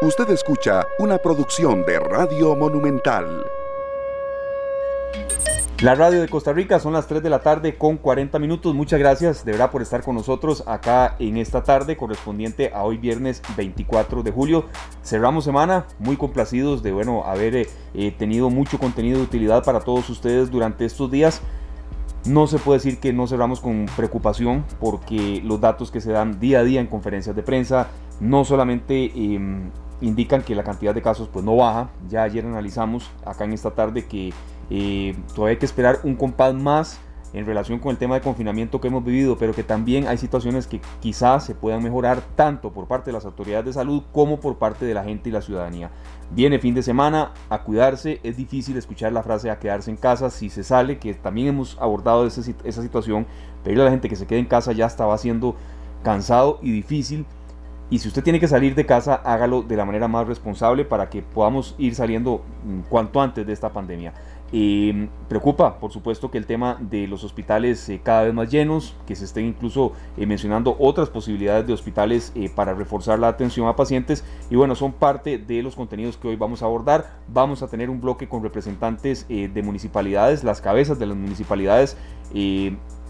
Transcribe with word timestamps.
Usted 0.00 0.30
escucha 0.30 0.86
una 1.00 1.18
producción 1.18 1.84
de 1.84 1.98
Radio 1.98 2.54
Monumental. 2.54 3.44
La 5.80 5.96
radio 5.96 6.20
de 6.20 6.28
Costa 6.28 6.52
Rica 6.52 6.78
son 6.78 6.92
las 6.92 7.08
3 7.08 7.20
de 7.20 7.28
la 7.28 7.40
tarde 7.40 7.76
con 7.76 7.96
40 7.96 8.38
minutos. 8.38 8.76
Muchas 8.76 9.00
gracias 9.00 9.44
de 9.44 9.50
verdad 9.50 9.72
por 9.72 9.82
estar 9.82 10.04
con 10.04 10.14
nosotros 10.14 10.62
acá 10.68 11.16
en 11.18 11.36
esta 11.36 11.64
tarde 11.64 11.96
correspondiente 11.96 12.70
a 12.72 12.84
hoy 12.84 12.96
viernes 12.96 13.42
24 13.56 14.22
de 14.22 14.30
julio. 14.30 14.66
Cerramos 15.02 15.42
semana 15.42 15.86
muy 15.98 16.16
complacidos 16.16 16.84
de 16.84 16.92
bueno 16.92 17.24
haber 17.24 17.56
eh, 17.56 17.66
eh, 17.94 18.14
tenido 18.16 18.50
mucho 18.50 18.78
contenido 18.78 19.18
de 19.18 19.24
utilidad 19.24 19.64
para 19.64 19.80
todos 19.80 20.08
ustedes 20.10 20.48
durante 20.48 20.84
estos 20.84 21.10
días. 21.10 21.42
No 22.24 22.46
se 22.46 22.58
puede 22.58 22.78
decir 22.78 23.00
que 23.00 23.12
no 23.12 23.26
cerramos 23.26 23.58
con 23.58 23.86
preocupación 23.96 24.64
porque 24.78 25.42
los 25.44 25.60
datos 25.60 25.90
que 25.90 26.00
se 26.00 26.12
dan 26.12 26.38
día 26.38 26.60
a 26.60 26.64
día 26.64 26.80
en 26.80 26.86
conferencias 26.86 27.34
de 27.34 27.42
prensa 27.42 27.88
no 28.20 28.44
solamente 28.44 29.12
em, 29.14 29.70
indican 30.00 30.42
que 30.42 30.54
la 30.54 30.64
cantidad 30.64 30.94
de 30.94 31.02
casos 31.02 31.28
pues 31.32 31.44
no 31.44 31.56
baja. 31.56 31.90
Ya 32.08 32.22
ayer 32.22 32.44
analizamos 32.44 33.10
acá 33.24 33.44
en 33.44 33.52
esta 33.52 33.72
tarde 33.72 34.06
que 34.06 34.32
eh, 34.70 35.16
todavía 35.34 35.52
hay 35.52 35.58
que 35.58 35.66
esperar 35.66 36.00
un 36.04 36.14
compás 36.16 36.54
más 36.54 37.00
en 37.32 37.44
relación 37.44 37.78
con 37.78 37.90
el 37.90 37.98
tema 37.98 38.14
de 38.14 38.20
confinamiento 38.20 38.80
que 38.80 38.88
hemos 38.88 39.04
vivido, 39.04 39.36
pero 39.36 39.52
que 39.52 39.62
también 39.62 40.06
hay 40.08 40.16
situaciones 40.16 40.66
que 40.66 40.80
quizás 41.00 41.44
se 41.44 41.54
puedan 41.54 41.82
mejorar 41.82 42.22
tanto 42.36 42.72
por 42.72 42.86
parte 42.86 43.10
de 43.10 43.12
las 43.12 43.24
autoridades 43.24 43.66
de 43.66 43.72
salud 43.74 44.02
como 44.12 44.40
por 44.40 44.56
parte 44.56 44.86
de 44.86 44.94
la 44.94 45.04
gente 45.04 45.28
y 45.28 45.32
la 45.32 45.42
ciudadanía. 45.42 45.90
Viene 46.30 46.58
fin 46.58 46.74
de 46.74 46.82
semana, 46.82 47.32
a 47.50 47.62
cuidarse, 47.62 48.20
es 48.22 48.36
difícil 48.36 48.76
escuchar 48.76 49.12
la 49.12 49.22
frase 49.22 49.50
a 49.50 49.58
quedarse 49.58 49.90
en 49.90 49.96
casa 49.96 50.30
si 50.30 50.48
se 50.48 50.64
sale, 50.64 50.98
que 50.98 51.14
también 51.14 51.48
hemos 51.48 51.76
abordado 51.80 52.26
esa, 52.26 52.42
esa 52.64 52.82
situación, 52.82 53.26
pedirle 53.62 53.82
a 53.82 53.86
la 53.86 53.90
gente 53.90 54.08
que 54.08 54.16
se 54.16 54.26
quede 54.26 54.38
en 54.38 54.46
casa 54.46 54.72
ya 54.72 54.86
estaba 54.86 55.16
siendo 55.18 55.54
cansado 56.02 56.58
y 56.62 56.72
difícil. 56.72 57.26
Y 57.90 57.98
si 58.00 58.08
usted 58.08 58.22
tiene 58.22 58.38
que 58.38 58.48
salir 58.48 58.74
de 58.74 58.84
casa, 58.84 59.14
hágalo 59.14 59.62
de 59.62 59.76
la 59.76 59.86
manera 59.86 60.08
más 60.08 60.26
responsable 60.26 60.84
para 60.84 61.08
que 61.08 61.22
podamos 61.22 61.74
ir 61.78 61.94
saliendo 61.94 62.42
mm, 62.64 62.80
cuanto 62.88 63.20
antes 63.20 63.46
de 63.46 63.52
esta 63.52 63.70
pandemia. 63.70 64.12
Eh, 64.50 65.08
preocupa, 65.28 65.78
por 65.78 65.92
supuesto, 65.92 66.30
que 66.30 66.38
el 66.38 66.46
tema 66.46 66.78
de 66.80 67.06
los 67.06 67.22
hospitales 67.22 67.86
eh, 67.88 68.00
cada 68.02 68.22
vez 68.24 68.34
más 68.34 68.50
llenos, 68.50 68.94
que 69.06 69.14
se 69.14 69.24
estén 69.24 69.46
incluso 69.46 69.92
eh, 70.16 70.26
mencionando 70.26 70.76
otras 70.78 71.10
posibilidades 71.10 71.66
de 71.66 71.72
hospitales 71.72 72.32
eh, 72.34 72.50
para 72.54 72.74
reforzar 72.74 73.18
la 73.18 73.28
atención 73.28 73.68
a 73.68 73.76
pacientes. 73.76 74.24
Y 74.50 74.56
bueno, 74.56 74.74
son 74.74 74.92
parte 74.92 75.38
de 75.38 75.62
los 75.62 75.74
contenidos 75.74 76.16
que 76.16 76.28
hoy 76.28 76.36
vamos 76.36 76.62
a 76.62 76.66
abordar. 76.66 77.18
Vamos 77.28 77.62
a 77.62 77.68
tener 77.68 77.88
un 77.90 78.00
bloque 78.00 78.28
con 78.28 78.42
representantes 78.42 79.26
de 79.28 79.62
municipalidades, 79.62 80.44
las 80.44 80.60
cabezas 80.60 80.98
de 80.98 81.06
las 81.06 81.16
municipalidades 81.16 81.96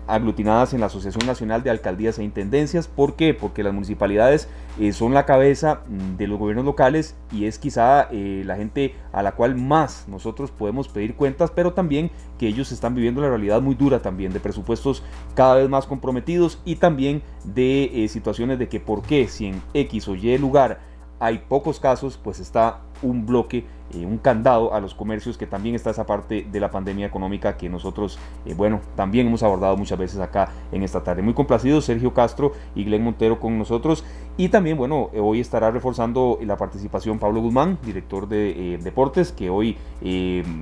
aglutinadas 0.09 0.75
en 0.75 0.81
la 0.81 0.87
Asociación 0.87 1.27
Nacional 1.27 1.63
de 1.63 1.71
Alcaldías 1.71 2.19
e 2.19 2.25
Intendencias. 2.25 2.89
¿Por 2.89 3.15
qué? 3.15 3.35
Porque 3.35 3.63
las 3.63 3.75
municipalidades 3.75 4.49
eh, 4.81 4.93
son 4.93 5.15
la 5.15 5.27
cabeza 5.27 5.83
mm, 5.87 6.17
de 6.17 6.27
los 6.27 6.39
gobiernos 6.39 6.65
locales 6.65 7.15
y 7.31 7.45
es 7.45 7.59
quizá 7.59 8.09
eh, 8.11 8.43
la 8.45 8.57
gente 8.57 8.95
a 9.13 9.23
la 9.23 9.33
cual 9.33 9.55
más 9.55 10.07
nosotros 10.09 10.51
podemos 10.51 10.89
pedir 10.89 11.15
cuentas, 11.15 11.51
pero 11.51 11.75
también 11.75 12.11
que 12.39 12.49
ellos 12.49 12.73
están 12.73 12.95
viviendo 12.95 13.21
la 13.21 13.29
realidad 13.29 13.61
muy 13.61 13.75
dura 13.75 14.01
también 14.01 14.33
de 14.33 14.41
presupuestos 14.41 15.03
cada 15.35 15.57
vez 15.57 15.69
más 15.69 15.87
comprometidos 15.87 16.61
y 16.65 16.77
también 16.77 17.23
de 17.45 18.05
eh, 18.05 18.09
situaciones 18.09 18.59
de 18.59 18.69
que 18.69 18.81
por 18.81 19.03
qué 19.03 19.29
si 19.29 19.47
en 19.47 19.63
X 19.75 20.09
o 20.09 20.15
Y 20.15 20.39
lugar 20.39 20.81
hay 21.21 21.39
pocos 21.39 21.81
casos, 21.81 22.19
pues 22.23 22.41
está 22.41 22.81
un 23.03 23.27
bloque 23.27 23.65
eh, 23.95 24.05
un 24.05 24.19
candado 24.19 24.75
a 24.75 24.81
los 24.81 24.95
comercios, 24.95 25.39
que 25.39 25.47
también 25.47 25.75
está 25.75 25.91
esa 25.91 26.07
parte 26.07 26.47
de 26.51 26.61
la 26.61 26.71
pandemia 26.71 27.07
económica 27.07 27.57
que 27.57 27.69
nosotros, 27.69 28.19
eh, 28.45 28.55
bueno, 28.55 28.81
también 28.97 29.27
hemos 29.27 29.43
abordado 29.43 29.77
muchas 29.77 29.99
veces 29.99 30.21
acá 30.21 30.51
en 30.73 30.83
esta 30.83 31.03
tarde. 31.03 31.23
Muy 31.23 31.35
complacido 31.35 31.81
Sergio 31.81 32.13
Castro 32.13 32.53
y 32.75 32.85
Glenn 32.85 33.03
Montero 33.03 33.41
con 33.41 33.59
nosotros. 33.59 34.05
Y 34.41 34.51
también, 34.51 34.77
bueno, 34.77 35.11
eh, 35.13 35.19
hoy 35.19 35.41
estará 35.41 35.73
reforzando 35.73 36.39
la 36.43 36.57
participación 36.57 37.19
Pablo 37.19 37.41
Guzmán, 37.41 37.77
director 37.85 38.29
de 38.29 38.79
deportes, 38.81 39.33
que 39.33 39.51
hoy 39.51 39.77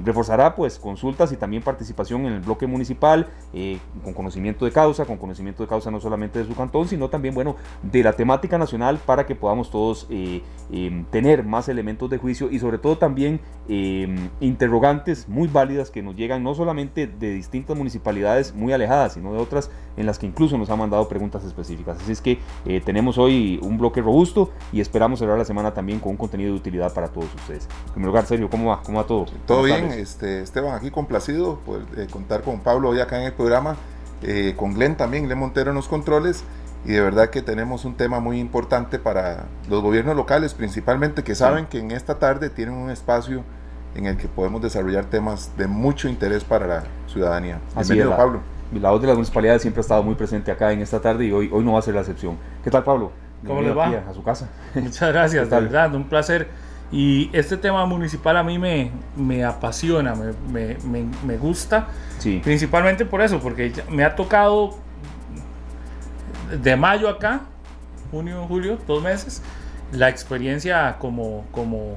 reforzará 0.03 0.55
pues 0.55 0.79
consultas 0.79 1.31
y 1.31 1.37
también 1.37 1.63
participación 1.63 2.25
en 2.25 2.33
el 2.33 2.41
bloque 2.41 2.67
municipal, 2.67 3.29
con 4.03 4.15
conocimiento 4.15 4.65
de 4.65 4.73
causa, 4.73 5.05
con 5.05 5.19
conocimiento 5.19 5.63
de 5.63 5.69
causa 5.69 5.91
no 5.91 6.01
solamente 6.01 6.39
de 6.39 6.47
su 6.47 6.55
cantón, 6.55 6.89
sino 6.89 7.11
también, 7.11 7.35
bueno, 7.35 7.57
de 7.83 8.03
la 8.03 8.15
temática 8.15 8.57
nacional 8.57 8.99
para 9.05 9.27
que 9.27 9.35
podamos 9.35 9.71
todos 9.71 10.09
tener 11.11 11.45
más 11.45 11.69
elementos 11.69 12.09
de 12.09 12.17
juicio 12.17 12.51
y 12.51 12.59
sobre 12.59 12.79
todo 12.79 12.97
también 12.97 13.41
interrogantes 14.41 15.29
muy 15.29 15.49
válidas 15.49 15.91
que 15.91 16.03
nos 16.03 16.17
llegan 16.17 16.43
no 16.43 16.55
solamente 16.55 17.07
de 17.07 17.35
distintas 17.35 17.77
municipalidades 17.77 18.55
muy 18.55 18.73
alejadas, 18.73 19.13
sino 19.13 19.35
de 19.35 19.39
otras 19.39 19.71
en 19.97 20.07
las 20.07 20.19
que 20.19 20.27
incluso 20.27 20.59
nos 20.59 20.71
han 20.71 20.79
mandado 20.79 21.09
preguntas 21.09 21.45
específicas. 21.45 21.99
Así 22.01 22.13
es 22.13 22.21
que 22.21 22.39
eh, 22.67 22.81
tenemos 22.85 23.19
hoy 23.19 23.59
un 23.67 23.79
bloque 23.79 24.01
robusto 24.01 24.51
y 24.73 24.81
esperamos 24.81 25.19
cerrar 25.19 25.39
la 25.39 25.45
semana 25.45 25.75
también 25.75 26.01
con 26.01 26.13
un 26.13 26.17
contenido 26.17 26.53
de 26.53 26.57
utilidad 26.57 26.93
para 26.93 27.09
todos 27.09 27.35
ustedes. 27.35 27.69
En 27.89 27.93
primer 27.93 28.07
lugar, 28.09 28.27
Sergio, 28.27 28.49
¿cómo 28.49 28.71
va? 28.71 28.83
¿Cómo 28.83 28.99
va 28.99 29.07
todo? 29.07 29.27
Todo 29.47 29.63
bien, 29.63 29.87
este, 29.93 30.43
Esteban, 30.43 30.75
aquí 30.75 30.91
complacido 30.91 31.59
por 31.67 31.83
eh, 31.97 32.07
contar 32.11 32.43
con 32.43 32.61
Pablo 32.61 32.91
hoy 32.91 33.01
acá 33.01 33.19
en 33.19 33.27
el 33.27 33.33
programa, 33.33 33.77
eh, 34.23 34.55
con 34.57 34.75
Glenn 34.75 34.97
también, 34.97 35.25
Glenn 35.25 35.39
Montero 35.39 35.71
en 35.71 35.77
los 35.77 35.89
controles 35.89 36.45
y 36.85 36.93
de 36.93 37.01
verdad 37.01 37.31
que 37.31 37.43
tenemos 37.43 37.85
un 37.85 37.95
tema 37.95 38.21
muy 38.21 38.39
importante 38.39 38.99
para 38.99 39.47
los 39.69 39.83
gobiernos 39.83 40.15
locales 40.15 40.55
principalmente 40.55 41.25
que 41.25 41.35
saben 41.35 41.67
que 41.67 41.81
en 41.81 41.91
esta 41.91 42.19
tarde 42.19 42.49
tienen 42.49 42.75
un 42.75 42.91
espacio 42.91 43.43
en 43.97 44.07
el 44.07 44.17
que 44.17 44.29
podemos 44.29 44.63
desarrollar 44.63 45.07
temas 45.07 45.57
de 45.57 45.67
mucho 45.67 46.09
interés 46.09 46.45
para 46.45 46.67
la 46.67 46.85
ciudadanía. 47.09 47.61
Bienvenido 47.75 48.11
la, 48.11 48.17
Pablo. 48.17 48.41
La 48.73 48.91
voz 48.91 49.01
de 49.01 49.07
las 49.07 49.17
municipalidades 49.17 49.63
siempre 49.63 49.81
ha 49.81 49.83
estado 49.83 50.03
muy 50.03 50.15
presente 50.15 50.51
acá 50.51 50.73
en 50.73 50.81
esta 50.81 51.01
tarde 51.01 51.25
y 51.25 51.33
hoy, 51.33 51.51
hoy 51.53 51.65
no 51.65 51.73
va 51.73 51.79
a 51.79 51.83
ser 51.83 51.95
la 51.95 52.01
excepción. 52.01 52.37
¿Qué 52.63 52.71
tal 52.71 52.85
Pablo? 52.85 53.11
¿Cómo 53.47 53.63
les 53.63 53.77
va? 53.77 53.89
A 54.09 54.15
su 54.15 54.23
casa. 54.23 54.49
Muchas 54.75 55.13
gracias, 55.13 55.51
de 55.51 55.61
verdad, 55.61 55.95
un 55.95 56.05
placer. 56.05 56.49
Y 56.93 57.31
este 57.33 57.57
tema 57.57 57.85
municipal 57.85 58.37
a 58.37 58.45
mí 58.45 58.59
me, 58.59 58.93
me 59.17 59.45
apasiona, 59.45 60.15
me, 60.15 60.77
me, 60.85 61.05
me 61.25 61.37
gusta, 61.37 61.89
sí. 62.19 62.41
principalmente 62.45 63.05
por 63.05 63.23
eso, 63.23 63.41
porque 63.41 63.73
me 63.91 64.05
ha 64.05 64.15
tocado 64.15 64.77
de 66.63 66.77
mayo 66.77 67.09
acá, 67.09 67.41
junio, 68.13 68.45
julio, 68.49 68.79
dos 68.87 69.03
meses, 69.03 69.43
la 69.93 70.09
experiencia 70.09 70.97
como, 70.99 71.45
como, 71.51 71.97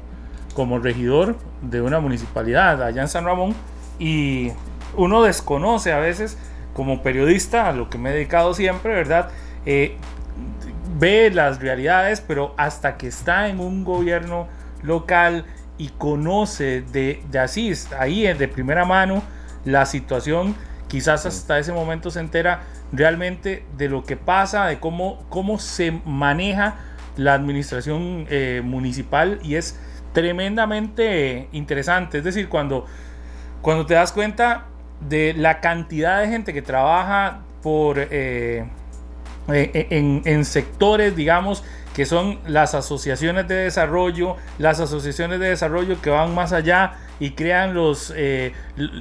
como 0.55 0.79
regidor 0.79 1.35
de 1.61 1.81
una 1.81 1.99
municipalidad 1.99 2.81
allá 2.81 3.01
en 3.01 3.07
San 3.07 3.25
Ramón 3.25 3.53
y 3.99 4.51
uno 4.95 5.21
desconoce 5.21 5.93
a 5.93 5.99
veces 5.99 6.37
como 6.73 7.03
periodista, 7.03 7.67
a 7.67 7.73
lo 7.73 7.89
que 7.89 7.97
me 7.97 8.09
he 8.09 8.13
dedicado 8.13 8.53
siempre, 8.53 8.93
¿verdad? 8.93 9.29
Eh, 9.65 9.97
ve 10.99 11.31
las 11.31 11.61
realidades, 11.61 12.21
pero 12.21 12.53
hasta 12.57 12.97
que 12.97 13.07
está 13.07 13.47
en 13.47 13.59
un 13.59 13.83
gobierno 13.83 14.47
local 14.83 15.45
y 15.77 15.89
conoce 15.89 16.81
de, 16.81 17.23
de 17.31 17.39
así, 17.39 17.71
ahí 17.97 18.21
de 18.33 18.47
primera 18.47 18.85
mano 18.85 19.23
la 19.65 19.85
situación, 19.85 20.55
quizás 20.87 21.25
hasta 21.25 21.57
ese 21.57 21.71
momento 21.71 22.11
se 22.11 22.19
entera 22.19 22.61
realmente 22.91 23.63
de 23.77 23.87
lo 23.89 24.03
que 24.03 24.17
pasa, 24.17 24.65
de 24.65 24.79
cómo, 24.79 25.25
cómo 25.29 25.57
se 25.59 25.91
maneja 26.05 26.75
la 27.15 27.33
administración 27.33 28.25
eh, 28.29 28.61
municipal 28.63 29.39
y 29.43 29.55
es 29.55 29.79
tremendamente 30.13 31.47
interesante. 31.51 32.17
Es 32.19 32.23
decir, 32.23 32.49
cuando, 32.49 32.85
cuando 33.61 33.85
te 33.85 33.93
das 33.93 34.11
cuenta 34.11 34.65
de 35.07 35.33
la 35.33 35.61
cantidad 35.61 36.21
de 36.21 36.27
gente 36.27 36.53
que 36.53 36.61
trabaja 36.61 37.41
por, 37.61 37.97
eh, 37.99 38.65
en, 39.53 40.21
en 40.25 40.45
sectores, 40.45 41.15
digamos, 41.15 41.63
que 41.93 42.05
son 42.05 42.39
las 42.47 42.75
asociaciones 42.75 43.47
de 43.47 43.55
desarrollo, 43.55 44.37
las 44.57 44.79
asociaciones 44.79 45.39
de 45.39 45.49
desarrollo 45.49 46.01
que 46.01 46.09
van 46.09 46.33
más 46.33 46.53
allá 46.53 46.93
y 47.19 47.31
crean 47.31 47.73
los, 47.73 48.13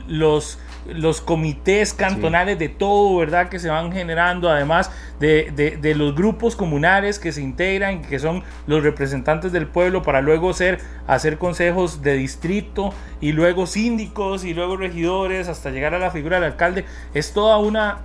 los 0.09 0.59
los 0.89 1.21
comités 1.21 1.93
cantonales 1.93 2.59
de 2.59 2.69
todo, 2.69 3.19
¿verdad? 3.19 3.49
Que 3.49 3.59
se 3.59 3.69
van 3.69 3.93
generando, 3.93 4.51
además 4.51 4.91
de, 5.21 5.95
los 5.97 6.15
grupos 6.15 6.57
comunales 6.57 7.19
que 7.19 7.33
se 7.33 7.43
integran, 7.43 8.03
que 8.03 8.19
son 8.19 8.43
los 8.67 8.83
representantes 8.83 9.53
del 9.53 9.67
pueblo, 9.67 10.03
para 10.03 10.21
luego 10.21 10.53
ser, 10.53 10.79
hacer 11.07 11.39
consejos 11.39 12.03
de 12.03 12.15
distrito 12.15 12.93
y 13.21 13.33
luego 13.33 13.67
síndicos 13.67 14.45
y 14.45 14.55
luego 14.55 14.77
regidores, 14.77 15.49
hasta 15.49 15.71
llegar 15.71 15.95
a 15.95 15.99
la 15.99 16.11
figura 16.11 16.37
del 16.37 16.53
alcalde. 16.53 16.85
Es 17.15 17.33
toda 17.33 17.59
una 17.59 17.99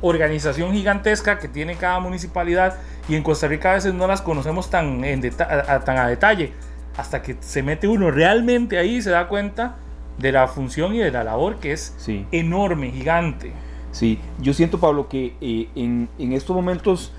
organización 0.00 0.72
gigantesca 0.72 1.38
que 1.38 1.48
tiene 1.48 1.76
cada 1.76 2.00
municipalidad 2.00 2.76
y 3.08 3.14
en 3.14 3.22
Costa 3.22 3.48
Rica 3.48 3.70
a 3.70 3.74
veces 3.74 3.94
no 3.94 4.06
las 4.06 4.22
conocemos 4.22 4.70
tan, 4.70 5.04
en 5.04 5.20
tan 5.30 5.98
a 5.98 6.08
detalle. 6.08 6.52
Hasta 6.96 7.22
que 7.22 7.36
se 7.40 7.62
mete 7.62 7.88
uno 7.88 8.10
realmente 8.10 8.78
ahí 8.78 9.02
se 9.02 9.10
da 9.10 9.28
cuenta 9.28 9.76
de 10.18 10.32
la 10.32 10.48
función 10.48 10.94
y 10.94 10.98
de 10.98 11.10
la 11.10 11.24
labor 11.24 11.56
que 11.56 11.72
es 11.72 11.94
enorme, 12.32 12.90
gigante. 12.90 13.52
Sí, 13.92 14.18
yo 14.40 14.52
siento, 14.52 14.78
Pablo, 14.78 15.08
que 15.08 15.34
eh, 15.40 15.68
en, 15.74 16.08
estos 16.32 16.54
momentos 16.54 17.12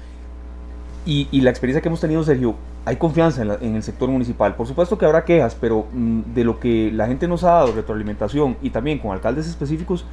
y, 1.05 1.27
la 1.41 1.49
experiencia 1.49 1.81
que 1.81 1.87
hemos 1.87 2.01
tenido, 2.01 2.23
Sergio, 2.23 2.55
hay 2.85 2.97
confianza 2.97 3.41
en, 3.61 3.75
el 3.75 3.83
sector 3.83 4.09
municipal. 4.09 4.55
Por 4.55 4.67
supuesto 4.67 4.97
que 4.97 5.05
habrá 5.05 5.25
quejas, 5.25 5.55
pero 5.59 5.87
mm, 5.91 6.33
de 6.33 6.43
lo 6.43 6.59
que 6.59 6.91
la 6.91 7.07
gente 7.07 7.27
nos 7.27 7.43
ha 7.43 7.51
dado, 7.51 7.71
retroalimentación 7.71 8.57
y 8.61 8.69
también 8.69 8.99
con 8.99 9.11
alcaldes 9.11 9.47
específicos, 9.47 10.05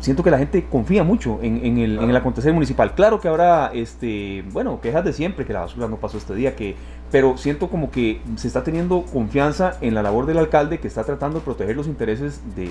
siento 0.00 0.22
que 0.22 0.30
la 0.30 0.38
gente 0.38 0.64
confía 0.64 1.04
mucho 1.04 1.38
en, 1.42 1.78
el, 1.78 1.98
en, 1.98 2.10
el, 2.10 2.16
acontecer 2.16 2.52
municipal. 2.52 2.94
Claro 2.94 3.20
que 3.20 3.28
habrá, 3.28 3.70
este, 3.72 4.44
bueno, 4.52 4.80
quejas 4.80 5.04
de 5.04 5.12
siempre, 5.12 5.44
que 5.44 5.52
la 5.52 5.60
basura 5.60 5.88
no 5.88 5.96
pasó 5.96 6.18
este 6.18 6.34
día, 6.34 6.54
que, 6.54 6.76
pero 7.10 7.36
siento 7.36 7.68
como 7.68 7.90
que 7.90 8.20
se 8.36 8.46
está 8.46 8.62
teniendo 8.62 9.04
confianza 9.04 9.78
en 9.80 9.94
la 9.94 10.02
labor 10.02 10.26
del 10.26 10.38
alcalde 10.38 10.78
que 10.78 10.88
está 10.88 11.04
tratando 11.04 11.38
de 11.38 11.44
proteger 11.44 11.76
los 11.76 11.86
intereses 11.86 12.42
de, 12.54 12.70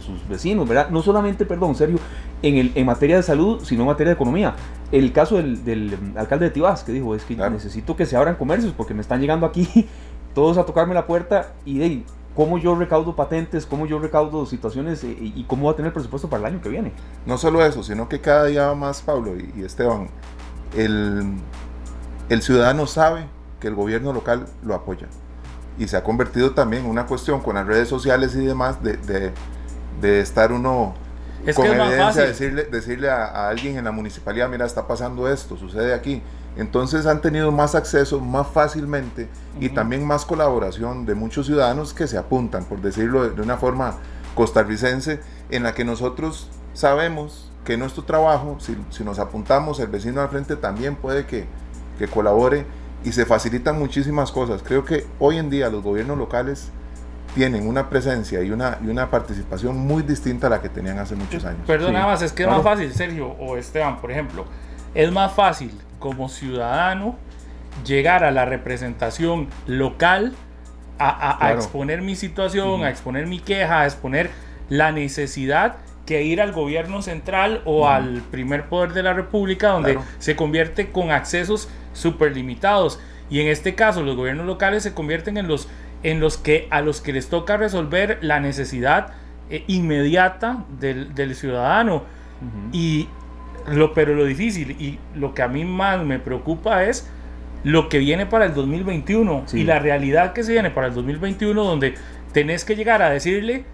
sus 0.00 0.28
vecinos, 0.28 0.68
¿verdad? 0.68 0.90
No 0.90 1.02
solamente, 1.02 1.46
perdón, 1.46 1.74
Sergio, 1.74 1.98
en, 2.42 2.56
el, 2.56 2.72
en 2.74 2.86
materia 2.86 3.16
de 3.16 3.22
salud, 3.22 3.62
sino 3.64 3.82
en 3.82 3.88
materia 3.88 4.10
de 4.10 4.14
economía. 4.14 4.54
El 4.92 5.12
caso 5.12 5.36
del, 5.36 5.96
alcalde 6.16 6.46
de 6.46 6.50
Tibás, 6.50 6.84
que 6.84 6.92
dijo, 6.92 7.14
es 7.14 7.24
que 7.24 7.36
necesito 7.36 7.96
que 7.96 8.06
se 8.06 8.16
abran 8.16 8.36
comercios 8.36 8.72
porque 8.76 8.94
me 8.94 9.00
están 9.00 9.20
llegando 9.20 9.46
aquí 9.46 9.88
todos 10.34 10.58
a 10.58 10.64
tocarme 10.64 10.94
la 10.94 11.06
puerta 11.06 11.54
y 11.64 11.78
de 11.78 12.02
cómo 12.36 12.58
yo 12.58 12.74
recaudo 12.74 13.16
patentes, 13.16 13.64
cómo 13.64 13.86
yo 13.86 13.98
recaudo 13.98 14.44
situaciones 14.44 15.02
eh, 15.02 15.16
y, 15.18 15.44
cómo 15.44 15.66
va 15.66 15.72
a 15.72 15.76
tener 15.76 15.92
presupuesto 15.92 16.28
para 16.28 16.40
el 16.40 16.54
año 16.54 16.62
que 16.62 16.68
viene. 16.68 16.92
No 17.24 17.38
solo 17.38 17.64
eso, 17.64 17.82
sino 17.82 18.08
que 18.08 18.20
cada 18.20 18.44
día 18.44 18.72
más, 18.74 19.00
Pablo 19.00 19.32
y, 19.36 19.64
Esteban, 19.64 20.08
el, 20.76 21.32
el, 22.28 22.42
ciudadano 22.42 22.86
sabe 22.86 23.26
que 23.58 23.68
el 23.68 23.74
gobierno 23.74 24.12
local 24.12 24.46
lo 24.62 24.74
apoya. 24.74 25.08
Y 25.78 25.88
se 25.88 25.96
ha 25.96 26.04
convertido 26.04 26.52
también 26.52 26.84
en 26.84 26.90
una 26.90 27.06
cuestión 27.06 27.40
con 27.40 27.54
las 27.54 27.66
redes 27.66 27.88
sociales 27.88 28.34
y 28.36 28.44
demás 28.44 28.82
de, 28.82 28.98
de, 28.98 29.32
de 30.02 30.20
estar 30.20 30.52
uno 30.52 30.94
con 31.54 31.66
evidencia, 31.66 32.22
decirle, 32.22 32.64
decirle 32.64 33.08
a, 33.08 33.24
a 33.24 33.48
alguien 33.48 33.78
en 33.78 33.84
la 33.84 33.92
municipalidad, 33.92 34.48
mira, 34.48 34.66
está 34.66 34.86
pasando 34.86 35.30
esto, 35.30 35.56
sucede 35.56 35.94
aquí 35.94 36.22
entonces 36.56 37.06
han 37.06 37.20
tenido 37.20 37.52
más 37.52 37.74
acceso 37.74 38.20
más 38.20 38.46
fácilmente 38.48 39.28
y 39.60 39.68
también 39.68 40.06
más 40.06 40.24
colaboración 40.24 41.04
de 41.04 41.14
muchos 41.14 41.46
ciudadanos 41.46 41.92
que 41.92 42.06
se 42.06 42.16
apuntan, 42.16 42.64
por 42.64 42.80
decirlo 42.80 43.28
de 43.28 43.42
una 43.42 43.58
forma 43.58 43.96
costarricense, 44.34 45.20
en 45.50 45.62
la 45.62 45.74
que 45.74 45.84
nosotros 45.84 46.48
sabemos 46.72 47.50
que 47.64 47.76
nuestro 47.76 48.04
trabajo, 48.04 48.58
si, 48.60 49.04
nos 49.04 49.18
apuntamos, 49.18 49.80
el 49.80 49.88
vecino 49.88 50.20
al 50.20 50.28
frente 50.28 50.56
también 50.56 50.96
puede 50.96 51.26
que, 51.26 51.46
colabore 52.12 52.66
y 53.04 53.12
se 53.12 53.26
facilitan 53.26 53.78
muchísimas 53.78 54.30
cosas. 54.30 54.62
Creo 54.62 54.84
que 54.84 55.06
hoy 55.18 55.38
en 55.38 55.50
día 55.50 55.68
los 55.70 55.82
gobiernos 55.82 56.18
locales 56.18 56.70
tienen 57.34 57.66
una 57.66 57.90
presencia 57.90 58.42
y 58.42 58.50
una, 58.50 58.78
y 58.82 58.88
una 58.88 59.10
participación 59.10 59.76
muy 59.76 60.02
distinta 60.02 60.46
a 60.46 60.50
la 60.50 60.62
que 60.62 60.68
tenían 60.68 60.98
hace 60.98 61.16
muchos 61.16 61.44
años. 61.44 61.60
Perdón, 61.66 61.94
nada 61.94 62.06
más, 62.06 62.22
es 62.22 62.32
que 62.32 62.44
es 62.44 62.48
más 62.48 62.62
fácil, 62.62 62.92
Sergio 62.92 63.28
o 63.28 63.56
Esteban, 63.56 64.00
por 64.00 64.10
ejemplo, 64.10 64.44
es 64.94 65.10
más 65.10 65.32
fácil 65.32 65.72
como 65.98 66.28
ciudadano 66.28 67.16
llegar 67.84 68.24
a 68.24 68.30
la 68.30 68.44
representación 68.44 69.48
local 69.66 70.34
a, 70.98 71.52
exponer 71.52 72.00
mi 72.00 72.16
situación, 72.16 72.84
a 72.84 72.90
exponer 72.90 73.26
mi 73.26 73.38
queja, 73.38 73.82
a 73.82 73.84
exponer 73.84 74.30
la 74.70 74.92
necesidad 74.92 75.76
que 76.06 76.22
ir 76.22 76.40
al 76.40 76.52
gobierno 76.52 77.02
central 77.02 77.62
o 77.64 77.88
al 77.88 78.22
primer 78.30 78.68
poder 78.68 78.92
de 78.92 79.02
la 79.02 79.12
república 79.12 79.70
donde 79.70 79.98
se 80.18 80.36
convierte 80.36 80.90
con 80.90 81.10
accesos 81.10 81.68
súper 81.92 82.34
limitados. 82.34 83.00
Y 83.28 83.40
en 83.40 83.48
este 83.48 83.74
caso 83.74 84.02
los 84.02 84.16
gobiernos 84.16 84.46
locales 84.46 84.84
se 84.84 84.94
convierten 84.94 85.36
en 85.36 85.48
los, 85.48 85.68
en 86.02 86.20
los 86.20 86.38
que 86.38 86.68
a 86.70 86.80
los 86.80 87.00
que 87.00 87.12
les 87.12 87.28
toca 87.28 87.56
resolver 87.56 88.18
la 88.22 88.40
necesidad 88.40 89.14
eh, 89.50 89.64
inmediata 89.66 90.64
del, 90.80 91.34
ciudadano. 91.34 92.04
Y 92.72 93.08
lo, 93.68 93.94
pero 93.94 94.14
lo 94.14 94.24
difícil 94.24 94.72
y 94.72 94.98
lo 95.14 95.34
que 95.34 95.42
a 95.42 95.48
mí 95.48 95.64
más 95.64 96.04
me 96.04 96.18
preocupa 96.18 96.84
es 96.84 97.08
lo 97.64 97.88
que 97.88 97.98
viene 97.98 98.26
para 98.26 98.44
el 98.46 98.54
2021 98.54 99.46
y 99.52 99.64
la 99.64 99.78
realidad 99.78 100.32
que 100.32 100.44
se 100.44 100.52
viene 100.52 100.70
para 100.70 100.86
el 100.86 100.94
2021 100.94 101.64
donde 101.64 101.94
tenés 102.32 102.64
que 102.64 102.76
llegar 102.76 103.02
a 103.02 103.10
decirle, 103.10 103.64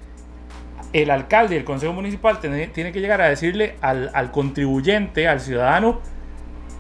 el 0.93 1.11
alcalde 1.11 1.55
y 1.55 1.59
el 1.59 1.65
consejo 1.65 1.93
municipal 1.93 2.41
tiene, 2.41 2.71
que 2.71 3.01
llegar 3.01 3.21
a 3.21 3.29
decirle 3.29 3.77
al, 3.81 4.11
al, 4.15 4.31
contribuyente, 4.31 5.27
al 5.27 5.41
ciudadano, 5.41 6.01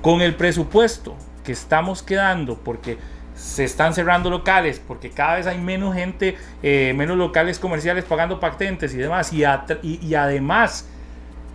con 0.00 0.20
el 0.20 0.34
presupuesto 0.34 1.16
que 1.44 1.52
estamos 1.52 2.02
quedando, 2.02 2.58
porque 2.58 2.98
se 3.34 3.64
están 3.64 3.94
cerrando 3.94 4.30
locales, 4.30 4.80
porque 4.86 5.10
cada 5.10 5.36
vez 5.36 5.46
hay 5.46 5.58
menos 5.58 5.94
gente, 5.94 6.36
eh, 6.62 6.92
menos 6.96 7.16
locales 7.16 7.58
comerciales 7.58 8.04
pagando 8.04 8.38
patentes 8.38 8.94
y 8.94 8.98
demás, 8.98 9.32
y, 9.32 9.44
y 9.82 10.14
además 10.14 10.88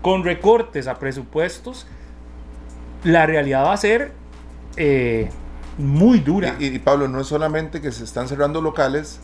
con 0.01 0.23
recortes 0.23 0.87
a 0.87 0.99
presupuestos, 0.99 1.87
la 3.03 3.25
realidad 3.25 3.65
va 3.65 3.73
a 3.73 3.77
ser 3.77 4.11
eh, 4.75 5.29
muy 5.77 6.19
dura. 6.19 6.55
Y, 6.59 6.79
Pablo, 6.79 7.07
no 7.07 7.21
es 7.21 7.27
solamente 7.27 7.81
que 7.81 7.91
se 7.91 8.03
están 8.03 8.27
cerrando 8.27 8.61
locales 8.61 9.19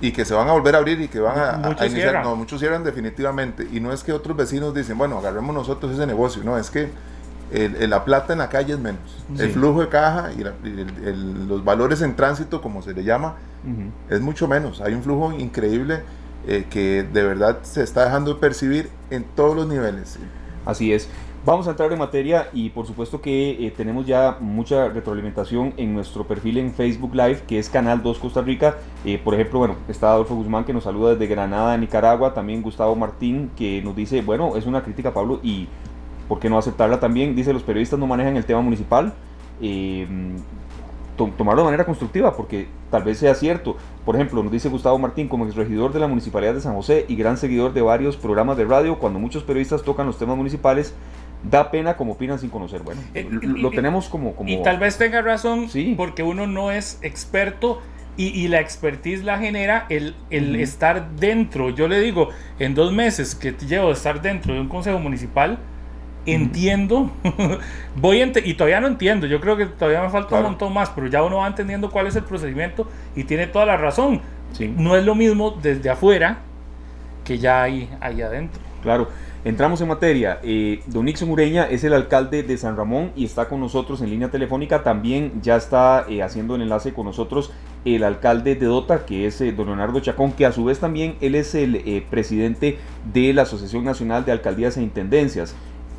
y 0.00 0.12
que 0.12 0.24
se 0.24 0.34
van 0.34 0.48
a 0.48 0.52
volver 0.52 0.74
a 0.74 0.78
abrir 0.78 1.00
y 1.00 1.08
que 1.08 1.20
van 1.20 1.38
a, 1.38 1.52
muchos 1.56 1.86
iniciar, 1.86 2.02
cierran. 2.02 2.24
no, 2.24 2.36
muchos 2.36 2.60
cierran 2.60 2.84
definitivamente. 2.84 3.66
Y 3.72 3.80
no 3.80 3.92
es 3.92 4.04
que 4.04 4.12
otros 4.12 4.36
vecinos 4.36 4.74
dicen, 4.74 4.98
bueno, 4.98 5.18
agarremos 5.18 5.54
nosotros 5.54 5.92
ese 5.92 6.06
negocio, 6.06 6.42
no, 6.44 6.58
es 6.58 6.70
que 6.70 6.90
la 7.50 8.04
plata 8.04 8.32
en 8.32 8.40
la 8.40 8.48
calle 8.48 8.74
es 8.74 8.78
menos. 8.78 9.24
El 9.38 9.50
flujo 9.50 9.80
de 9.80 9.88
caja 9.88 10.30
y, 10.32 10.44
los 11.48 11.64
valores 11.64 12.02
en 12.02 12.16
tránsito, 12.16 12.60
como 12.60 12.82
se 12.82 12.92
le 12.92 13.04
llama, 13.04 13.36
es 14.10 14.20
mucho 14.20 14.48
menos. 14.48 14.80
Hay 14.80 14.94
un 14.94 15.02
flujo 15.02 15.32
increíble 15.32 16.02
eh, 16.46 16.66
que 16.70 17.02
de 17.02 17.22
verdad 17.24 17.58
se 17.62 17.82
está 17.82 18.04
dejando 18.04 18.34
de 18.34 18.40
percibir 18.40 18.88
en 19.10 19.24
todos 19.24 19.56
los 19.56 19.66
niveles. 19.66 20.18
Así 20.64 20.92
es. 20.92 21.08
Vamos 21.46 21.68
a 21.68 21.70
entrar 21.70 21.92
en 21.92 21.98
materia 22.00 22.48
y 22.52 22.70
por 22.70 22.88
supuesto 22.88 23.20
que 23.20 23.64
eh, 23.64 23.70
tenemos 23.76 24.04
ya 24.04 24.36
mucha 24.40 24.88
retroalimentación 24.88 25.74
en 25.76 25.94
nuestro 25.94 26.26
perfil 26.26 26.58
en 26.58 26.72
Facebook 26.72 27.14
Live, 27.14 27.42
que 27.46 27.60
es 27.60 27.70
Canal 27.70 28.02
2 28.02 28.18
Costa 28.18 28.42
Rica. 28.42 28.78
Eh, 29.04 29.20
por 29.22 29.32
ejemplo, 29.32 29.60
bueno, 29.60 29.76
está 29.86 30.10
Adolfo 30.10 30.34
Guzmán 30.34 30.64
que 30.64 30.72
nos 30.72 30.82
saluda 30.82 31.12
desde 31.12 31.28
Granada, 31.28 31.76
Nicaragua. 31.76 32.34
También 32.34 32.62
Gustavo 32.62 32.96
Martín 32.96 33.52
que 33.56 33.80
nos 33.80 33.94
dice, 33.94 34.22
bueno, 34.22 34.56
es 34.56 34.66
una 34.66 34.82
crítica, 34.82 35.14
Pablo, 35.14 35.38
y 35.40 35.68
¿por 36.26 36.40
qué 36.40 36.50
no 36.50 36.58
aceptarla 36.58 36.98
también? 36.98 37.36
Dice, 37.36 37.52
los 37.52 37.62
periodistas 37.62 38.00
no 38.00 38.08
manejan 38.08 38.36
el 38.36 38.44
tema 38.44 38.60
municipal. 38.60 39.14
Tomarlo 41.16 41.62
de 41.62 41.66
manera 41.66 41.84
constructiva, 41.84 42.36
porque 42.36 42.68
tal 42.90 43.02
vez 43.02 43.18
sea 43.18 43.34
cierto. 43.34 43.76
Por 44.04 44.14
ejemplo, 44.14 44.42
nos 44.42 44.52
dice 44.52 44.68
Gustavo 44.68 44.98
Martín, 44.98 45.28
como 45.28 45.46
exregidor 45.46 45.92
de 45.92 46.00
la 46.00 46.06
Municipalidad 46.06 46.54
de 46.54 46.60
San 46.60 46.74
José 46.74 47.04
y 47.08 47.16
gran 47.16 47.36
seguidor 47.36 47.72
de 47.72 47.82
varios 47.82 48.16
programas 48.16 48.56
de 48.56 48.64
radio, 48.64 48.98
cuando 48.98 49.18
muchos 49.18 49.42
periodistas 49.42 49.82
tocan 49.82 50.06
los 50.06 50.18
temas 50.18 50.36
municipales, 50.36 50.94
da 51.42 51.70
pena 51.70 51.96
como 51.96 52.12
opinan 52.12 52.38
sin 52.38 52.50
conocer. 52.50 52.82
Bueno, 52.82 53.00
eh, 53.14 53.28
lo, 53.30 53.70
tenemos 53.70 54.08
como, 54.08 54.34
como... 54.34 54.48
Y 54.48 54.62
tal 54.62 54.78
vez 54.78 54.98
tenga 54.98 55.22
razón, 55.22 55.68
sí. 55.68 55.94
porque 55.96 56.22
uno 56.22 56.46
no 56.46 56.70
es 56.70 56.98
experto 57.02 57.80
y, 58.18 58.48
la 58.48 58.60
expertise 58.60 59.24
la 59.24 59.38
genera 59.38 59.84
el, 59.90 60.14
el 60.30 60.56
estar 60.56 61.10
dentro. 61.16 61.68
Yo 61.68 61.86
le 61.86 62.00
digo, 62.00 62.30
en 62.58 62.74
dos 62.74 62.92
meses 62.92 63.34
que 63.34 63.52
llevo 63.52 63.88
de 63.88 63.92
estar 63.92 64.22
dentro 64.22 64.54
de 64.54 64.60
un 64.60 64.68
consejo 64.68 64.98
municipal, 64.98 65.58
entiendo, 66.26 67.10
voy 67.96 68.22
y 68.44 68.54
todavía 68.54 68.80
no 68.80 68.88
entiendo, 68.88 69.26
yo 69.26 69.40
creo 69.40 69.56
que 69.56 69.66
todavía 69.66 70.02
me 70.02 70.10
falta 70.10 70.36
un 70.36 70.42
montón 70.42 70.72
más, 70.72 70.90
pero 70.90 71.06
ya 71.06 71.22
uno 71.22 71.36
va 71.36 71.46
entendiendo 71.46 71.90
cuál 71.90 72.06
es 72.06 72.16
el 72.16 72.24
procedimiento 72.24 72.88
y 73.14 73.24
tiene 73.24 73.46
toda 73.46 73.66
la 73.66 73.76
razón. 73.76 74.20
No 74.76 74.96
es 74.96 75.04
lo 75.04 75.14
mismo 75.14 75.50
desde 75.62 75.90
afuera 75.90 76.38
que 77.24 77.38
ya 77.38 77.62
hay 77.62 77.90
ahí 78.00 78.22
adentro. 78.22 78.60
Claro. 78.82 79.08
Entramos 79.46 79.80
en 79.80 79.86
materia. 79.86 80.40
Eh, 80.42 80.82
don 80.86 81.04
Nixon 81.04 81.30
Ureña 81.30 81.66
es 81.70 81.84
el 81.84 81.92
alcalde 81.92 82.42
de 82.42 82.56
San 82.58 82.76
Ramón 82.76 83.12
y 83.14 83.24
está 83.24 83.48
con 83.48 83.60
nosotros 83.60 84.00
en 84.00 84.10
línea 84.10 84.28
telefónica. 84.28 84.82
También 84.82 85.40
ya 85.40 85.54
está 85.54 86.04
eh, 86.08 86.20
haciendo 86.20 86.56
el 86.56 86.62
enlace 86.62 86.92
con 86.92 87.06
nosotros 87.06 87.52
el 87.84 88.02
alcalde 88.02 88.56
de 88.56 88.66
Dota, 88.66 89.06
que 89.06 89.28
es 89.28 89.40
eh, 89.40 89.52
don 89.52 89.66
Leonardo 89.66 90.00
Chacón, 90.00 90.32
que 90.32 90.46
a 90.46 90.50
su 90.50 90.64
vez 90.64 90.80
también 90.80 91.14
él 91.20 91.36
es 91.36 91.54
el 91.54 92.04
presidente 92.10 92.78
de 93.12 93.32
la 93.32 93.42
Asociación 93.42 93.84
Nacional 93.84 94.24
de 94.24 94.32
Alcaldías 94.32 94.78
e 94.78 94.82
Intendencias 94.82 95.54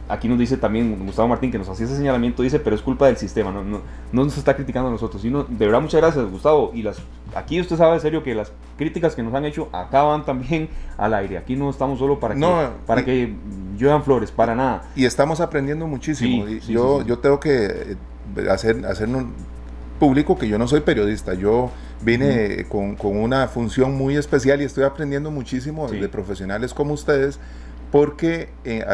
aquí 0.10 0.28
nos 0.28 0.40
dice 0.40 0.58
también 0.58 0.98
Gustavo 1.06 1.28
Martín 1.28 1.52
que 1.52 1.58
nos 1.58 1.68
hacía 1.70 1.86
ese 1.86 1.98
señalamiento, 1.98 2.44
dice, 2.44 2.60
pero 2.60 2.76
es 2.76 2.82
culpa 2.82 3.08
del 3.08 3.18
sistema, 3.18 3.52
no, 3.52 3.64
no, 3.64 3.82
no 4.12 4.24
nos 4.24 4.38
está 4.38 4.56
criticando 4.56 4.90
a 4.90 4.92
nosotros, 4.92 5.22
sino, 5.22 5.44
de 5.44 5.66
verdad 5.66 5.82
muchas 5.82 6.02
gracias 6.02 6.30
Gustavo, 6.30 6.72
y 6.74 6.84
las, 6.84 6.98
aquí 7.36 7.60
usted 7.60 7.78
sabe 7.78 7.96
en 7.96 8.02
serio 8.02 8.24
que 8.24 8.34
las 8.34 8.52
críticas 8.78 9.16
que 9.16 9.24
nos 9.24 9.34
han 9.34 9.46
hecho 9.46 9.70
acaban 9.72 10.26
también 10.26 10.70
al 10.98 11.14
aire, 11.14 11.38
aquí 11.38 11.56
no 11.56 11.70
estamos 11.70 12.00
solo 12.00 12.20
para 12.20 12.36
que, 12.36 12.70
para 12.86 13.04
que 13.04 13.34
lluevan 13.78 14.04
flores, 14.04 14.32
para 14.32 14.56
nada. 14.56 14.84
Y 14.96 15.06
estamos 15.06 15.40
aprendiendo 15.40 15.88
muchísimo, 15.88 16.46
yo, 16.48 17.04
yo 17.04 17.20
tengo 17.20 17.40
que 17.40 17.66
eh, 17.66 18.50
hacer, 18.50 18.86
hacer 18.86 19.08
un 19.08 19.34
público 20.00 20.38
que 20.38 20.48
yo 20.48 20.58
no 20.58 20.68
soy 20.68 20.82
periodista, 20.82 21.34
yo 21.34 21.72
vine 22.02 22.66
con, 22.70 22.96
con, 22.96 23.18
una 23.18 23.48
función 23.48 23.98
muy 23.98 24.16
especial 24.16 24.62
y 24.62 24.66
estoy 24.66 24.84
aprendiendo 24.84 25.32
muchísimo 25.32 25.90
de 25.90 26.08
profesionales 26.08 26.74
como 26.74 26.94
ustedes 26.94 27.40
porque 27.92 28.50
eh, 28.64 28.86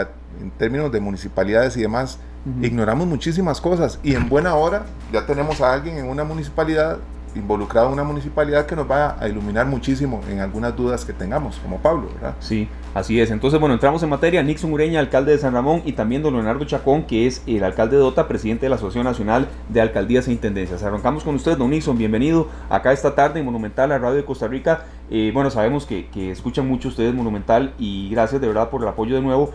en 0.42 0.52
términos 0.52 0.92
de 0.92 1.00
municipalidades 1.00 1.78
y 1.78 1.82
demás, 1.82 2.20
ignoramos 2.62 3.08
muchísimas 3.08 3.62
cosas 3.62 4.00
y 4.04 4.16
en 4.16 4.28
buena 4.28 4.56
hora 4.56 4.84
ya 5.14 5.26
tenemos 5.26 5.62
a 5.62 5.72
alguien 5.72 5.98
en 5.98 6.10
una 6.10 6.26
municipalidad 6.26 6.98
involucrado 7.36 7.90
una 7.90 8.04
municipalidad 8.04 8.66
que 8.66 8.76
nos 8.76 8.90
va 8.90 9.18
a 9.20 9.28
iluminar 9.28 9.66
muchísimo 9.66 10.22
en 10.30 10.40
algunas 10.40 10.76
dudas 10.76 11.06
que 11.06 11.14
tengamos, 11.14 11.58
como 11.58 11.78
Pablo, 11.80 12.10
¿verdad? 12.14 12.36
Sí, 12.40 12.68
así 12.94 13.20
es. 13.20 13.32
Entonces, 13.32 13.60
bueno, 13.60 13.74
entramos 13.74 14.02
en 14.04 14.10
materia. 14.10 14.44
Nixon 14.44 14.72
Ureña, 14.72 15.00
alcalde 15.00 15.32
de 15.32 15.38
San 15.38 15.54
Ramón, 15.54 15.82
y 15.86 15.94
también 15.94 16.24
don 16.24 16.34
Leonardo 16.34 16.66
Chacón, 16.66 17.04
que 17.04 17.28
es 17.28 17.44
el 17.48 17.64
alcalde 17.64 17.96
de 17.96 18.02
Dota, 18.02 18.28
presidente 18.28 18.66
de 18.66 18.70
la 18.70 18.76
Asociación 18.76 19.06
Nacional 19.06 19.48
de 19.70 19.82
Alcaldías 19.82 20.28
e 20.28 20.32
Intendencias. 20.32 20.84
Arrancamos 20.84 21.24
con 21.24 21.36
usted, 21.36 21.58
don 21.58 21.70
Nixon, 21.70 21.98
bienvenido 21.98 22.48
acá 22.70 22.92
esta 22.92 23.16
tarde 23.16 23.40
en 23.40 23.46
Monumental, 23.46 23.90
la 23.90 23.98
radio 23.98 24.16
de 24.16 24.26
Costa 24.26 24.48
Rica. 24.48 24.86
Eh, 25.10 25.32
bueno, 25.34 25.50
sabemos 25.50 25.86
que, 25.86 26.08
que 26.08 26.32
escuchan 26.32 26.68
mucho 26.68 26.88
ustedes 26.88 27.14
Monumental 27.14 27.74
y 27.78 28.10
gracias 28.10 28.42
de 28.42 28.48
verdad 28.48 28.70
por 28.70 28.82
el 28.82 28.88
apoyo 28.88 29.16
de 29.16 29.22
nuevo. 29.22 29.52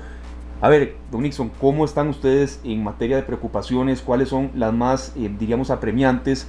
A 0.61 0.69
ver, 0.69 0.97
don 1.13 1.23
Nixon, 1.23 1.51
¿cómo 1.61 1.85
están 1.85 2.09
ustedes 2.09 2.61
en 2.65 2.83
materia 2.83 3.17
de 3.17 3.23
preocupaciones? 3.23 4.03
¿Cuáles 4.03 4.29
son 4.29 4.51
las 4.55 4.73
más, 4.73 5.13
eh, 5.17 5.31
diríamos, 5.39 5.71
apremiantes? 5.71 6.49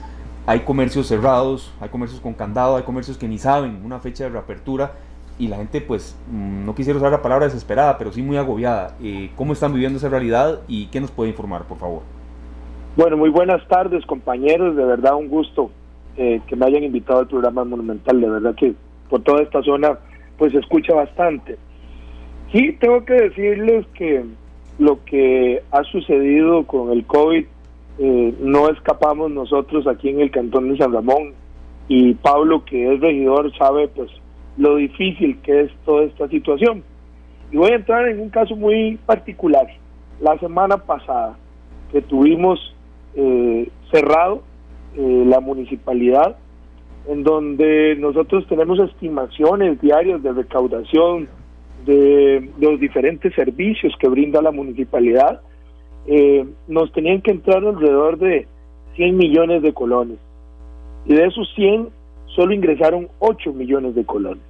Hay 0.49 0.61
comercios 0.61 1.05
cerrados, 1.05 1.71
hay 1.79 1.89
comercios 1.89 2.21
con 2.21 2.33
candado, 2.33 2.75
hay 2.75 2.81
comercios 2.81 3.19
que 3.19 3.27
ni 3.27 3.37
saben 3.37 3.85
una 3.85 3.99
fecha 3.99 4.23
de 4.23 4.31
reapertura 4.31 4.93
y 5.37 5.47
la 5.47 5.57
gente, 5.57 5.79
pues, 5.79 6.17
mm, 6.31 6.65
no 6.65 6.73
quisiera 6.73 6.97
usar 6.97 7.11
la 7.11 7.21
palabra 7.21 7.45
desesperada, 7.45 7.99
pero 7.99 8.11
sí 8.11 8.23
muy 8.23 8.35
agobiada. 8.35 8.95
Eh, 8.99 9.29
¿Cómo 9.35 9.53
están 9.53 9.73
viviendo 9.73 9.99
esa 9.99 10.09
realidad 10.09 10.61
y 10.67 10.87
qué 10.87 11.01
nos 11.01 11.11
puede 11.11 11.29
informar, 11.29 11.65
por 11.65 11.77
favor? 11.77 12.01
Bueno, 12.97 13.15
muy 13.15 13.29
buenas 13.29 13.63
tardes, 13.67 14.03
compañeros. 14.07 14.75
De 14.75 14.83
verdad, 14.85 15.13
un 15.17 15.27
gusto 15.27 15.69
eh, 16.17 16.41
que 16.47 16.55
me 16.55 16.65
hayan 16.65 16.83
invitado 16.83 17.19
al 17.19 17.27
programa 17.27 17.63
Monumental. 17.63 18.19
De 18.19 18.27
verdad 18.27 18.55
que 18.55 18.73
por 19.07 19.21
toda 19.21 19.43
esta 19.43 19.61
zona, 19.61 19.99
pues 20.39 20.51
se 20.51 20.57
escucha 20.57 20.95
bastante. 20.95 21.59
Sí, 22.51 22.75
tengo 22.79 23.05
que 23.05 23.13
decirles 23.13 23.85
que 23.93 24.25
lo 24.79 25.05
que 25.05 25.61
ha 25.69 25.83
sucedido 25.83 26.65
con 26.65 26.91
el 26.91 27.05
COVID 27.05 27.45
eh, 27.99 28.33
no 28.39 28.69
escapamos 28.69 29.29
nosotros 29.31 29.85
aquí 29.85 30.09
en 30.09 30.21
el 30.21 30.31
Cantón 30.31 30.71
de 30.71 30.77
San 30.77 30.93
Ramón. 30.93 31.33
Y 31.87 32.13
Pablo, 32.15 32.63
que 32.65 32.93
es 32.93 33.01
regidor, 33.01 33.51
sabe 33.57 33.87
pues 33.89 34.09
lo 34.57 34.75
difícil 34.75 35.37
que 35.41 35.61
es 35.61 35.71
toda 35.85 36.03
esta 36.05 36.27
situación. 36.29 36.83
Y 37.51 37.57
voy 37.57 37.71
a 37.71 37.75
entrar 37.75 38.07
en 38.07 38.19
un 38.19 38.29
caso 38.29 38.55
muy 38.55 38.97
particular. 39.05 39.67
La 40.21 40.37
semana 40.39 40.77
pasada 40.77 41.37
que 41.91 42.01
tuvimos 42.01 42.75
eh, 43.15 43.69
cerrado 43.91 44.43
eh, 44.95 45.23
la 45.25 45.39
municipalidad, 45.39 46.37
en 47.07 47.23
donde 47.23 47.95
nosotros 47.97 48.45
tenemos 48.47 48.79
estimaciones 48.79 49.81
diarias 49.81 50.21
de 50.21 50.31
recaudación 50.31 51.27
de, 51.85 52.49
los 52.59 52.79
diferentes 52.79 53.33
servicios 53.33 53.93
que 53.99 54.07
brinda 54.07 54.41
la 54.41 54.51
municipalidad, 54.51 55.41
eh, 56.07 56.45
nos 56.67 56.91
tenían 56.91 57.21
que 57.21 57.31
entrar 57.31 57.63
alrededor 57.63 58.17
de 58.17 58.47
100 58.95 59.17
millones 59.17 59.61
de 59.61 59.73
colones. 59.73 60.17
Y 61.05 61.13
de 61.13 61.25
esos 61.25 61.51
100 61.55 61.89
solo 62.35 62.53
ingresaron 62.53 63.07
8 63.19 63.53
millones 63.53 63.95
de 63.95 64.05
colones. 64.05 64.43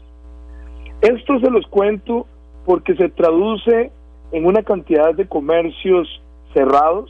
Esto 1.01 1.39
se 1.39 1.49
los 1.49 1.65
cuento 1.67 2.27
porque 2.65 2.95
se 2.95 3.09
traduce 3.09 3.91
en 4.31 4.45
una 4.45 4.63
cantidad 4.63 5.13
de 5.15 5.27
comercios 5.27 6.21
cerrados, 6.53 7.09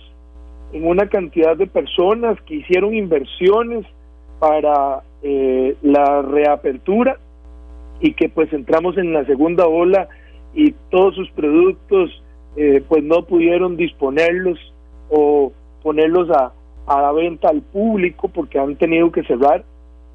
en 0.74 0.88
una 0.88 1.08
cantidad 1.10 1.58
de 1.58 1.67
personas 1.67 2.39
que 2.41 2.55
hicieron 2.55 2.93
inversiones 2.93 3.86
para 4.39 5.03
eh, 5.24 5.75
la 5.81 6.22
reapertura 6.22 7.17
y 8.00 8.13
que 8.13 8.29
pues 8.29 8.51
entramos 8.53 8.98
en 8.98 9.12
la 9.13 9.25
segunda 9.25 9.67
ola 9.67 10.08
y 10.53 10.74
todos 10.89 11.15
sus 11.15 11.29
productos 11.31 12.24
eh, 12.56 12.84
pues 12.88 13.03
no 13.03 13.24
pudieron 13.24 13.77
disponerlos 13.77 14.60
o 15.10 15.51
ponerlos 15.82 16.29
a, 16.32 16.51
a 16.88 17.01
la 17.01 17.12
venta 17.12 17.50
al 17.50 17.62
público 17.62 18.27
porque 18.27 18.60
han 18.60 18.75
tenido 18.75 19.12
que 19.12 19.24
cerrar. 19.24 19.63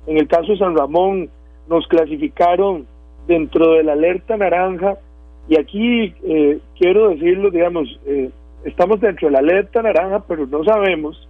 En 0.06 0.18
el 0.18 0.28
caso 0.28 0.52
de 0.52 0.58
San 0.58 0.76
Ramón 0.76 1.30
nos 1.68 1.86
clasificaron 1.86 2.86
dentro 3.26 3.72
de 3.72 3.84
la 3.84 3.92
alerta 3.92 4.36
naranja, 4.36 4.98
y 5.48 5.58
aquí 5.58 6.14
eh, 6.24 6.58
quiero 6.78 7.10
decirlo, 7.10 7.50
digamos, 7.50 8.00
eh, 8.06 8.30
estamos 8.64 9.00
dentro 9.00 9.28
de 9.28 9.32
la 9.32 9.38
alerta 9.40 9.82
naranja, 9.82 10.22
pero 10.26 10.46
no 10.46 10.64
sabemos 10.64 11.28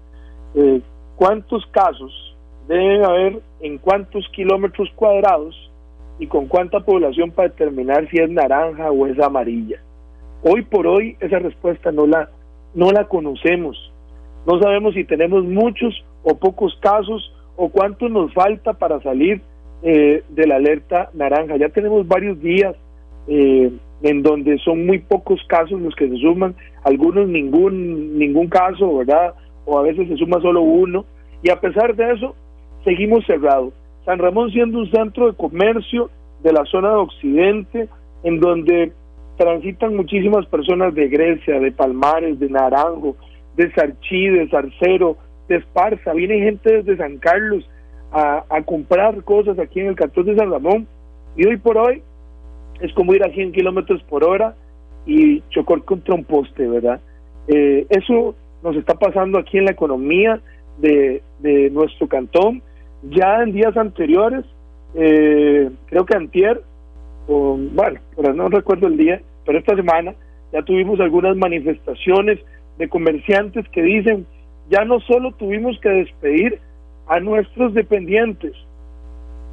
eh, 0.54 0.80
cuántos 1.16 1.66
casos 1.66 2.36
deben 2.68 3.04
haber 3.04 3.40
en 3.60 3.78
cuántos 3.78 4.28
kilómetros 4.28 4.88
cuadrados 4.94 5.70
y 6.18 6.26
con 6.26 6.46
cuánta 6.46 6.80
población 6.80 7.32
para 7.32 7.48
determinar 7.48 8.08
si 8.08 8.18
es 8.18 8.30
naranja 8.30 8.90
o 8.90 9.06
es 9.06 9.18
amarilla. 9.18 9.80
Hoy 10.46 10.60
por 10.60 10.86
hoy 10.86 11.16
esa 11.20 11.38
respuesta 11.38 11.90
no 11.90 12.06
la, 12.06 12.28
no 12.74 12.90
la 12.90 13.08
conocemos. 13.08 13.90
No 14.46 14.60
sabemos 14.60 14.92
si 14.92 15.04
tenemos 15.04 15.42
muchos 15.42 16.04
o 16.22 16.36
pocos 16.36 16.76
casos 16.82 17.32
o 17.56 17.70
cuánto 17.70 18.10
nos 18.10 18.30
falta 18.34 18.74
para 18.74 19.00
salir 19.00 19.40
eh, 19.82 20.22
de 20.28 20.46
la 20.46 20.56
alerta 20.56 21.08
naranja. 21.14 21.56
Ya 21.56 21.70
tenemos 21.70 22.06
varios 22.06 22.38
días 22.42 22.76
eh, 23.26 23.72
en 24.02 24.22
donde 24.22 24.58
son 24.58 24.84
muy 24.84 24.98
pocos 24.98 25.40
casos 25.48 25.80
los 25.80 25.94
que 25.94 26.10
se 26.10 26.16
suman, 26.18 26.54
algunos 26.82 27.26
ningún, 27.26 28.18
ningún 28.18 28.48
caso, 28.48 28.98
¿verdad? 28.98 29.32
O 29.64 29.78
a 29.78 29.82
veces 29.82 30.08
se 30.08 30.16
suma 30.18 30.42
solo 30.42 30.60
uno. 30.60 31.06
Y 31.42 31.48
a 31.48 31.58
pesar 31.58 31.96
de 31.96 32.12
eso, 32.12 32.34
seguimos 32.84 33.24
cerrados. 33.24 33.72
San 34.04 34.18
Ramón 34.18 34.50
siendo 34.50 34.78
un 34.78 34.90
centro 34.90 35.26
de 35.26 35.38
comercio 35.38 36.10
de 36.42 36.52
la 36.52 36.66
zona 36.66 36.90
de 36.90 36.96
Occidente, 36.96 37.88
en 38.24 38.40
donde 38.40 38.92
transitan 39.36 39.96
muchísimas 39.96 40.46
personas 40.46 40.94
de 40.94 41.08
Grecia, 41.08 41.58
de 41.60 41.72
Palmares, 41.72 42.38
de 42.38 42.48
Naranjo, 42.48 43.16
de 43.56 43.72
Sarchí, 43.72 44.28
de 44.28 44.48
Zarcero, 44.48 45.16
de 45.48 45.56
Esparza, 45.56 46.12
viene 46.12 46.40
gente 46.40 46.82
desde 46.82 46.96
San 46.96 47.18
Carlos, 47.18 47.68
a, 48.14 48.62
comprar 48.64 49.22
cosas 49.24 49.58
aquí 49.58 49.80
en 49.80 49.88
el 49.88 49.96
cantón 49.96 50.26
de 50.26 50.36
San 50.36 50.50
Ramón 50.50 50.86
y 51.36 51.46
hoy 51.46 51.56
por 51.56 51.76
hoy 51.76 52.00
es 52.80 52.92
como 52.92 53.12
ir 53.12 53.24
a 53.24 53.30
100 53.30 53.50
kilómetros 53.52 54.02
por 54.04 54.24
hora 54.24 54.54
y 55.04 55.42
chocar 55.50 55.82
contra 55.82 56.14
un 56.14 56.24
poste, 56.24 56.66
¿verdad? 56.68 57.00
Eh, 57.48 57.86
eso 57.90 58.36
nos 58.62 58.76
está 58.76 58.94
pasando 58.94 59.38
aquí 59.38 59.58
en 59.58 59.64
la 59.64 59.72
economía 59.72 60.40
de, 60.78 61.22
de 61.40 61.70
nuestro 61.70 62.08
cantón. 62.08 62.62
Ya 63.10 63.42
en 63.42 63.52
días 63.52 63.76
anteriores, 63.76 64.44
eh, 64.94 65.70
creo 65.86 66.06
que 66.06 66.16
antier, 66.16 66.62
o, 67.26 67.56
bueno, 67.72 68.00
pero 68.16 68.34
no 68.34 68.48
recuerdo 68.48 68.86
el 68.86 68.96
día, 68.96 69.20
pero 69.44 69.58
esta 69.58 69.76
semana 69.76 70.14
ya 70.52 70.62
tuvimos 70.62 71.00
algunas 71.00 71.36
manifestaciones 71.36 72.38
de 72.78 72.88
comerciantes 72.88 73.68
que 73.70 73.82
dicen, 73.82 74.26
ya 74.68 74.84
no 74.84 75.00
solo 75.00 75.32
tuvimos 75.32 75.78
que 75.80 75.88
despedir 75.88 76.58
a 77.06 77.20
nuestros 77.20 77.74
dependientes, 77.74 78.52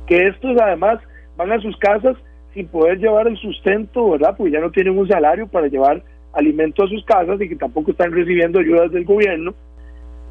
que 0.07 0.27
estos 0.27 0.59
además 0.59 0.99
van 1.37 1.51
a 1.51 1.61
sus 1.61 1.75
casas 1.77 2.17
sin 2.53 2.67
poder 2.67 2.99
llevar 2.99 3.27
el 3.27 3.37
sustento, 3.37 4.11
¿verdad? 4.11 4.35
Porque 4.37 4.51
ya 4.51 4.59
no 4.59 4.71
tienen 4.71 4.97
un 4.97 5.07
salario 5.07 5.47
para 5.47 5.67
llevar 5.67 6.03
alimento 6.33 6.83
a 6.83 6.87
sus 6.87 7.03
casas 7.05 7.39
y 7.41 7.49
que 7.49 7.55
tampoco 7.55 7.91
están 7.91 8.11
recibiendo 8.11 8.59
ayudas 8.59 8.91
del 8.91 9.05
gobierno, 9.05 9.53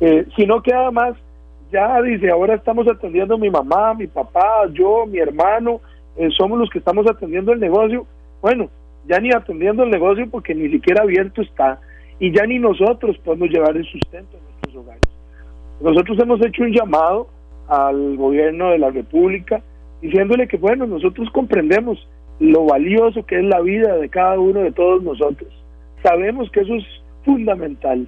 eh, 0.00 0.26
sino 0.36 0.62
que 0.62 0.72
además 0.72 1.16
ya 1.70 2.00
dice, 2.02 2.30
ahora 2.30 2.54
estamos 2.54 2.86
atendiendo 2.88 3.34
a 3.34 3.38
mi 3.38 3.50
mamá, 3.50 3.94
mi 3.94 4.06
papá, 4.06 4.66
yo, 4.72 5.06
mi 5.06 5.18
hermano, 5.18 5.80
eh, 6.20 6.28
somos 6.36 6.58
los 6.58 6.68
que 6.68 6.80
estamos 6.80 7.06
atendiendo 7.10 7.50
el 7.52 7.60
negocio. 7.60 8.06
Bueno, 8.42 8.68
ya 9.08 9.18
ni 9.20 9.30
atendiendo 9.32 9.84
el 9.84 9.90
negocio 9.90 10.28
porque 10.30 10.54
ni 10.54 10.70
siquiera 10.70 11.02
abierto 11.02 11.40
está 11.40 11.80
y 12.18 12.30
ya 12.30 12.44
ni 12.44 12.58
nosotros 12.58 13.16
podemos 13.24 13.48
llevar 13.48 13.74
el 13.74 13.86
sustento 13.86 14.36
a 14.36 14.40
nuestros 14.42 14.76
hogares. 14.76 15.02
Nosotros 15.80 16.18
hemos 16.18 16.44
hecho 16.44 16.62
un 16.62 16.72
llamado 16.72 17.28
al 17.68 18.18
gobierno 18.18 18.68
de 18.68 18.78
la 18.78 18.90
República 18.90 19.62
diciéndole 20.02 20.46
que, 20.46 20.58
bueno, 20.58 20.86
nosotros 20.86 21.30
comprendemos 21.30 22.06
lo 22.38 22.66
valioso 22.66 23.24
que 23.24 23.38
es 23.38 23.44
la 23.44 23.60
vida 23.60 23.96
de 23.96 24.10
cada 24.10 24.38
uno 24.38 24.60
de 24.60 24.72
todos 24.72 25.02
nosotros. 25.02 25.48
Sabemos 26.02 26.50
que 26.50 26.60
eso 26.60 26.74
es 26.74 26.84
fundamental, 27.24 28.06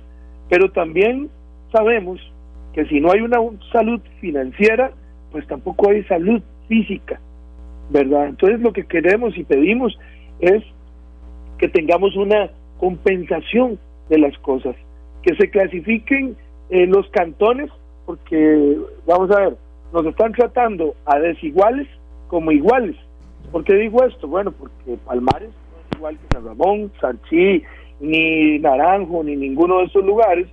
pero 0.50 0.70
también 0.70 1.30
sabemos 1.72 2.20
que 2.74 2.84
si 2.86 3.00
no 3.00 3.10
hay 3.10 3.22
una 3.22 3.38
salud 3.72 4.02
financiera, 4.20 4.92
pues 5.30 5.46
tampoco 5.46 5.88
hay 5.88 6.04
salud 6.04 6.42
física, 6.68 7.18
¿verdad? 7.90 8.26
Entonces 8.26 8.60
lo 8.60 8.72
que 8.72 8.84
queremos 8.84 9.36
y 9.36 9.44
pedimos 9.44 9.98
es 10.40 10.62
que 11.58 11.68
tengamos 11.68 12.16
una 12.16 12.50
compensación 12.78 13.78
de 14.08 14.18
las 14.18 14.36
cosas, 14.38 14.74
que 15.22 15.34
se 15.36 15.50
clasifiquen 15.50 16.36
eh, 16.70 16.86
los 16.86 17.08
cantones, 17.10 17.70
porque 18.06 18.78
vamos 19.06 19.30
a 19.30 19.40
ver, 19.40 19.56
nos 19.92 20.06
están 20.06 20.32
tratando 20.32 20.94
a 21.04 21.18
desiguales 21.18 21.86
como 22.28 22.50
iguales. 22.50 22.96
¿Por 23.50 23.64
qué 23.64 23.74
digo 23.74 24.02
esto? 24.04 24.26
Bueno, 24.26 24.52
porque 24.52 24.96
Palmares 25.04 25.50
no 25.50 25.78
es 25.78 25.98
igual 25.98 26.16
que 26.16 26.34
San 26.34 26.46
Ramón, 26.46 26.92
Sanchí, 27.00 27.62
ni 28.00 28.58
Naranjo, 28.58 29.22
ni 29.22 29.36
ninguno 29.36 29.78
de 29.78 29.84
esos 29.84 30.04
lugares. 30.04 30.48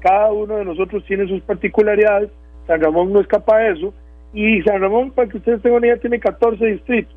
Cada 0.00 0.32
uno 0.32 0.56
de 0.56 0.64
nosotros 0.64 1.04
tiene 1.06 1.28
sus 1.28 1.42
particularidades. 1.42 2.30
San 2.66 2.80
Ramón 2.80 3.12
no 3.12 3.20
escapa 3.20 3.58
de 3.58 3.72
eso. 3.72 3.94
Y 4.32 4.62
San 4.62 4.80
Ramón, 4.80 5.10
para 5.10 5.28
que 5.28 5.38
ustedes 5.38 5.62
tengan 5.62 5.78
una 5.78 5.86
idea, 5.88 5.96
tiene 5.98 6.20
14 6.20 6.64
distritos. 6.64 7.14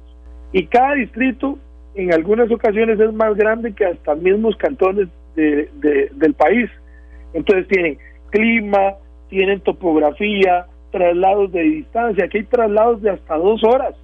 Y 0.54 0.66
cada 0.68 0.96
distrito, 0.96 1.58
en 1.96 2.14
algunas 2.14 2.50
ocasiones, 2.52 3.00
es 3.00 3.14
más 3.14 3.36
grande 3.36 3.74
que 3.74 3.86
hasta 3.86 4.16
mismos 4.16 4.56
cantones 4.58 5.08
del 5.36 6.34
país. 6.38 6.70
Entonces 7.34 7.68
tienen 7.68 7.98
clima, 8.30 8.96
tienen 9.30 9.60
topografía, 9.62 10.66
traslados 10.92 11.52
de 11.52 11.62
distancia. 11.62 12.26
Aquí 12.26 12.40
hay 12.40 12.44
traslados 12.46 13.02
de 13.02 13.12
hasta 13.12 13.38
dos 13.38 13.64
horas 13.64 13.96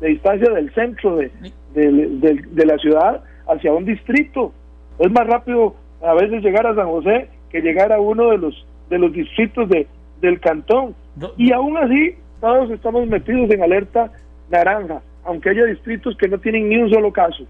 de 0.00 0.08
distancia 0.08 0.52
del 0.52 0.72
centro 0.74 1.16
de, 1.16 1.30
de, 1.74 2.66
la 2.66 2.76
ciudad 2.78 3.22
hacia 3.46 3.72
un 3.72 3.84
distrito. 3.84 4.52
Es 4.98 5.10
más 5.12 5.26
rápido 5.26 5.74
a 6.02 6.14
veces 6.14 6.42
llegar 6.42 6.66
a 6.66 6.74
San 6.74 6.88
José 6.88 7.28
que 7.50 7.60
llegar 7.60 7.92
a 7.92 8.00
uno 8.00 8.30
de 8.30 8.38
los 8.38 8.66
de 8.90 8.98
los 8.98 9.12
distritos 9.12 9.68
de, 9.68 9.86
del 10.20 10.40
cantón. 10.40 10.94
Y 11.36 11.52
aún 11.52 11.76
así, 11.76 12.16
todos 12.44 12.70
estamos 12.72 13.06
metidos 13.08 13.50
en 13.50 13.62
alerta 13.62 14.12
naranja, 14.50 15.00
aunque 15.24 15.48
haya 15.48 15.64
distritos 15.64 16.14
que 16.18 16.28
no 16.28 16.38
tienen 16.38 16.68
ni 16.68 16.76
un 16.76 16.90
solo 16.90 17.10
caso. 17.10 17.44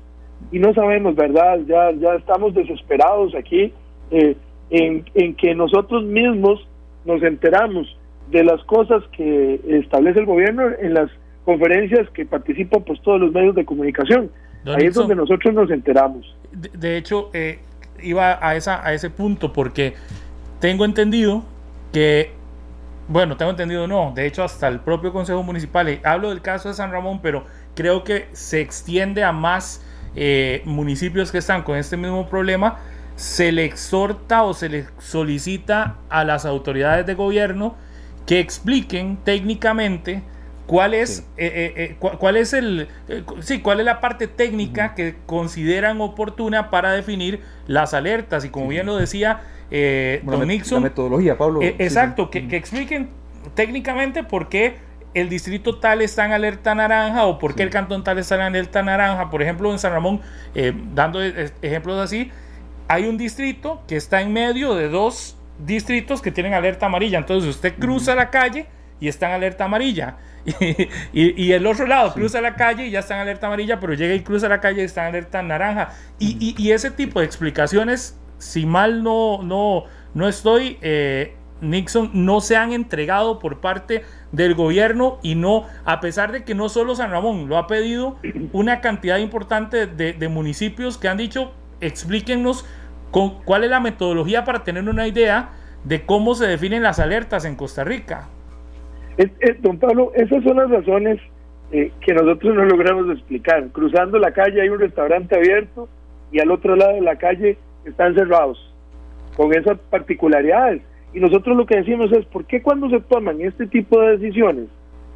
y 0.53 0.59
no 0.61 0.73
sabemos, 0.73 1.17
¿verdad? 1.17 1.59
Ya, 1.67 1.91
ya 1.93 2.15
estamos 2.15 2.55
desesperados 2.55 3.35
aquí 3.35 3.73
eh, 4.13 4.37
en, 4.71 5.05
en 5.15 5.35
que 5.35 5.53
nosotros 5.55 6.05
mismos 6.05 6.65
nos 7.05 7.21
enteramos 7.25 7.99
de 8.31 8.45
las 8.45 8.63
cosas 8.65 9.03
que 9.17 9.61
establece 9.67 10.21
el 10.21 10.27
gobierno 10.27 10.63
en 10.79 10.95
las 10.95 11.11
conferencias 11.45 12.09
que 12.11 12.25
participan 12.25 12.85
pues 12.85 13.01
todos 13.03 13.21
los 13.21 13.33
medios 13.33 13.57
de 13.57 13.65
comunicación. 13.65 14.31
Ahí 14.65 14.87
es 14.87 14.95
donde 14.95 15.17
nosotros 15.17 15.53
nos 15.55 15.71
enteramos. 15.73 16.37
De, 16.53 16.97
hecho, 16.97 17.31
eh, 17.33 17.59
iba 18.01 18.39
a, 18.41 18.55
esa, 18.55 18.87
a 18.87 18.93
ese 18.95 19.11
punto 19.11 19.53
porque 19.53 19.95
tengo 20.61 20.85
entendido 20.85 21.43
que, 21.93 22.31
bueno, 23.08 23.37
tengo 23.37 23.50
entendido 23.50 23.87
no, 23.87 24.12
de 24.14 24.26
hecho 24.26 24.42
hasta 24.42 24.68
el 24.68 24.80
propio 24.80 25.12
Consejo 25.12 25.42
Municipal, 25.42 25.88
eh, 25.88 26.00
hablo 26.04 26.30
del 26.30 26.40
caso 26.40 26.68
de 26.68 26.75
San 26.75 26.90
Ramón, 26.90 27.20
pero 27.23 27.44
creo 27.75 28.04
que 28.04 28.28
se 28.32 28.61
extiende 28.61 29.25
a 29.25 29.32
más 29.32 29.82
eh, 30.16 30.62
municipios 30.64 31.30
que 31.30 31.38
están 31.38 31.62
con 31.62 31.76
este 31.76 31.96
mismo 31.96 32.28
problema, 32.28 32.78
se 33.16 33.52
le 33.52 33.64
exhorta 33.64 34.42
o 34.42 34.54
se 34.54 34.68
le 34.68 34.87
solicita 34.99 35.96
a 36.08 36.25
las 36.25 36.46
autoridades 36.46 37.06
de 37.06 37.14
gobierno 37.14 37.76
que 38.26 38.40
expliquen 38.40 39.18
técnicamente 39.23 40.23
cuál 40.66 40.94
es 40.94 41.28
eh, 41.37 41.96
cuál 42.00 42.38
es 42.38 42.54
el 42.54 42.88
sí 43.40 43.61
cuál 43.61 43.80
es 43.80 43.87
la 43.87 44.00
parte 44.00 44.26
técnica 44.28 44.94
que 44.94 45.16
consideran 45.26 46.00
oportuna 46.00 46.70
para 46.70 46.92
definir 46.92 47.42
las 47.66 47.92
alertas. 47.94 48.44
Y 48.44 48.49
como 48.49 48.68
bien 48.68 48.87
lo 48.87 48.96
decía 48.96 49.42
eh, 49.71 50.23
Don 50.25 50.47
Nixon. 50.47 50.83
La 50.83 50.88
metodología, 50.88 51.37
Pablo. 51.37 51.62
Eh, 51.62 51.76
exacto, 51.78 52.30
Que, 52.30 52.47
expliquen 52.56 53.09
técnicamente 53.54 54.23
por 54.23 54.49
qué 54.49 54.76
el 55.14 55.28
distrito 55.28 55.78
tal 55.78 56.02
está 56.02 56.25
en 56.25 56.33
alerta 56.33 56.75
naranja 56.75 57.26
o 57.26 57.38
por 57.38 57.54
qué 57.54 57.62
el 57.62 57.71
cantón 57.71 58.02
tal 58.02 58.18
está 58.18 58.35
en 58.35 58.42
alerta 58.42 58.83
naranja. 58.83 59.30
Por 59.30 59.42
ejemplo, 59.42 59.71
en 59.71 59.78
San 59.78 59.92
Ramón, 59.92 60.21
eh, 60.54 60.73
dando 60.92 61.23
e, 61.23 61.52
ejemplos 61.62 61.99
así, 61.99 62.30
hay 62.88 63.06
un 63.06 63.16
distrito 63.16 63.83
que 63.87 63.97
está 63.97 64.21
en 64.23 64.33
medio 64.33 64.75
de 64.75 64.88
dos 64.88 65.37
distritos 65.59 66.21
que 66.21 66.33
tienen 66.33 66.54
alerta 66.54 66.87
amarilla. 66.87 67.18
Entonces 67.18 67.49
usted 67.49 67.75
cruza 67.78 68.14
la 68.14 68.30
calle 68.30 68.66
y 69.00 69.09
está 69.09 69.28
en 69.28 69.35
alerta 69.35 69.64
amarilla. 69.64 70.16
Y, 71.12 71.52
el 71.52 71.66
otro 71.66 71.87
lado 71.87 72.12
cruza 72.12 72.40
la 72.42 72.54
calle 72.54 72.87
y 72.87 72.90
ya 72.90 72.99
está 72.99 73.14
en 73.14 73.23
alerta 73.23 73.47
amarilla, 73.47 73.80
pero 73.80 73.94
llega 73.94 74.14
y 74.14 74.21
cruza 74.21 74.47
la 74.49 74.61
calle 74.61 74.83
y 74.83 74.85
está 74.85 75.02
en 75.02 75.09
alerta 75.09 75.42
naranja. 75.42 75.94
Y, 76.18 76.54
y 76.59 76.73
ese 76.73 76.90
tipo 76.90 77.21
de 77.21 77.26
explicaciones 77.26 78.18
si 78.38 78.67
mal 78.67 79.03
no, 79.03 79.43
no, 79.43 79.85
no 80.14 80.29
estoy, 80.29 80.79
eh, 80.83 81.35
Nixon 81.61 82.11
no 82.12 82.41
se 82.41 82.57
han 82.57 82.73
entregado 82.73 83.38
por 83.38 83.61
parte 83.61 84.03
del 84.33 84.55
gobierno 84.55 85.19
y 85.23 85.35
no, 85.35 85.64
a 85.85 86.00
pesar 86.00 86.33
de 86.33 86.45
que 86.45 86.55
no 86.55 86.69
solo 86.69 86.95
San 86.95 87.11
Ramón 87.11 87.49
lo 87.49 87.57
ha 87.57 87.67
pedido, 87.67 88.17
una 88.53 88.81
cantidad 88.81 89.19
importante 89.19 89.87
de, 89.87 90.29
municipios 90.29 90.99
que 90.99 91.09
han 91.09 91.17
dicho, 91.17 91.53
explíquenos 91.81 92.67
con, 93.11 93.43
cuál 93.45 93.64
es 93.64 93.71
la 93.71 93.81
metodología 93.81 94.45
para 94.45 94.64
tener 94.64 94.88
una 94.88 95.07
idea 95.07 95.50
de 95.85 96.05
cómo 96.05 96.35
se 96.35 96.47
definen 96.47 96.83
las 96.83 96.99
alertas 96.99 97.45
en 97.45 97.57
Costa 97.57 97.85
Rica. 97.85 98.29
don 99.61 99.79
Pablo, 99.79 100.12
esas 100.14 100.43
son 100.43 100.57
las 100.57 100.71
razones 100.71 101.21
eh, 101.73 101.93
que 102.00 102.14
nosotros 102.14 102.55
no 102.55 102.64
logramos 102.64 103.11
explicar. 103.17 103.69
Cruzando 103.73 104.19
la 104.19 104.33
calle 104.33 104.62
hay 104.62 104.69
un 104.69 104.81
restaurante 104.81 105.37
abierto 105.37 105.88
y 106.33 106.41
al 106.41 106.50
otro 106.50 106.76
lado 106.76 106.95
de 106.95 107.00
la 107.00 107.17
calle 107.17 107.59
están 107.85 108.14
cerrados 108.14 108.59
con 109.37 109.53
esas 109.55 109.79
particularidades. 109.91 110.83
Y 111.12 111.21
nosotros 111.21 111.57
lo 111.57 111.67
que 111.67 111.76
decimos 111.76 112.11
es, 112.12 112.25
¿por 112.26 112.45
qué 112.45 112.62
cuando 112.62 112.88
se 112.91 113.00
toman 113.00 113.41
este 113.41 113.67
tipo 113.67 114.00
de 114.00 114.19
decisiones 114.19 114.67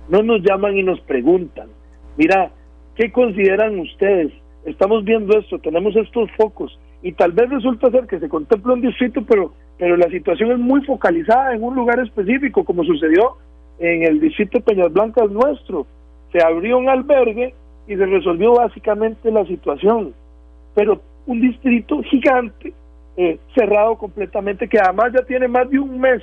no 0.08 0.22
nos 0.22 0.42
llaman 0.42 0.76
y 0.76 0.82
nos 0.82 1.00
preguntan, 1.00 1.68
mira, 2.16 2.50
¿qué 2.94 3.10
consideran 3.12 3.78
ustedes? 3.78 4.32
Estamos 4.64 5.04
viendo 5.04 5.38
esto, 5.38 5.58
tenemos 5.58 5.94
estos 5.96 6.30
focos 6.36 6.78
y 7.02 7.12
tal 7.12 7.32
vez 7.32 7.48
resulta 7.50 7.90
ser 7.90 8.06
que 8.06 8.18
se 8.18 8.28
contempla 8.28 8.74
un 8.74 8.80
distrito, 8.80 9.22
pero, 9.26 9.52
pero 9.78 9.96
la 9.96 10.08
situación 10.08 10.52
es 10.52 10.58
muy 10.58 10.84
focalizada 10.84 11.54
en 11.54 11.62
un 11.62 11.74
lugar 11.74 12.00
específico, 12.00 12.64
como 12.64 12.84
sucedió 12.84 13.36
en 13.78 14.02
el 14.02 14.20
distrito 14.20 14.60
Peñas 14.60 14.92
Blancas 14.92 15.30
nuestro. 15.30 15.86
Se 16.32 16.42
abrió 16.44 16.78
un 16.78 16.88
albergue 16.88 17.54
y 17.86 17.96
se 17.96 18.04
resolvió 18.04 18.54
básicamente 18.54 19.30
la 19.30 19.44
situación. 19.46 20.12
Pero 20.74 21.00
un 21.28 21.42
distrito 21.42 22.02
gigante, 22.04 22.72
eh, 23.18 23.38
cerrado 23.54 23.96
completamente, 23.96 24.66
que 24.66 24.80
además 24.80 25.12
ya 25.12 25.24
tiene 25.26 25.46
más 25.46 25.68
de 25.68 25.78
un 25.78 26.00
mes, 26.00 26.22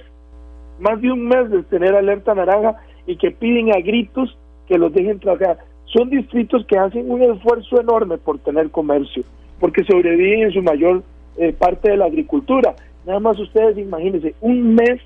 más 0.80 1.00
de 1.00 1.12
un 1.12 1.28
mes 1.28 1.50
de 1.52 1.62
tener 1.63 1.96
alerta 1.96 2.34
naranja 2.34 2.76
y 3.06 3.15
que 3.15 3.30
piden 3.30 3.72
a 3.72 3.80
gritos 3.82 4.36
que 4.68 4.80
los 4.80 4.91
dejen 4.94 5.20
trabajar. 5.20 5.60
Son 5.86 6.10
distritos 6.10 6.65
que 6.65 6.78
hacen 6.78 7.10
un 7.10 7.22
esfuerzo 7.22 7.80
enorme 7.80 8.18
por 8.18 8.39
tener 8.39 8.72
comercio, 8.72 9.24
porque 9.60 9.84
sobreviven 9.84 10.48
en 10.48 10.52
su 10.52 10.63
mayor 10.63 11.04
eh, 11.38 11.54
parte 11.54 11.91
de 11.91 11.98
la 11.98 12.06
agricultura. 12.06 12.76
Nada 13.06 13.20
más 13.20 13.39
ustedes 13.39 13.78
imagínense, 13.78 14.34
un 14.41 14.74
mes 14.74 15.00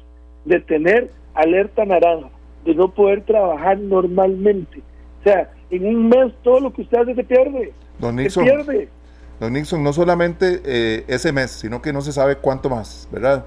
de 0.45 0.61
tener 0.61 1.11
alerta 1.33 1.83
naranja, 1.83 2.29
de 2.63 2.73
no 2.73 2.89
poder 2.89 3.23
trabajar 3.23 3.77
normalmente. 3.79 4.79
O 5.19 5.23
sea, 5.23 5.51
en 5.69 5.85
un 5.85 6.07
mes 6.07 6.33
todo 6.41 6.61
lo 6.61 6.71
que 6.71 6.83
usted 6.83 6.99
hace 6.99 7.15
se 7.15 7.23
pierde. 7.25 7.73
se 8.29 8.41
pierde. 8.41 8.87
Don 9.39 9.53
Nixon, 9.53 9.83
no 9.83 9.93
solamente 9.93 10.61
eh, 10.65 11.05
ese 11.07 11.31
mes, 11.31 11.51
sino 11.51 11.81
que 11.81 11.93
no 11.93 12.01
se 12.01 12.11
sabe 12.11 12.35
cuánto 12.35 12.69
más, 12.69 13.07
¿verdad? 13.11 13.45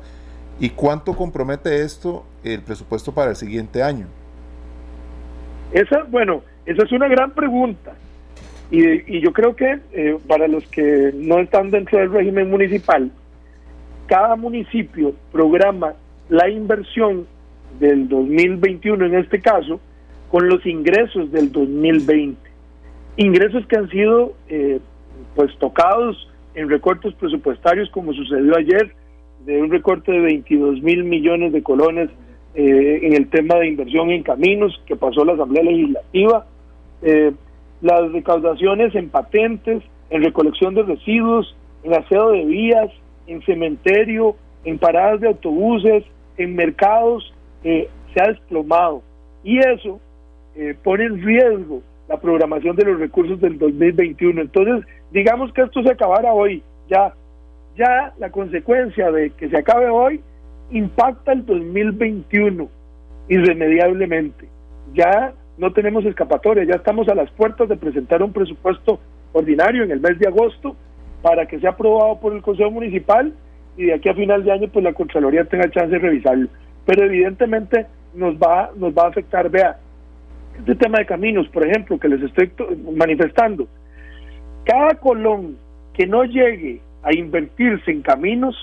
¿Y 0.59 0.70
cuánto 0.70 1.14
compromete 1.14 1.83
esto 1.83 2.24
el 2.44 2.62
presupuesto 2.62 3.12
para 3.12 3.31
el 3.31 3.37
siguiente 3.37 3.83
año? 3.83 4.07
Esa, 5.72 6.05
bueno, 6.05 6.42
esa 6.66 6.85
es 6.85 6.92
una 6.92 7.09
gran 7.09 7.33
pregunta. 7.33 7.92
Y, 8.70 9.20
yo 9.20 9.33
creo 9.35 9.55
que 9.55 9.81
eh, 9.92 10.16
para 10.26 10.48
los 10.48 10.66
que 10.68 11.12
no 11.14 11.38
están 11.40 11.70
dentro 11.70 11.98
del 11.98 12.11
régimen 12.11 12.48
municipal, 12.48 13.11
cada 14.07 14.35
municipio 14.37 15.14
programa 15.31 15.94
la 16.31 16.48
inversión 16.48 17.26
del 17.78 18.09
2021 18.09 19.05
en 19.07 19.14
este 19.16 19.40
caso 19.40 19.81
con 20.31 20.48
los 20.48 20.64
ingresos 20.64 21.31
del 21.33 21.52
2020. 21.52 22.38
Ingresos 23.18 23.66
que 23.66 23.76
han 23.76 23.90
sido 23.90 24.35
eh, 24.48 24.81
pues 25.35 25.57
tocados 25.59 26.29
en 26.55 26.68
recortes 26.68 27.14
presupuestarios 27.14 27.88
como 27.90 28.12
sucedió 28.12 28.57
ayer, 28.57 28.94
de 29.44 29.61
un 29.61 29.70
recorte 29.70 30.12
de 30.12 30.20
22 30.20 30.83
mil 30.83 31.05
millones 31.05 31.53
de 31.53 31.62
colones 31.62 32.11
eh, 32.55 33.01
en 33.03 33.14
el 33.14 33.29
tema 33.31 33.57
de 33.57 33.68
inversión 33.68 34.11
en 34.11 34.22
caminos 34.22 34.81
que 34.87 34.94
pasó 34.94 35.25
la 35.25 35.33
Asamblea 35.33 35.64
Legislativa, 35.64 36.46
eh, 37.03 37.33
las 37.81 38.12
recaudaciones 38.12 38.94
en 38.94 39.09
patentes, 39.09 39.83
en 40.11 40.22
recolección 40.22 40.75
de 40.75 40.83
residuos, 40.83 41.57
en 41.83 41.94
aseo 41.94 42.31
de 42.31 42.44
vías, 42.44 42.90
en 43.27 43.42
cementerio, 43.42 44.37
en 44.64 44.79
paradas 44.79 45.20
de 45.20 45.29
autobuses, 45.29 46.05
en 46.37 46.55
mercados, 46.55 47.33
eh, 47.64 47.88
se 48.12 48.22
ha 48.22 48.29
desplomado. 48.29 49.03
Y 49.42 49.59
eso 49.59 49.98
pone 50.85 51.05
en 51.05 51.22
riesgo 51.22 51.83
la 52.09 52.20
programación 52.20 52.77
de 52.77 52.85
los 52.85 53.01
recursos 53.01 53.40
del 53.40 53.59
2021. 53.59 54.42
Entonces, 54.42 54.85
digamos 55.12 55.53
que 55.53 55.62
esto 55.62 55.83
se 55.83 55.90
acabara 55.90 56.33
hoy, 56.33 56.62
ya, 56.88 57.14
ya 57.77 58.12
la 58.18 58.31
consecuencia 58.31 59.11
de 59.11 59.31
que 59.31 59.48
se 59.48 59.57
acabe 59.57 59.88
hoy 59.88 60.20
impacta 60.70 61.33
el 61.33 61.44
2021 61.46 62.68
irremediablemente. 63.29 64.48
Ya 64.94 65.33
no 65.59 65.72
tenemos 65.72 66.05
escapatoria, 66.05 66.64
ya 66.64 66.77
estamos 66.77 67.09
a 67.09 67.14
las 67.14 67.31
puertas 67.31 67.68
de 67.68 67.77
presentar 67.77 68.22
un 68.22 68.33
presupuesto 68.33 69.01
ordinario 69.33 69.85
en 69.85 69.90
el 69.90 70.01
mes 70.01 70.18
de 70.18 70.29
agosto 70.29 70.77
para 71.20 71.46
que 71.46 71.61
sea 71.61 71.70
aprobado 71.70 72.18
por 72.18 72.33
el 72.33 72.42
Consejo 72.42 72.70
Municipal 72.70 73.33
y 73.77 73.85
de 73.85 73.94
aquí 73.94 74.09
a 74.09 74.14
final 74.14 74.44
de 74.44 74.53
año 74.53 74.68
pues 74.68 74.85
la 74.85 74.92
Contraloría 74.92 75.44
tenga 75.44 75.70
chance 75.70 75.92
de 75.92 75.98
revisarlo. 75.98 76.48
Pero 76.85 77.05
evidentemente 77.05 77.87
nos 78.14 78.35
va, 78.37 78.70
nos 78.77 78.92
va 78.92 79.05
a 79.05 79.09
afectar, 79.09 79.48
vea, 79.48 79.79
este 80.59 80.75
tema 80.75 80.98
de 80.98 81.07
caminos, 81.07 81.48
por 81.48 81.66
ejemplo, 81.66 81.98
que 81.98 82.09
les 82.09 82.22
estoy 82.22 82.51
manifestando, 82.94 83.68
cada 84.64 84.94
colón 84.94 85.57
que 85.94 86.07
no 86.07 86.25
llegue 86.25 86.81
a 87.03 87.14
invertirse 87.14 87.90
en 87.90 88.03
caminos 88.03 88.57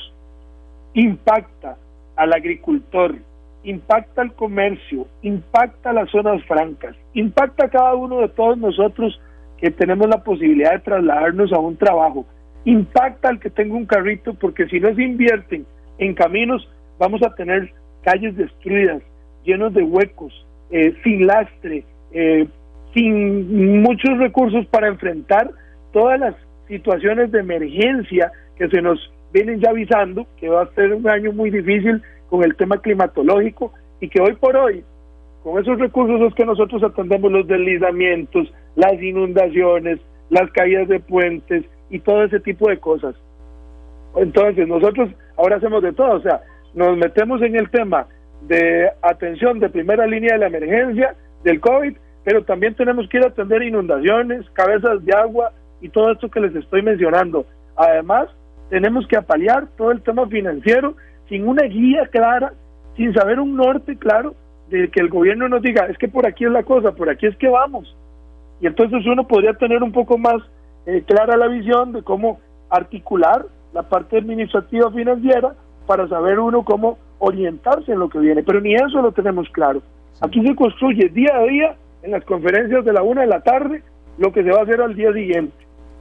impacta 0.93 1.77
al 2.15 2.33
agricultor, 2.33 3.15
impacta 3.63 4.21
al 4.21 4.33
comercio, 4.33 5.07
impacta 5.21 5.91
a 5.91 5.93
las 5.93 6.09
zonas 6.09 6.43
francas, 6.45 6.95
impacta 7.13 7.65
a 7.65 7.69
cada 7.69 7.93
uno 7.95 8.19
de 8.19 8.29
todos 8.29 8.57
nosotros 8.57 9.19
que 9.57 9.71
tenemos 9.71 10.07
la 10.09 10.23
posibilidad 10.23 10.71
de 10.71 10.79
trasladarnos 10.79 11.51
a 11.51 11.59
un 11.59 11.75
trabajo, 11.75 12.25
impacta 12.65 13.29
al 13.29 13.39
que 13.39 13.49
tenga 13.49 13.75
un 13.75 13.85
carrito, 13.85 14.33
porque 14.33 14.67
si 14.67 14.79
no 14.79 14.93
se 14.95 15.03
invierten 15.03 15.65
en 15.97 16.13
caminos, 16.13 16.67
vamos 16.97 17.21
a 17.23 17.35
tener 17.35 17.71
calles 18.03 18.35
destruidas, 18.37 19.01
llenos 19.43 19.73
de 19.73 19.83
huecos, 19.83 20.45
eh, 20.71 20.93
sin 21.03 21.27
lastre, 21.27 21.83
eh, 22.11 22.47
sin 22.93 23.81
muchos 23.81 24.17
recursos 24.17 24.65
para 24.67 24.87
enfrentar 24.87 25.51
todas 25.91 26.19
las 26.19 26.35
situaciones 26.67 27.31
de 27.31 27.39
emergencia 27.39 28.31
que 28.57 28.67
se 28.69 28.81
nos 28.81 28.99
vienen 29.33 29.59
ya 29.59 29.69
avisando, 29.69 30.27
que 30.39 30.49
va 30.49 30.63
a 30.63 30.73
ser 30.73 30.93
un 30.93 31.07
año 31.07 31.31
muy 31.31 31.49
difícil 31.49 32.01
con 32.29 32.43
el 32.43 32.55
tema 32.55 32.79
climatológico 32.79 33.73
y 33.99 34.09
que 34.09 34.21
hoy 34.21 34.35
por 34.35 34.55
hoy, 34.55 34.83
con 35.43 35.61
esos 35.61 35.79
recursos 35.79 36.21
es 36.21 36.33
que 36.35 36.45
nosotros 36.45 36.83
atendemos 36.83 37.31
los 37.31 37.47
deslizamientos, 37.47 38.51
las 38.75 39.01
inundaciones, 39.01 39.99
las 40.29 40.49
caídas 40.51 40.87
de 40.87 40.99
puentes, 40.99 41.65
y 41.89 41.99
todo 41.99 42.23
ese 42.23 42.39
tipo 42.39 42.69
de 42.69 42.79
cosas. 42.79 43.15
Entonces, 44.15 44.67
nosotros 44.67 45.09
ahora 45.37 45.57
hacemos 45.57 45.83
de 45.83 45.93
todo, 45.93 46.17
o 46.17 46.21
sea, 46.21 46.41
nos 46.73 46.97
metemos 46.97 47.41
en 47.41 47.55
el 47.55 47.69
tema 47.69 48.07
de 48.47 48.89
atención 49.01 49.59
de 49.59 49.69
primera 49.69 50.05
línea 50.07 50.33
de 50.33 50.39
la 50.39 50.47
emergencia 50.47 51.15
del 51.43 51.59
COVID, 51.59 51.95
pero 52.23 52.43
también 52.43 52.75
tenemos 52.75 53.07
que 53.09 53.17
ir 53.17 53.23
a 53.23 53.27
atender 53.27 53.63
inundaciones, 53.63 54.49
cabezas 54.51 55.03
de 55.05 55.13
agua 55.13 55.51
y 55.81 55.89
todo 55.89 56.11
esto 56.11 56.29
que 56.29 56.39
les 56.39 56.55
estoy 56.55 56.81
mencionando. 56.81 57.45
Además, 57.75 58.29
tenemos 58.69 59.07
que 59.07 59.17
apalear 59.17 59.67
todo 59.77 59.91
el 59.91 60.01
tema 60.01 60.27
financiero 60.27 60.95
sin 61.27 61.47
una 61.47 61.63
guía 61.63 62.07
clara, 62.07 62.53
sin 62.95 63.13
saber 63.13 63.39
un 63.39 63.55
norte 63.55 63.97
claro 63.97 64.35
de 64.69 64.89
que 64.89 64.99
el 64.99 65.09
gobierno 65.09 65.47
nos 65.47 65.61
diga, 65.61 65.85
es 65.85 65.97
que 65.97 66.07
por 66.07 66.27
aquí 66.27 66.45
es 66.45 66.51
la 66.51 66.63
cosa, 66.63 66.91
por 66.91 67.09
aquí 67.09 67.25
es 67.25 67.35
que 67.37 67.47
vamos. 67.47 67.95
Y 68.61 68.67
entonces 68.67 69.05
uno 69.05 69.27
podría 69.27 69.53
tener 69.53 69.81
un 69.81 69.91
poco 69.91 70.17
más 70.17 70.41
eh, 70.85 71.03
clara 71.05 71.37
la 71.37 71.47
visión 71.47 71.93
de 71.93 72.03
cómo 72.03 72.39
articular 72.69 73.45
la 73.73 73.83
parte 73.83 74.17
administrativa 74.17 74.91
financiera 74.91 75.55
para 75.87 76.07
saber 76.07 76.39
uno 76.39 76.63
cómo 76.63 76.97
orientarse 77.19 77.91
en 77.91 77.99
lo 77.99 78.09
que 78.09 78.19
viene. 78.19 78.43
Pero 78.43 78.61
ni 78.61 78.75
eso 78.75 79.01
lo 79.01 79.11
tenemos 79.11 79.47
claro. 79.49 79.81
Aquí 80.21 80.45
se 80.45 80.55
construye 80.55 81.09
día 81.09 81.35
a 81.35 81.43
día 81.43 81.75
en 82.03 82.11
las 82.11 82.23
conferencias 82.25 82.83
de 82.85 82.93
la 82.93 83.01
una 83.01 83.21
de 83.21 83.27
la 83.27 83.41
tarde 83.41 83.83
lo 84.17 84.31
que 84.31 84.43
se 84.43 84.51
va 84.51 84.59
a 84.59 84.63
hacer 84.63 84.81
al 84.81 84.95
día 84.95 85.13
siguiente. 85.13 85.53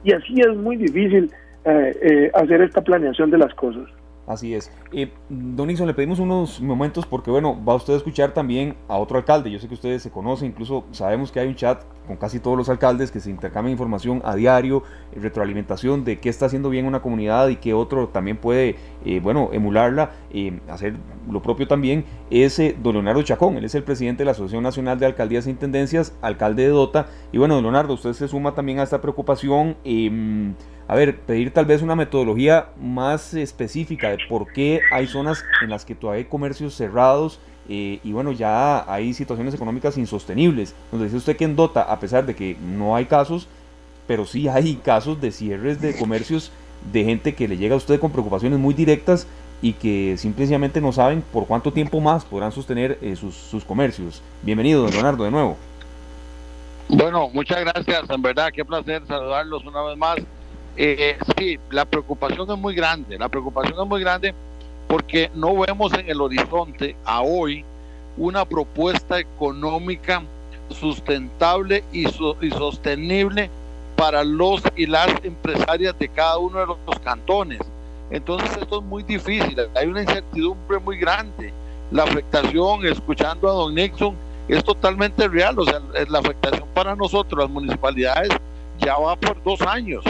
Y 0.03 0.13
así 0.13 0.39
es 0.39 0.55
muy 0.55 0.77
difícil 0.77 1.31
eh, 1.65 1.97
eh, 2.01 2.31
hacer 2.33 2.61
esta 2.61 2.81
planeación 2.81 3.31
de 3.31 3.37
las 3.37 3.53
cosas. 3.55 3.87
Así 4.29 4.53
es. 4.53 4.71
Eh, 4.91 5.11
don 5.27 5.67
Nixon, 5.67 5.87
le 5.87 5.95
pedimos 5.95 6.19
unos 6.19 6.61
momentos 6.61 7.07
porque, 7.07 7.31
bueno, 7.31 7.59
va 7.67 7.73
usted 7.73 7.95
a 7.95 7.97
escuchar 7.97 8.31
también 8.31 8.75
a 8.87 8.95
otro 8.97 9.17
alcalde. 9.17 9.49
Yo 9.49 9.57
sé 9.57 9.67
que 9.67 9.73
ustedes 9.73 10.03
se 10.03 10.11
conocen, 10.11 10.49
incluso 10.49 10.85
sabemos 10.91 11.31
que 11.31 11.39
hay 11.39 11.47
un 11.47 11.55
chat 11.55 11.81
con 12.05 12.15
casi 12.15 12.39
todos 12.39 12.55
los 12.55 12.69
alcaldes 12.69 13.09
que 13.09 13.19
se 13.21 13.31
intercambian 13.31 13.71
información 13.71 14.21
a 14.23 14.35
diario, 14.35 14.83
eh, 15.13 15.19
retroalimentación 15.19 16.05
de 16.05 16.19
qué 16.19 16.29
está 16.29 16.45
haciendo 16.45 16.69
bien 16.69 16.85
una 16.85 17.01
comunidad 17.01 17.47
y 17.47 17.55
qué 17.55 17.73
otro 17.73 18.09
también 18.09 18.37
puede, 18.37 18.75
eh, 19.03 19.19
bueno, 19.19 19.49
emularla, 19.51 20.11
hacer 20.67 20.93
lo 21.27 21.41
propio 21.41 21.67
también. 21.67 22.05
Es 22.29 22.61
don 22.83 22.93
Leonardo 22.93 23.23
Chacón, 23.23 23.57
él 23.57 23.65
es 23.65 23.73
el 23.73 23.83
presidente 23.83 24.21
de 24.21 24.25
la 24.25 24.31
Asociación 24.31 24.61
Nacional 24.61 24.99
de 24.99 25.07
Alcaldías 25.07 25.47
e 25.47 25.49
Intendencias, 25.49 26.13
alcalde 26.21 26.63
de 26.63 26.69
Dota. 26.69 27.07
Y 27.31 27.39
bueno, 27.39 27.55
don 27.55 27.63
Leonardo, 27.63 27.95
usted 27.95 28.13
se 28.13 28.27
suma 28.27 28.53
también 28.53 28.77
a 28.77 28.83
esta 28.83 29.01
preocupación. 29.01 29.75
A 30.89 30.95
ver, 30.95 31.19
pedir 31.19 31.53
tal 31.53 31.67
vez 31.67 31.83
una 31.83 31.95
metodología 31.95 32.69
más 32.81 33.35
específica 33.35 34.09
de 34.09 34.17
por 34.27 34.51
qué 34.51 34.81
hay 34.91 35.05
zonas 35.05 35.45
en 35.61 35.69
las 35.69 35.85
que 35.85 35.93
todavía 35.93 36.23
hay 36.23 36.25
comercios 36.27 36.73
cerrados 36.73 37.39
eh, 37.69 37.99
y 38.03 38.11
bueno, 38.11 38.31
ya 38.31 38.91
hay 38.91 39.13
situaciones 39.13 39.53
económicas 39.53 39.99
insostenibles. 39.99 40.73
Nos 40.91 41.03
dice 41.03 41.17
usted 41.17 41.37
que 41.37 41.43
en 41.43 41.55
Dota, 41.55 41.83
a 41.83 41.99
pesar 41.99 42.25
de 42.25 42.35
que 42.35 42.57
no 42.59 42.95
hay 42.95 43.05
casos, 43.05 43.47
pero 44.07 44.25
sí 44.25 44.47
hay 44.47 44.77
casos 44.77 45.21
de 45.21 45.31
cierres 45.31 45.79
de 45.79 45.95
comercios 45.95 46.51
de 46.91 47.03
gente 47.03 47.35
que 47.35 47.47
le 47.47 47.57
llega 47.57 47.75
a 47.75 47.77
usted 47.77 47.99
con 47.99 48.11
preocupaciones 48.11 48.57
muy 48.57 48.73
directas 48.73 49.27
y 49.61 49.73
que 49.73 50.15
simplemente 50.17 50.81
no 50.81 50.91
saben 50.91 51.21
por 51.21 51.45
cuánto 51.45 51.71
tiempo 51.71 51.99
más 51.99 52.25
podrán 52.25 52.51
sostener 52.51 52.97
eh, 53.03 53.15
sus, 53.15 53.35
sus 53.35 53.63
comercios. 53.63 54.23
Bienvenido, 54.41 54.81
don 54.81 54.91
Leonardo, 54.91 55.23
de 55.23 55.29
nuevo. 55.29 55.55
Bueno, 56.87 57.29
muchas 57.31 57.59
gracias, 57.59 58.09
en 58.09 58.21
verdad, 58.23 58.49
qué 58.51 58.65
placer 58.65 59.03
saludarlos 59.05 59.63
una 59.67 59.83
vez 59.83 59.95
más. 59.95 60.17
Eh, 60.81 61.17
sí, 61.37 61.59
la 61.71 61.83
preocupación 61.83 62.49
es 62.49 62.57
muy 62.57 62.73
grande, 62.73 63.19
la 63.19 63.27
preocupación 63.27 63.77
es 63.81 63.85
muy 63.85 63.99
grande 63.99 64.33
porque 64.87 65.29
no 65.35 65.53
vemos 65.57 65.93
en 65.93 66.09
el 66.09 66.21
horizonte 66.21 66.95
a 67.03 67.21
hoy 67.21 67.65
una 68.15 68.45
propuesta 68.45 69.19
económica 69.19 70.23
sustentable 70.69 71.83
y, 71.91 72.07
y 72.07 72.51
sostenible 72.51 73.49
para 73.97 74.23
los 74.23 74.63
y 74.77 74.85
las 74.85 75.09
empresarias 75.21 75.99
de 75.99 76.07
cada 76.07 76.37
uno 76.37 76.59
de 76.59 76.65
los 76.67 76.99
cantones. 77.03 77.59
Entonces 78.09 78.49
esto 78.55 78.79
es 78.79 78.85
muy 78.85 79.03
difícil, 79.03 79.57
hay 79.75 79.85
una 79.85 80.03
incertidumbre 80.03 80.79
muy 80.79 80.97
grande. 80.97 81.51
La 81.91 82.03
afectación, 82.03 82.85
escuchando 82.85 83.49
a 83.49 83.51
don 83.51 83.75
Nixon, 83.75 84.15
es 84.47 84.63
totalmente 84.63 85.27
real, 85.27 85.59
o 85.59 85.65
sea, 85.65 85.81
la 86.07 86.19
afectación 86.19 86.69
para 86.73 86.95
nosotros, 86.95 87.37
las 87.37 87.49
municipalidades, 87.49 88.29
ya 88.79 88.97
va 88.97 89.17
por 89.17 89.43
dos 89.43 89.61
años. 89.63 90.05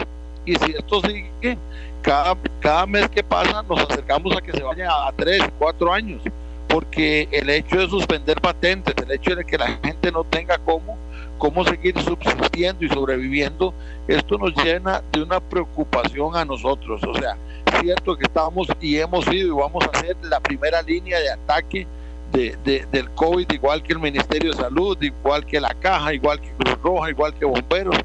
Y 0.45 0.56
si 0.56 0.71
esto 0.71 1.02
sigue, 1.02 1.58
cada, 2.02 2.38
cada 2.60 2.86
mes 2.86 3.10
que 3.10 3.23
pasa 3.23 3.63
nos 3.63 3.82
acercamos 3.82 4.36
a 4.36 4.41
que 4.41 4.52
se 4.52 4.63
vaya 4.63 4.89
a 4.89 5.12
tres, 5.12 5.41
cuatro 5.58 5.91
años, 5.91 6.21
porque 6.67 7.28
el 7.32 7.49
hecho 7.49 7.80
de 7.80 7.89
suspender 7.89 8.39
patentes, 8.39 8.93
el 9.04 9.12
hecho 9.12 9.36
de 9.36 9.43
que 9.43 9.58
la 9.58 9.67
gente 9.84 10.12
no 10.12 10.23
tenga 10.23 10.58
cómo, 10.60 10.97
cómo 11.38 11.63
seguir 11.65 11.99
subsistiendo 12.02 12.86
y 12.86 12.89
sobreviviendo, 12.89 13.73
esto 14.08 14.38
nos 14.38 14.56
llena 14.63 15.04
de 15.12 15.23
una 15.23 15.39
preocupación 15.39 16.36
a 16.36 16.45
nosotros. 16.45 17.02
O 17.04 17.13
sea, 17.15 17.38
cierto 17.82 18.15
que 18.17 18.23
estamos 18.23 18.67
y 18.80 18.97
hemos 18.97 19.25
sido 19.25 19.47
y 19.47 19.60
vamos 19.60 19.84
a 19.91 19.99
ser 19.99 20.15
la 20.23 20.39
primera 20.39 20.82
línea 20.82 21.19
de 21.19 21.32
ataque 21.32 21.88
de, 22.32 22.56
de, 22.63 22.86
del 22.91 23.10
COVID, 23.12 23.52
igual 23.52 23.82
que 23.82 23.93
el 23.93 23.99
Ministerio 23.99 24.52
de 24.52 24.58
Salud, 24.58 24.97
igual 25.02 25.45
que 25.45 25.60
la 25.60 25.73
Caja, 25.73 26.13
igual 26.13 26.39
que 26.39 26.52
Cruz 26.52 26.78
Roja, 26.84 27.10
igual 27.10 27.34
que 27.34 27.45
Bomberos, 27.45 27.97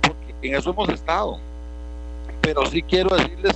porque 0.00 0.34
en 0.42 0.54
eso 0.54 0.70
hemos 0.70 0.88
estado 0.88 1.40
pero 2.42 2.66
sí 2.66 2.82
quiero 2.82 3.16
decirles 3.16 3.54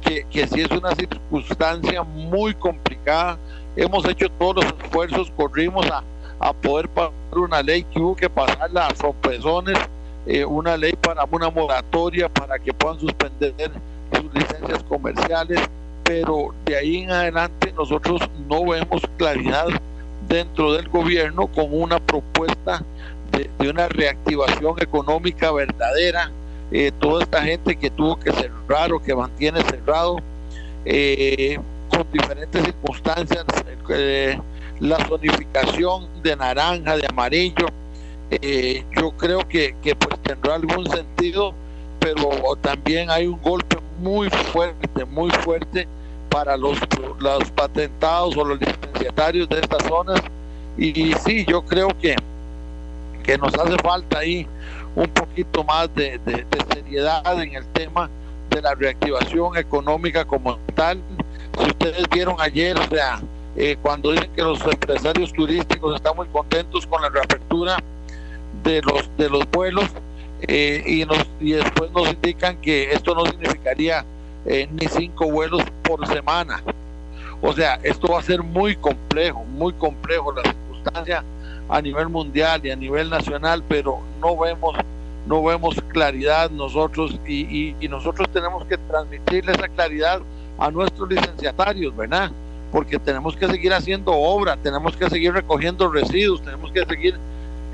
que, 0.00 0.24
que 0.30 0.46
sí 0.46 0.62
es 0.62 0.70
una 0.70 0.94
circunstancia 0.94 2.02
muy 2.02 2.54
complicada. 2.54 3.36
Hemos 3.76 4.08
hecho 4.08 4.28
todos 4.38 4.64
los 4.64 4.74
esfuerzos, 4.82 5.30
corrimos 5.36 5.86
a, 5.90 6.02
a 6.40 6.52
poder 6.52 6.88
pasar 6.88 7.12
una 7.32 7.62
ley 7.62 7.82
que 7.84 8.00
hubo 8.00 8.16
que 8.16 8.30
pasar 8.30 8.70
las 8.70 8.96
sorpresones, 8.98 9.76
eh, 10.26 10.44
una 10.44 10.76
ley 10.76 10.92
para 10.92 11.24
una 11.30 11.50
moratoria 11.50 12.28
para 12.28 12.58
que 12.58 12.72
puedan 12.72 12.98
suspender 12.98 13.52
sus 14.12 14.32
licencias 14.34 14.82
comerciales, 14.84 15.60
pero 16.04 16.54
de 16.64 16.76
ahí 16.76 16.96
en 16.98 17.10
adelante 17.10 17.72
nosotros 17.72 18.20
no 18.48 18.64
vemos 18.64 19.02
claridad 19.16 19.66
dentro 20.28 20.72
del 20.72 20.88
gobierno 20.88 21.46
con 21.48 21.66
una 21.70 21.98
propuesta 21.98 22.82
de 23.58 23.70
una 23.70 23.88
reactivación 23.88 24.80
económica 24.80 25.52
verdadera 25.52 26.32
eh, 26.70 26.92
toda 27.00 27.22
esta 27.22 27.42
gente 27.42 27.76
que 27.76 27.90
tuvo 27.90 28.18
que 28.18 28.30
cerrar 28.32 28.92
o 28.92 29.00
que 29.00 29.14
mantiene 29.14 29.62
cerrado 29.62 30.18
eh, 30.84 31.58
con 31.88 32.06
diferentes 32.12 32.62
circunstancias, 32.62 33.44
eh, 33.90 34.38
la 34.80 34.96
zonificación 35.06 36.08
de 36.22 36.36
naranja, 36.36 36.96
de 36.96 37.06
amarillo, 37.08 37.66
yo 38.30 39.10
creo 39.12 39.48
que, 39.48 39.74
que 39.82 39.96
pues 39.96 40.20
tendrá 40.22 40.56
algún 40.56 40.86
sentido, 40.90 41.54
pero 41.98 42.56
también 42.60 43.10
hay 43.10 43.26
un 43.26 43.40
golpe 43.40 43.78
muy 44.00 44.28
fuerte, 44.28 45.04
muy 45.06 45.30
fuerte 45.30 45.88
para 46.28 46.56
los, 46.56 46.78
los 47.18 47.50
patentados 47.52 48.36
o 48.36 48.44
los 48.44 48.60
licenciatarios 48.60 49.48
de 49.48 49.60
estas 49.60 49.82
zonas. 49.84 50.20
Y, 50.76 50.88
y 51.00 51.14
sí, 51.14 51.46
yo 51.48 51.62
creo 51.62 51.88
que, 52.00 52.14
que 53.24 53.38
nos 53.38 53.54
hace 53.54 53.76
falta 53.78 54.18
ahí 54.18 54.46
un 54.98 55.08
poquito 55.10 55.62
más 55.62 55.94
de, 55.94 56.20
seriedad 56.74 57.40
en 57.40 57.54
el 57.54 57.66
tema 57.68 58.10
de 58.50 58.60
la 58.60 58.74
reactivación 58.74 59.56
económica 59.56 60.24
como 60.24 60.58
tal. 60.74 61.00
Si 61.58 61.66
ustedes 61.66 62.08
vieron 62.10 62.36
ayer, 62.40 62.76
o 62.76 62.88
sea, 62.88 63.20
eh, 63.56 63.76
cuando 63.80 64.10
dicen 64.10 64.32
que 64.32 64.42
los 64.42 64.60
empresarios 64.64 65.32
turísticos 65.32 65.94
están 65.94 66.16
muy 66.16 66.26
contentos 66.28 66.86
con 66.86 67.00
la 67.02 67.10
reapertura 67.10 67.76
de 68.64 68.82
los 68.82 69.08
de 69.16 69.30
los 69.30 69.48
vuelos 69.50 69.86
eh, 70.42 70.82
y 70.84 71.04
nos 71.04 71.26
y 71.40 71.52
después 71.52 71.90
nos 71.92 72.08
indican 72.08 72.60
que 72.60 72.92
esto 72.92 73.14
no 73.14 73.24
significaría 73.26 74.04
eh, 74.46 74.68
ni 74.72 74.86
cinco 74.88 75.30
vuelos 75.30 75.62
por 75.84 76.04
semana. 76.08 76.62
O 77.40 77.52
sea, 77.52 77.78
esto 77.84 78.08
va 78.08 78.18
a 78.18 78.22
ser 78.22 78.42
muy 78.42 78.74
complejo, 78.74 79.44
muy 79.44 79.72
complejo 79.74 80.32
la 80.32 80.42
circunstancia 80.42 81.22
a 81.68 81.82
nivel 81.82 82.08
mundial 82.08 82.64
y 82.64 82.70
a 82.70 82.76
nivel 82.76 83.10
nacional, 83.10 83.62
pero 83.68 84.00
no 84.20 84.36
vemos 84.36 84.74
no 85.26 85.42
vemos 85.42 85.76
claridad 85.88 86.50
nosotros 86.50 87.20
y, 87.26 87.74
y, 87.78 87.88
nosotros 87.88 88.28
tenemos 88.32 88.64
que 88.64 88.78
transmitirle 88.78 89.52
esa 89.52 89.68
claridad 89.68 90.22
a 90.58 90.70
nuestros 90.70 91.06
licenciatarios, 91.06 91.94
¿verdad? 91.94 92.30
Porque 92.72 92.98
tenemos 92.98 93.36
que 93.36 93.46
seguir 93.46 93.74
haciendo 93.74 94.12
obra, 94.12 94.56
tenemos 94.56 94.96
que 94.96 95.10
seguir 95.10 95.34
recogiendo 95.34 95.90
residuos, 95.90 96.40
tenemos 96.40 96.72
que 96.72 96.84
seguir 96.86 97.18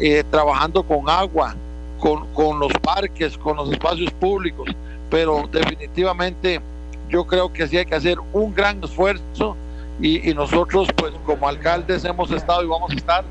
eh, 0.01 0.25
trabajando 0.33 0.83
con 0.83 1.09
agua, 1.09 1.55
con, 2.01 2.27
con 2.35 2.59
los 2.59 2.73
parques, 2.83 3.39
con 3.39 3.57
los 3.57 3.71
espacios 3.71 4.11
públicos, 4.15 4.69
pero 5.09 5.49
definitivamente 5.53 6.61
yo 7.09 7.25
creo 7.25 7.53
que 7.53 7.69
sí 7.69 7.79
hay 7.79 7.87
que 7.87 7.95
hacer 7.95 8.19
un 8.33 8.53
gran 8.53 8.83
esfuerzo 8.83 9.57
y, 10.01 10.29
y 10.29 10.35
nosotros 10.35 10.89
pues 10.97 11.13
como 11.25 11.47
alcaldes 11.47 12.05
hemos 12.05 12.33
estado 12.33 12.65
y 12.65 12.67
vamos 12.67 12.91
a 12.91 12.95
estar 12.95 13.25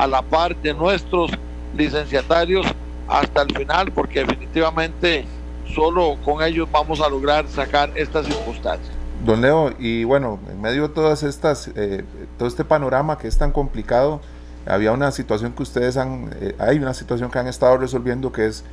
a 0.00 0.06
la 0.06 0.22
par 0.22 0.56
de 0.56 0.72
nuestros 0.72 1.30
licenciatarios 1.76 2.66
hasta 3.06 3.42
el 3.42 3.54
final, 3.54 3.92
porque 3.92 4.20
definitivamente 4.20 5.26
solo 5.74 6.16
con 6.24 6.42
ellos 6.42 6.66
vamos 6.72 7.02
a 7.02 7.08
lograr 7.10 7.46
sacar 7.48 7.90
estas 7.94 8.24
circunstancias. 8.24 8.90
Don 9.26 9.42
Leo, 9.42 9.74
y 9.78 10.04
bueno, 10.04 10.38
en 10.50 10.58
medio 10.58 10.88
de 10.88 10.94
todas 10.94 11.22
estas, 11.22 11.70
eh, 11.74 12.02
todo 12.38 12.48
este 12.48 12.64
panorama 12.64 13.18
que 13.18 13.28
es 13.28 13.36
tan 13.36 13.52
complicado, 13.52 14.22
había 14.66 14.92
una 14.92 15.10
situación 15.10 15.52
que 15.52 15.62
ustedes 15.62 15.98
han, 15.98 16.30
eh, 16.40 16.54
hay 16.58 16.78
una 16.78 16.94
situación 16.94 17.30
que 17.30 17.38
han 17.38 17.46
estado 17.46 17.76
resolviendo 17.76 18.32
que 18.32 18.46
es 18.46 18.64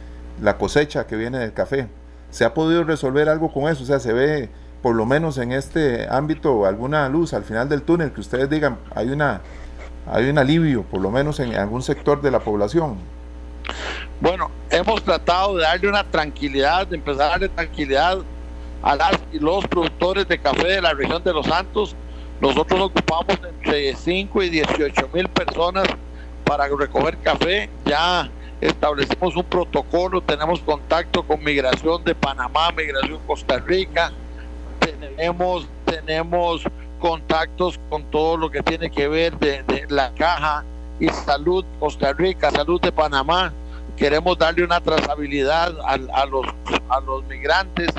la 0.42 0.58
cosecha 0.58 1.08
que 1.08 1.18
viene 1.18 1.40
del 1.40 1.52
café. 1.52 1.90
¿Se 2.32 2.46
ha 2.46 2.54
podido 2.54 2.86
resolver 2.86 3.28
algo 3.28 3.52
con 3.52 3.70
eso? 3.70 3.84
O 3.84 3.86
sea, 3.86 4.00
se 4.00 4.14
ve 4.14 4.50
por 4.82 4.96
lo 4.96 5.06
menos 5.06 5.38
en 5.40 5.52
este 5.52 6.08
ámbito 6.10 6.66
alguna 6.66 7.10
luz 7.10 7.34
al 7.34 7.44
final 7.44 7.68
del 7.68 7.82
túnel 7.82 8.14
que 8.14 8.22
ustedes 8.22 8.50
digan 8.50 8.78
hay 8.96 9.10
una 9.10 9.42
hay 10.12 10.30
un 10.30 10.38
alivio 10.38 10.84
por 10.84 11.02
lo 11.02 11.12
menos 11.12 11.40
en 11.40 11.56
algún 11.56 11.82
sector 11.82 12.22
de 12.22 12.32
la 12.32 12.40
población. 12.40 12.98
Bueno, 14.20 14.50
hemos 14.70 15.04
tratado 15.04 15.58
de 15.58 15.64
darle 15.64 15.90
una 15.90 16.04
tranquilidad, 16.04 16.88
de 16.88 16.96
empezar 16.96 17.22
a 17.22 17.30
darle 17.30 17.50
tranquilidad 17.50 18.20
a 18.82 18.96
las 18.96 19.20
y 19.32 19.40
los 19.40 19.68
productores 19.68 20.28
de 20.28 20.40
café 20.40 20.68
de 20.68 20.82
la 20.82 20.94
región 20.94 21.24
de 21.24 21.34
Los 21.34 21.46
Santos. 21.46 21.96
Nosotros 22.40 22.80
ocupamos 22.80 23.38
entre 23.48 23.96
5 23.96 24.44
y 24.44 24.50
18 24.50 25.10
mil 25.14 25.28
personas 25.28 25.88
para 26.44 26.68
recoger 26.68 27.18
café. 27.18 27.70
Ya 27.86 28.30
establecimos 28.62 29.36
un 29.36 29.44
protocolo, 29.44 30.22
tenemos 30.22 30.62
contacto 30.62 31.24
con 31.24 31.44
migración 31.44 32.04
de 32.04 32.16
Panamá, 32.16 32.72
migración 32.76 33.20
Costa 33.28 33.60
Rica, 33.60 34.12
tenemos, 34.80 35.68
tenemos 35.86 36.64
contactos 37.00 37.80
con 37.90 38.04
todo 38.06 38.38
lo 38.38 38.50
que 38.50 38.62
tiene 38.64 38.90
que 38.90 39.08
ver 39.08 39.38
de, 39.38 39.86
la 39.90 40.12
caja 40.14 40.64
y 41.00 41.08
salud 41.10 41.64
Costa 41.80 42.14
Rica, 42.14 42.52
salud 42.52 42.82
de 42.82 42.92
Panamá. 42.92 43.54
Queremos 43.96 44.38
darle 44.38 44.64
una 44.64 44.80
trazabilidad 44.80 45.74
a, 45.86 46.26
los, 46.26 46.46
a 46.90 47.00
los 47.00 47.24
migrantes, 47.26 47.90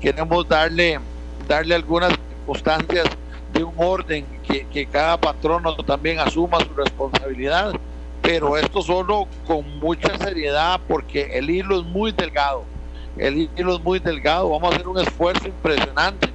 queremos 0.00 0.48
darle, 0.48 0.98
darle 1.46 1.74
algunas 1.74 2.10
circunstancias 2.10 3.06
de 3.52 3.62
un 3.62 3.74
orden 3.76 4.26
que 4.42 4.86
cada 4.86 5.16
patrono 5.20 5.76
también 5.76 6.18
asuma 6.18 6.58
su 6.58 6.74
responsabilidad, 6.74 7.72
pero 8.20 8.56
esto 8.56 8.82
solo 8.82 9.28
con 9.46 9.78
mucha 9.78 10.16
seriedad 10.18 10.80
porque 10.88 11.38
el 11.38 11.50
hilo 11.50 11.80
es 11.80 11.84
muy 11.84 12.10
delgado, 12.10 12.64
el 13.16 13.48
hilo 13.56 13.76
es 13.76 13.82
muy 13.82 14.00
delgado, 14.00 14.50
vamos 14.50 14.72
a 14.72 14.74
hacer 14.74 14.88
un 14.88 14.98
esfuerzo 14.98 15.46
impresionante 15.46 16.34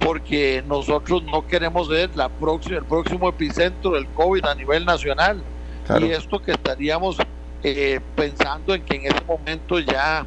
porque 0.00 0.64
nosotros 0.66 1.22
no 1.22 1.46
queremos 1.46 1.88
ver 1.88 2.10
la 2.16 2.28
próxima, 2.28 2.78
el 2.78 2.84
próximo 2.84 3.28
epicentro 3.28 3.92
del 3.92 4.06
COVID 4.08 4.44
a 4.46 4.54
nivel 4.54 4.84
nacional. 4.84 5.42
Y 6.00 6.10
esto 6.10 6.40
que 6.40 6.52
estaríamos 6.52 7.16
eh, 7.62 8.00
pensando 8.16 8.74
en 8.74 8.82
que 8.82 8.96
en 8.96 9.06
ese 9.06 9.24
momento 9.26 9.78
ya 9.80 10.24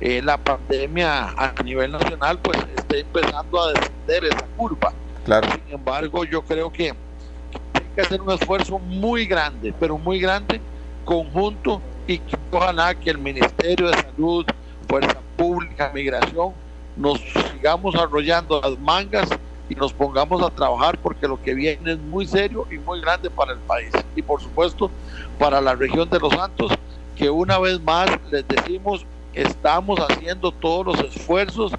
eh, 0.00 0.20
la 0.22 0.36
pandemia 0.36 1.30
a 1.30 1.54
nivel 1.64 1.92
nacional 1.92 2.38
pues 2.40 2.58
esté 2.76 3.00
empezando 3.00 3.60
a 3.60 3.72
descender 3.72 4.24
esa 4.26 4.46
curva. 4.56 4.92
Claro. 5.24 5.48
Sin 5.50 5.74
embargo, 5.74 6.24
yo 6.24 6.42
creo 6.42 6.70
que 6.70 6.90
hay 6.90 7.86
que 7.94 8.00
hacer 8.02 8.20
un 8.20 8.30
esfuerzo 8.30 8.78
muy 8.78 9.26
grande, 9.26 9.74
pero 9.80 9.98
muy 9.98 10.20
grande, 10.20 10.60
conjunto, 11.04 11.80
y 12.06 12.18
que 12.18 12.36
ojalá 12.50 12.94
que 12.94 13.10
el 13.10 13.18
Ministerio 13.18 13.88
de 13.88 13.94
Salud, 13.94 14.46
Fuerza 14.88 15.18
Pública, 15.36 15.90
Migración, 15.94 16.52
nos 16.98 17.20
sigamos 17.52 17.94
arrollando 17.94 18.60
las 18.60 18.78
mangas 18.78 19.28
y 19.68 19.74
nos 19.74 19.92
pongamos 19.92 20.42
a 20.42 20.50
trabajar 20.50 20.98
porque 20.98 21.28
lo 21.28 21.40
que 21.40 21.54
viene 21.54 21.92
es 21.92 21.98
muy 21.98 22.26
serio 22.26 22.66
y 22.70 22.78
muy 22.78 23.00
grande 23.00 23.30
para 23.30 23.52
el 23.52 23.58
país 23.60 23.92
y 24.16 24.22
por 24.22 24.40
supuesto 24.40 24.90
para 25.38 25.60
la 25.60 25.74
región 25.74 26.08
de 26.10 26.18
los 26.18 26.32
Santos 26.32 26.72
que 27.16 27.30
una 27.30 27.58
vez 27.58 27.80
más 27.80 28.08
les 28.30 28.46
decimos 28.48 29.06
estamos 29.32 30.00
haciendo 30.00 30.50
todos 30.50 30.86
los 30.86 31.14
esfuerzos 31.14 31.72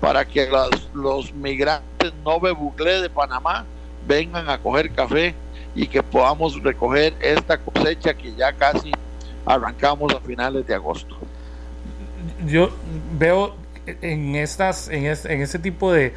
para 0.00 0.24
que 0.24 0.48
los, 0.92 1.32
migrantes 1.32 2.12
no 2.24 2.38
bucle 2.38 3.00
de 3.00 3.08
Panamá 3.08 3.64
vengan 4.06 4.48
a 4.50 4.58
coger 4.58 4.90
café 4.92 5.34
y 5.74 5.86
que 5.86 6.02
podamos 6.02 6.62
recoger 6.62 7.14
esta 7.20 7.58
cosecha 7.58 8.14
que 8.14 8.34
ya 8.34 8.52
casi 8.52 8.92
arrancamos 9.44 10.12
a 10.14 10.20
finales 10.20 10.66
de 10.66 10.74
agosto. 10.74 11.16
Yo 12.46 12.70
veo 13.18 13.54
en, 13.86 14.36
estas, 14.36 14.88
en, 14.88 15.06
este, 15.06 15.58
tipo 15.58 15.92
de, 15.92 16.12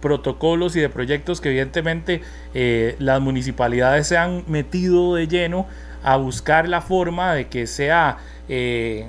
protocolos 0.00 0.76
y 0.76 0.80
de 0.80 0.88
proyectos 0.88 1.40
que 1.40 1.48
evidentemente 1.48 2.20
eh, 2.54 2.94
las 3.00 3.20
municipalidades 3.20 4.06
se 4.06 4.16
han 4.16 4.44
metido 4.46 5.16
de 5.16 5.26
lleno 5.26 5.66
a 6.04 6.16
buscar 6.16 6.68
la 6.68 6.80
forma 6.80 7.34
de 7.34 7.48
que 7.48 7.66
sea 7.66 8.18
eh, 8.48 9.06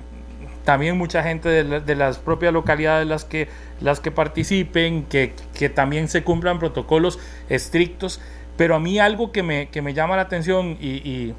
también 0.65 0.97
mucha 0.97 1.23
gente 1.23 1.49
de, 1.63 1.95
las 1.95 2.17
propias 2.17 2.53
localidades 2.53 3.07
las 3.07 3.23
que, 3.23 3.47
las 3.81 3.99
que 3.99 4.11
participen, 4.11 5.03
que, 5.05 5.33
también 5.73 6.07
se 6.07 6.23
cumplan 6.23 6.59
protocolos 6.59 7.19
estrictos. 7.49 8.19
Pero 8.57 8.75
a 8.75 8.79
mí 8.79 8.99
algo 8.99 9.31
que 9.31 9.41
me, 9.41 9.69
que 9.69 9.81
me 9.81 9.93
llama 9.93 10.15
la 10.15 10.23
atención 10.23 10.77
y, 10.79 10.97
y 10.97 11.33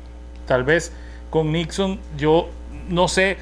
tal 0.46 0.64
vez 0.64 0.92
con 1.28 1.52
Nixon, 1.52 2.00
yo 2.16 2.48
no 2.88 3.06
sé 3.08 3.36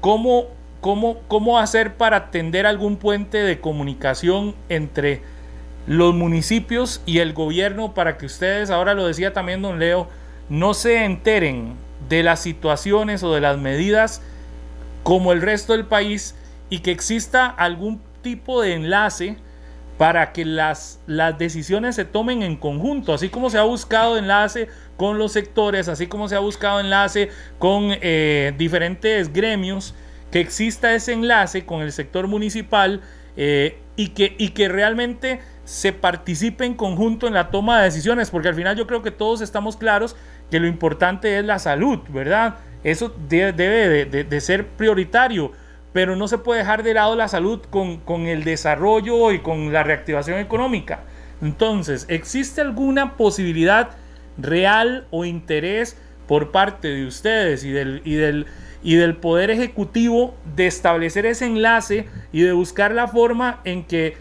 cómo 0.00 0.46
¿Cómo, 0.84 1.58
hacer 1.58 1.94
para 1.94 2.18
atender 2.18 2.66
algún 2.66 2.98
puente 2.98 3.38
de 3.38 3.58
comunicación 3.58 4.54
entre 4.68 5.22
los 5.86 6.14
municipios 6.14 7.00
y 7.06 7.20
el 7.20 7.32
gobierno 7.32 7.94
para 7.94 8.18
que 8.18 8.26
ustedes, 8.26 8.68
ahora 8.68 8.92
lo 8.92 9.06
decía 9.06 9.32
también 9.32 9.62
don 9.62 9.78
Leo, 9.78 10.08
no 10.50 10.74
se 10.74 11.06
enteren 11.06 11.72
de 12.10 12.22
las 12.22 12.40
situaciones 12.40 13.22
o 13.22 13.32
de 13.32 13.40
las 13.40 13.56
medidas 13.56 14.20
como 15.04 15.32
el 15.32 15.40
resto 15.40 15.72
del 15.72 15.86
país 15.86 16.34
y 16.68 16.80
que 16.80 16.90
exista 16.90 17.46
algún 17.46 17.98
tipo 18.20 18.60
de 18.60 18.74
enlace 18.74 19.38
para 19.96 20.32
que 20.32 20.44
las, 20.44 21.00
las 21.06 21.38
decisiones 21.38 21.96
se 21.96 22.04
tomen 22.04 22.42
en 22.42 22.56
conjunto, 22.56 23.14
así 23.14 23.30
como 23.30 23.48
se 23.48 23.56
ha 23.56 23.62
buscado 23.62 24.18
enlace 24.18 24.68
con 24.98 25.16
los 25.16 25.32
sectores, 25.32 25.88
así 25.88 26.08
como 26.08 26.28
se 26.28 26.36
ha 26.36 26.40
buscado 26.40 26.78
enlace 26.78 27.30
con 27.58 27.88
eh, 27.90 28.52
diferentes 28.58 29.32
gremios 29.32 29.94
que 30.34 30.40
exista 30.40 30.92
ese 30.96 31.12
enlace 31.12 31.64
con 31.64 31.80
el 31.80 31.92
sector 31.92 32.26
municipal 32.26 33.02
eh, 33.36 33.78
y, 33.94 34.08
que, 34.08 34.34
y 34.36 34.48
que 34.48 34.68
realmente 34.68 35.38
se 35.64 35.92
participe 35.92 36.64
en 36.64 36.74
conjunto 36.74 37.28
en 37.28 37.34
la 37.34 37.52
toma 37.52 37.78
de 37.78 37.84
decisiones, 37.84 38.30
porque 38.30 38.48
al 38.48 38.56
final 38.56 38.76
yo 38.76 38.88
creo 38.88 39.00
que 39.00 39.12
todos 39.12 39.42
estamos 39.42 39.76
claros 39.76 40.16
que 40.50 40.58
lo 40.58 40.66
importante 40.66 41.38
es 41.38 41.44
la 41.44 41.60
salud, 41.60 42.00
¿verdad? 42.08 42.56
Eso 42.82 43.14
debe, 43.28 43.52
de, 43.52 44.40
ser 44.40 44.66
prioritario, 44.66 45.52
pero 45.92 46.16
no 46.16 46.26
se 46.26 46.38
puede 46.38 46.62
dejar 46.62 46.82
de 46.82 46.94
lado 46.94 47.14
la 47.14 47.28
salud 47.28 47.62
con, 47.70 47.98
con 47.98 48.22
el 48.22 48.42
desarrollo 48.42 49.30
y 49.30 49.38
con 49.38 49.72
la 49.72 49.84
reactivación 49.84 50.40
económica. 50.40 51.04
Entonces, 51.42 52.06
¿existe 52.08 52.60
alguna 52.60 53.16
posibilidad 53.16 53.90
real 54.36 55.06
o 55.12 55.24
interés 55.24 55.96
por 56.26 56.50
parte 56.50 56.88
de 56.88 57.06
ustedes 57.06 57.62
y 57.62 57.70
del, 57.70 58.02
y 58.04 58.14
del 58.14 58.46
y 58.84 58.96
del 58.96 59.16
Poder 59.16 59.50
Ejecutivo 59.50 60.34
de 60.54 60.66
establecer 60.66 61.24
ese 61.24 61.46
enlace 61.46 62.06
y 62.32 62.42
de 62.42 62.52
buscar 62.52 62.92
la 62.92 63.08
forma 63.08 63.60
en 63.64 63.82
que 63.82 64.14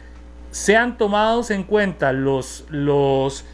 sean 0.52 0.98
tomados 0.98 1.52
en 1.52 1.64
cuenta 1.64 2.14
los, 2.14 2.66
los, 2.70 3.46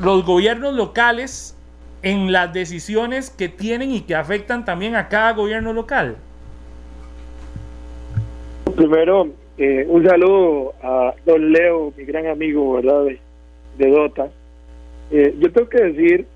los 0.00 0.26
gobiernos 0.26 0.74
locales 0.74 1.56
en 2.02 2.32
las 2.32 2.52
decisiones 2.52 3.30
que 3.30 3.48
tienen 3.48 3.90
y 3.90 4.02
que 4.02 4.14
afectan 4.14 4.66
también 4.66 4.94
a 4.94 5.08
cada 5.08 5.32
gobierno 5.32 5.72
local. 5.72 6.16
Primero, 8.76 9.28
eh, 9.56 9.86
un 9.88 10.06
saludo 10.06 10.74
a 10.82 11.14
don 11.24 11.50
Leo, 11.50 11.94
mi 11.96 12.04
gran 12.04 12.26
amigo, 12.26 12.74
¿verdad? 12.74 13.06
De, 13.78 13.90
Dota. 13.90 14.28
Eh, 15.10 15.34
yo 15.38 15.50
tengo 15.50 15.68
que 15.68 15.82
decir, 15.82 16.26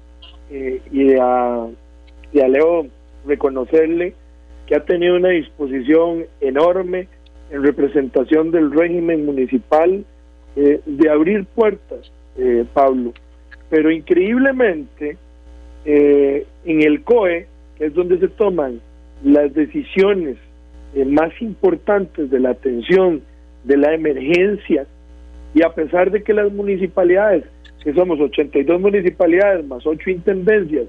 eh, 0.51 0.81
y, 0.91 1.13
a, 1.15 1.67
y 2.33 2.41
a 2.41 2.49
Leo 2.49 2.87
reconocerle 3.29 4.15
que 4.67 4.75
ha 4.75 4.85
tenido 4.85 5.17
una 5.17 5.31
disposición 5.31 6.25
enorme 6.41 7.09
en 7.51 7.63
representación 7.63 8.51
del 8.51 8.71
régimen 8.73 9.25
municipal 9.25 10.05
eh, 10.57 10.81
de 10.85 11.11
abrir 11.11 11.45
puertas, 11.47 12.11
eh, 12.37 12.65
Pablo. 12.75 13.13
Pero 13.71 13.91
increíblemente, 13.91 15.17
eh, 15.85 16.47
en 16.65 16.83
el 16.83 17.03
COE, 17.03 17.47
que 17.77 17.87
es 17.87 17.95
donde 17.95 18.19
se 18.19 18.29
toman 18.29 18.81
las 19.25 19.53
decisiones 19.55 20.37
más 21.07 21.31
importantes 21.41 22.31
de 22.31 22.41
la 22.41 22.51
atención 22.51 23.23
de 23.65 23.77
la 23.77 23.95
emergencia, 23.95 24.87
y 25.55 25.63
a 25.63 25.71
pesar 25.71 26.11
de 26.11 26.23
que 26.23 26.35
las 26.35 26.53
municipalidades, 26.53 27.45
que 27.83 27.93
somos 27.93 28.21
82 28.21 28.81
municipalidades 28.81 29.67
más 29.67 29.87
8 29.87 30.11
intendencias, 30.11 30.87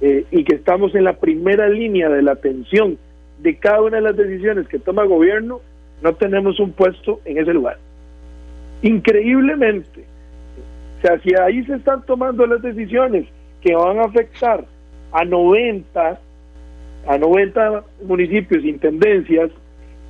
eh, 0.00 0.26
y 0.30 0.44
que 0.44 0.56
estamos 0.56 0.94
en 0.94 1.04
la 1.04 1.14
primera 1.14 1.68
línea 1.68 2.08
de 2.08 2.22
la 2.22 2.32
atención 2.32 2.98
de 3.38 3.56
cada 3.56 3.82
una 3.82 3.96
de 3.96 4.02
las 4.02 4.16
decisiones 4.16 4.68
que 4.68 4.78
toma 4.78 5.02
el 5.02 5.08
gobierno, 5.08 5.60
no 6.02 6.14
tenemos 6.14 6.60
un 6.60 6.72
puesto 6.72 7.20
en 7.24 7.38
ese 7.38 7.54
lugar. 7.54 7.78
Increíblemente, 8.82 10.04
o 10.98 11.00
sea, 11.02 11.18
si 11.20 11.34
ahí 11.34 11.64
se 11.64 11.76
están 11.76 12.04
tomando 12.04 12.46
las 12.46 12.62
decisiones 12.62 13.26
que 13.62 13.74
van 13.74 13.98
a 13.98 14.04
afectar 14.04 14.64
a 15.12 15.24
90, 15.24 16.20
a 17.06 17.18
90 17.18 17.84
municipios, 18.06 18.64
intendencias, 18.64 19.50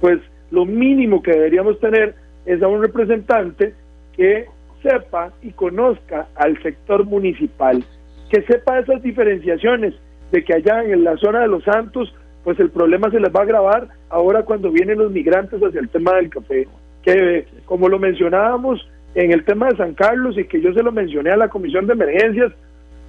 pues 0.01 0.21
lo 0.51 0.65
mínimo 0.65 1.23
que 1.23 1.33
deberíamos 1.33 1.79
tener 1.81 2.15
es 2.45 2.63
a 2.63 2.69
un 2.69 2.83
representante 2.83 3.75
que 4.17 4.47
sepa 4.83 5.33
y 5.43 5.51
conozca 5.51 6.29
al 6.35 6.61
sector 6.63 7.05
municipal 7.05 7.85
que 8.31 8.43
sepa 8.43 8.79
esas 8.79 9.03
diferenciaciones, 9.03 9.95
de 10.33 10.45
que 10.45 10.55
allá 10.55 10.83
en 10.85 11.05
la 11.05 11.17
zona 11.17 11.41
de 11.41 11.49
los 11.49 11.65
Santos, 11.65 12.13
pues 12.45 12.59
el 12.61 12.71
problema 12.71 13.11
se 13.11 13.21
les 13.21 13.35
va 13.35 13.41
a 13.41 13.45
agravar 13.45 13.89
ahora 14.09 14.43
cuando 14.43 14.71
vienen 14.71 14.99
los 14.99 15.13
migrantes 15.13 15.61
hacia 15.61 15.81
el 15.81 15.89
tema 15.89 16.15
del 16.15 16.31
café. 16.31 16.67
Que 17.03 17.47
como 17.65 17.89
lo 17.89 17.99
mencionábamos 17.99 18.89
en 19.15 19.33
el 19.33 19.45
tema 19.45 19.69
de 19.69 19.77
San 19.77 19.95
Carlos 19.95 20.37
y 20.37 20.45
que 20.45 20.61
yo 20.61 20.73
se 20.73 20.83
lo 20.83 20.93
mencioné 20.93 21.31
a 21.31 21.37
la 21.37 21.49
Comisión 21.49 21.87
de 21.87 21.95
Emergencias 21.95 22.53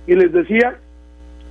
y 0.06 0.15
les 0.15 0.32
decía, 0.32 0.77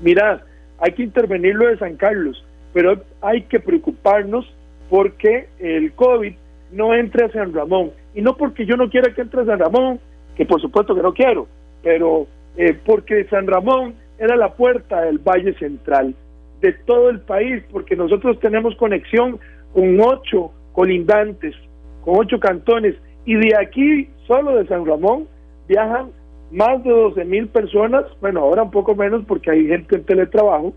mirad, 0.00 0.40
hay 0.78 0.92
que 0.92 1.02
intervenir 1.02 1.54
lo 1.54 1.68
de 1.68 1.78
San 1.78 1.96
Carlos, 1.96 2.44
pero 2.72 3.02
hay 3.20 3.42
que 3.42 3.60
preocuparnos 3.60 4.46
porque 4.88 5.48
el 5.58 5.92
COVID 5.92 6.34
no 6.72 6.94
entre 6.94 7.26
a 7.26 7.32
San 7.32 7.52
Ramón. 7.52 7.90
Y 8.14 8.22
no 8.22 8.36
porque 8.36 8.64
yo 8.64 8.76
no 8.76 8.88
quiera 8.88 9.12
que 9.14 9.22
entre 9.22 9.42
a 9.42 9.46
San 9.46 9.58
Ramón, 9.58 10.00
que 10.36 10.46
por 10.46 10.60
supuesto 10.60 10.94
que 10.94 11.02
no 11.02 11.12
quiero, 11.12 11.48
pero 11.82 12.26
eh, 12.56 12.78
porque 12.84 13.24
San 13.28 13.46
Ramón 13.46 13.94
era 14.18 14.36
la 14.36 14.54
puerta 14.54 15.02
del 15.02 15.18
Valle 15.18 15.54
Central, 15.58 16.14
de 16.60 16.72
todo 16.86 17.10
el 17.10 17.20
país, 17.20 17.62
porque 17.70 17.96
nosotros 17.96 18.38
tenemos 18.40 18.74
conexión 18.76 19.38
con 19.72 20.00
ocho 20.00 20.52
colindantes, 20.72 21.54
con 22.04 22.16
ocho 22.18 22.40
cantones, 22.40 22.94
y 23.24 23.34
de 23.34 23.56
aquí, 23.56 24.08
solo 24.26 24.56
de 24.56 24.66
San 24.66 24.86
Ramón, 24.86 25.26
viajan 25.68 26.10
más 26.50 26.82
de 26.84 26.90
12 26.90 27.24
mil 27.24 27.48
personas, 27.48 28.04
bueno, 28.20 28.40
ahora 28.40 28.62
un 28.62 28.70
poco 28.70 28.94
menos 28.94 29.24
porque 29.26 29.50
hay 29.50 29.66
gente 29.66 29.96
en 29.96 30.04
teletrabajo, 30.04 30.72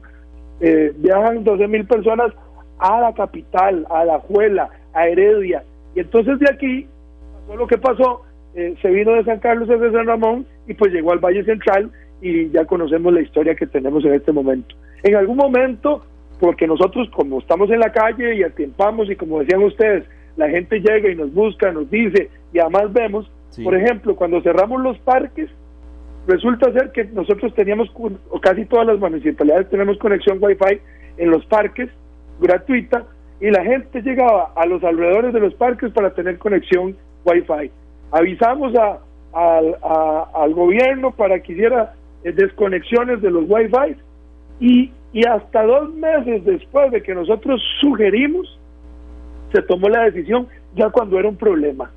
eh, 0.59 0.91
viajan 0.97 1.43
12 1.43 1.67
mil 1.67 1.85
personas 1.85 2.33
a 2.79 2.99
la 3.01 3.13
capital, 3.13 3.85
a 3.89 4.03
la 4.03 4.19
Juela, 4.19 4.69
a 4.93 5.07
Heredia. 5.07 5.63
Y 5.95 6.01
entonces 6.01 6.39
de 6.39 6.49
aquí 6.51 6.87
pasó 7.47 7.57
lo 7.57 7.67
que 7.67 7.77
pasó, 7.77 8.21
eh, 8.55 8.75
se 8.81 8.89
vino 8.89 9.13
de 9.13 9.23
San 9.23 9.39
Carlos 9.39 9.67
desde 9.67 9.91
San 9.91 10.07
Ramón 10.07 10.45
y 10.67 10.73
pues 10.73 10.91
llegó 10.91 11.11
al 11.11 11.19
Valle 11.19 11.43
Central 11.43 11.91
y 12.21 12.49
ya 12.49 12.65
conocemos 12.65 13.13
la 13.13 13.21
historia 13.21 13.55
que 13.55 13.67
tenemos 13.67 14.03
en 14.05 14.13
este 14.13 14.31
momento. 14.31 14.75
En 15.03 15.15
algún 15.15 15.37
momento, 15.37 16.03
porque 16.39 16.67
nosotros 16.67 17.09
como 17.11 17.39
estamos 17.39 17.69
en 17.69 17.79
la 17.79 17.91
calle 17.91 18.35
y 18.35 18.43
atiempamos 18.43 19.09
y 19.09 19.15
como 19.15 19.39
decían 19.39 19.63
ustedes, 19.63 20.05
la 20.35 20.49
gente 20.49 20.79
llega 20.79 21.09
y 21.09 21.15
nos 21.15 21.33
busca, 21.33 21.71
nos 21.71 21.89
dice 21.89 22.29
y 22.53 22.59
además 22.59 22.91
vemos, 22.93 23.31
por 23.63 23.75
ejemplo, 23.75 24.15
cuando 24.15 24.41
cerramos 24.41 24.81
los 24.81 24.97
parques, 24.99 25.49
resulta 26.27 26.71
ser 26.71 26.91
que 26.91 27.05
nosotros 27.05 27.53
teníamos, 27.55 27.89
o 28.29 28.39
casi 28.39 28.65
todas 28.65 28.87
las 28.87 28.99
municipalidades 28.99 29.69
tenemos 29.69 29.97
conexión 29.97 30.37
Wi-Fi 30.41 30.79
en 31.17 31.29
los 31.29 31.45
parques 31.45 31.89
gratuita 32.39 33.05
y 33.41 33.49
la 33.51 33.63
gente 33.63 34.01
llegaba 34.01 34.51
a 34.55 34.65
los 34.65 34.83
alrededores 34.83 35.33
de 35.33 35.39
los 35.39 35.53
parques 35.55 35.91
para 35.91 36.13
tener 36.13 36.37
conexión 36.37 36.95
Wi-Fi. 37.25 37.71
Avisamos 38.11 38.73
a, 38.75 38.99
al 40.33 40.53
gobierno 40.53 41.11
para 41.11 41.39
que 41.39 41.53
hiciera 41.53 41.93
eh, 42.23 42.31
desconexiones 42.31 43.21
de 43.21 43.31
los 43.31 43.45
Wi-Fi 43.47 43.95
y, 44.59 44.91
y 45.13 45.25
hasta 45.25 45.63
dos 45.63 45.93
meses 45.93 46.43
después 46.45 46.91
de 46.91 47.01
que 47.01 47.13
nosotros 47.13 47.61
sugerimos, 47.79 48.59
se 49.53 49.61
tomó 49.63 49.89
la 49.89 50.03
decisión 50.05 50.47
ya 50.75 50.89
cuando 50.89 51.17
era 51.19 51.29
un 51.29 51.37
problema. 51.37 51.91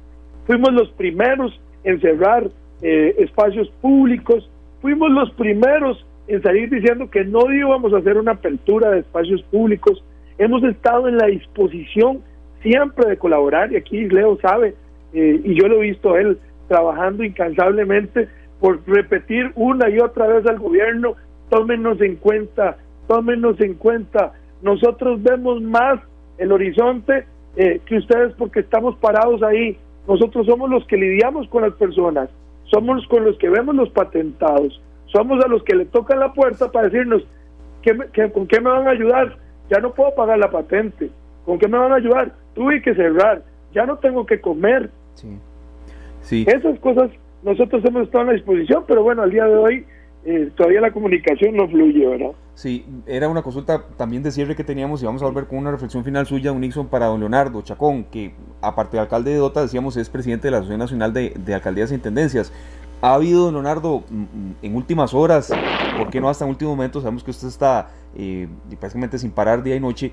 Fuimos 0.46 0.72
los 0.72 0.90
primeros 0.92 1.58
en 1.84 2.00
cerrar 2.00 2.48
eh, 2.82 3.14
espacios 3.18 3.68
públicos, 3.80 4.48
fuimos 4.80 5.10
los 5.10 5.30
primeros 5.32 6.04
en 6.28 6.42
salir 6.42 6.70
diciendo 6.70 7.10
que 7.10 7.24
no 7.24 7.52
íbamos 7.52 7.92
a 7.92 7.98
hacer 7.98 8.16
una 8.16 8.32
apertura 8.32 8.90
de 8.90 9.00
espacios 9.00 9.42
públicos, 9.44 10.02
hemos 10.38 10.62
estado 10.64 11.08
en 11.08 11.18
la 11.18 11.26
disposición 11.26 12.20
siempre 12.62 13.08
de 13.08 13.18
colaborar 13.18 13.72
y 13.72 13.76
aquí 13.76 14.08
Leo 14.08 14.38
sabe, 14.40 14.74
eh, 15.12 15.40
y 15.44 15.54
yo 15.54 15.68
lo 15.68 15.76
he 15.76 15.90
visto 15.90 16.16
él 16.16 16.38
trabajando 16.68 17.24
incansablemente 17.24 18.28
por 18.60 18.80
repetir 18.86 19.50
una 19.56 19.90
y 19.90 19.98
otra 19.98 20.26
vez 20.26 20.46
al 20.46 20.58
gobierno, 20.58 21.16
tómenos 21.50 22.00
en 22.00 22.16
cuenta, 22.16 22.76
tómenos 23.08 23.60
en 23.60 23.74
cuenta, 23.74 24.32
nosotros 24.62 25.22
vemos 25.22 25.60
más 25.62 26.00
el 26.38 26.52
horizonte 26.52 27.24
eh, 27.56 27.80
que 27.84 27.98
ustedes 27.98 28.32
porque 28.34 28.60
estamos 28.60 28.96
parados 28.96 29.42
ahí, 29.42 29.76
nosotros 30.06 30.46
somos 30.46 30.70
los 30.70 30.86
que 30.86 30.96
lidiamos 30.96 31.48
con 31.48 31.62
las 31.62 31.74
personas, 31.74 32.30
somos 32.64 33.06
con 33.08 33.24
los 33.24 33.36
que 33.38 33.50
vemos 33.50 33.74
los 33.74 33.90
patentados, 33.90 34.80
somos 35.06 35.44
a 35.44 35.48
los 35.48 35.62
que 35.64 35.74
le 35.74 35.84
tocan 35.86 36.20
la 36.20 36.32
puerta 36.32 36.70
para 36.70 36.88
decirnos, 36.88 37.22
¿con 38.32 38.46
qué 38.46 38.60
me 38.60 38.70
van 38.70 38.86
a 38.86 38.90
ayudar? 38.90 39.36
ya 39.72 39.80
no 39.80 39.92
puedo 39.92 40.14
pagar 40.14 40.38
la 40.38 40.50
patente. 40.50 41.10
¿Con 41.46 41.58
qué 41.58 41.66
me 41.66 41.78
van 41.78 41.92
a 41.92 41.96
ayudar? 41.96 42.32
Tuve 42.54 42.82
que 42.82 42.94
cerrar, 42.94 43.42
ya 43.74 43.86
no 43.86 43.96
tengo 43.96 44.26
que 44.26 44.40
comer. 44.40 44.90
Sí. 45.14 45.28
Sí. 46.22 46.44
Esas 46.48 46.78
cosas 46.80 47.10
nosotros 47.42 47.84
hemos 47.84 48.04
estado 48.04 48.24
a 48.24 48.26
la 48.28 48.32
disposición, 48.32 48.84
pero 48.86 49.02
bueno, 49.02 49.22
al 49.22 49.30
día 49.30 49.44
de 49.44 49.56
hoy 49.56 49.86
eh, 50.24 50.50
todavía 50.56 50.80
la 50.80 50.92
comunicación 50.92 51.56
no 51.56 51.68
fluye, 51.68 52.06
¿verdad? 52.06 52.30
Sí, 52.54 52.84
era 53.06 53.28
una 53.28 53.42
consulta 53.42 53.82
también 53.96 54.22
de 54.22 54.30
cierre 54.30 54.54
que 54.54 54.62
teníamos 54.62 55.02
y 55.02 55.06
vamos 55.06 55.22
a 55.22 55.26
volver 55.26 55.46
con 55.46 55.58
una 55.58 55.72
reflexión 55.72 56.04
final 56.04 56.26
suya, 56.26 56.52
Unixon, 56.52 56.86
para 56.86 57.06
don 57.06 57.18
Leonardo 57.18 57.62
Chacón, 57.62 58.04
que 58.04 58.32
aparte 58.60 58.96
de 58.96 59.00
alcalde 59.00 59.32
de 59.32 59.38
Dota, 59.38 59.62
decíamos, 59.62 59.96
es 59.96 60.08
presidente 60.08 60.46
de 60.46 60.52
la 60.52 60.58
Asociación 60.58 60.78
Nacional 60.78 61.12
de, 61.12 61.34
de 61.36 61.54
Alcaldías 61.54 61.90
e 61.90 61.94
Intendencias. 61.94 62.52
¿Ha 63.00 63.14
habido, 63.14 63.46
don 63.46 63.54
Leonardo, 63.54 64.04
en 64.62 64.76
últimas 64.76 65.12
horas, 65.12 65.52
por 65.98 66.08
qué 66.10 66.20
no 66.20 66.28
hasta 66.28 66.44
en 66.44 66.50
último 66.50 66.70
momento, 66.70 67.00
sabemos 67.00 67.24
que 67.24 67.32
usted 67.32 67.48
está 67.48 67.90
eh, 68.14 68.46
prácticamente 68.78 69.18
sin 69.18 69.32
parar 69.32 69.60
día 69.64 69.74
y 69.74 69.80
noche, 69.80 70.12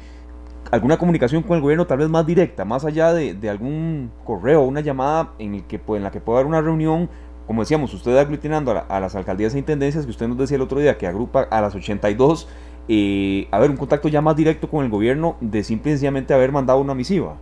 alguna 0.71 0.97
comunicación 0.97 1.43
con 1.43 1.55
el 1.55 1.61
gobierno 1.61 1.85
tal 1.87 1.99
vez 1.99 2.09
más 2.09 2.25
directa, 2.25 2.65
más 2.65 2.85
allá 2.85 3.13
de, 3.13 3.49
algún 3.49 4.11
correo, 4.23 4.61
una 4.61 4.81
llamada 4.81 5.31
en, 5.39 5.55
el 5.55 5.63
que, 5.63 5.79
en 5.87 6.03
la 6.03 6.11
que 6.11 6.19
pueda 6.19 6.39
haber 6.39 6.47
una 6.47 6.61
reunión, 6.61 7.09
como 7.47 7.61
decíamos, 7.61 7.93
usted 7.93 8.15
aglutinando 8.17 8.83
a, 8.87 8.99
las 8.99 9.15
alcaldías 9.15 9.55
e 9.55 9.59
intendencias, 9.59 10.05
que 10.05 10.11
usted 10.11 10.27
nos 10.27 10.37
decía 10.37 10.55
el 10.55 10.61
otro 10.61 10.79
día, 10.79 10.97
que 10.97 11.07
agrupa 11.07 11.43
a 11.43 11.61
las 11.61 11.73
82, 11.73 12.47
eh, 12.87 13.47
a 13.51 13.59
ver, 13.59 13.69
un 13.69 13.77
contacto 13.77 14.07
ya 14.07 14.21
más 14.21 14.35
directo 14.35 14.69
con 14.69 14.83
el 14.83 14.91
gobierno 14.91 15.37
de 15.41 15.63
simplemente 15.63 16.33
haber 16.33 16.51
mandado 16.51 16.79
una 16.79 16.93
misiva. 16.93 17.35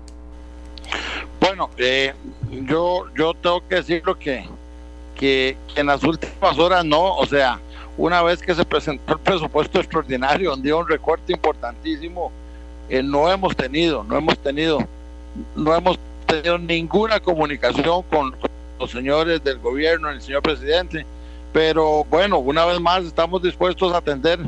Bueno, 1.40 1.70
eh, 1.78 2.13
yo, 2.66 3.06
yo 3.16 3.34
tengo 3.34 3.66
que 3.68 3.76
decir 3.76 4.02
lo 4.06 4.18
que, 4.18 4.46
que 5.16 5.58
en 5.76 5.88
las 5.88 6.04
últimas 6.04 6.58
horas 6.58 6.86
no, 6.86 7.16
o 7.16 7.26
sea, 7.26 7.60
una 7.98 8.22
vez 8.24 8.42
que 8.42 8.54
se 8.54 8.63
presentó 8.63 9.13
el 9.13 9.20
presupuesto 9.20 9.80
extraordinario, 9.80 10.52
donde 10.52 10.68
dio 10.68 10.80
un 10.80 10.88
recorte 10.88 11.34
importantísimo, 11.34 12.32
eh, 12.89 13.04
no 13.04 13.32
hemos 13.32 13.56
tenido, 13.56 14.04
no 14.04 14.17
hemos 14.17 14.38
tenido, 14.39 14.80
no 15.56 15.76
hemos 15.76 15.97
tenido 16.26 16.58
ninguna 16.58 17.19
comunicación 17.19 18.04
con, 18.04 18.36
los 18.80 18.91
señores 18.91 19.43
del 19.43 19.58
gobierno, 19.60 20.10
el 20.10 20.21
señor 20.21 20.43
presidente, 20.43 21.06
pero 21.52 22.04
bueno, 22.06 22.38
una 22.38 22.65
vez 22.65 22.80
más 22.80 23.04
estamos 23.04 23.41
dispuestos 23.41 23.93
a 23.93 23.97
atender, 23.97 24.39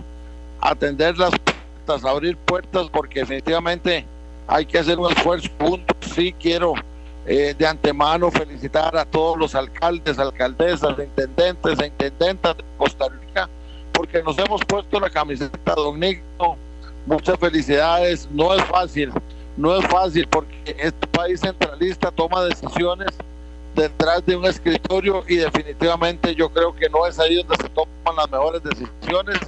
a 0.62 0.71
atender 0.71 1.17
las 1.17 1.32
puertas, 1.32 2.06
a 2.06 2.10
abrir 2.12 2.38
puertas, 2.38 2.88
porque 2.91 3.21
definitivamente 3.21 4.06
hay 4.47 4.65
que 4.65 4.78
hacer 4.80 4.99
un 4.99 5.12
esfuerzo 5.12 5.49
juntos. 5.60 5.95
Sí 6.13 6.34
quiero 6.39 6.73
eh, 7.25 7.56
de 7.58 7.67
antemano 7.67 8.32
felicitar 8.32 8.95
a 8.95 9.06
todos 9.06 9.38
los 9.38 9.56
alcaldes, 9.56 10.19
alcaldesas, 10.19 10.97
intendentes 10.99 11.80
e 11.80 11.88
intendentas 11.88 12.58
de 12.58 12.63
Costa 12.78 13.08
Rica, 13.10 13.49
porque 13.93 14.21
nos 14.23 14.38
hemos 14.38 14.63
puesto 14.65 14.99
la 14.99 15.10
camiseta, 15.10 15.73
don 15.75 15.99
Nico. 15.99 16.58
Muchas 17.10 17.39
felicidades. 17.39 18.30
No 18.32 18.54
es 18.54 18.63
fácil, 18.65 19.12
no 19.58 19.76
es 19.76 19.88
fácil 19.88 20.28
porque 20.28 20.76
este 20.78 21.08
país 21.08 21.39
centralista 21.39 22.12
toma 22.12 22.43
decisiones 22.43 23.08
detrás 23.76 24.24
de 24.28 24.36
un 24.36 24.45
escritorio 24.45 25.24
y 25.28 25.38
definitivamente 25.38 26.36
yo 26.36 26.50
creo 26.50 26.76
que 26.76 26.88
no 26.88 27.08
es 27.08 27.17
ahí 27.17 27.38
donde 27.38 27.56
se 27.56 27.69
toman 27.69 28.15
las 28.15 28.30
mejores 28.30 28.62
decisiones. 28.62 29.39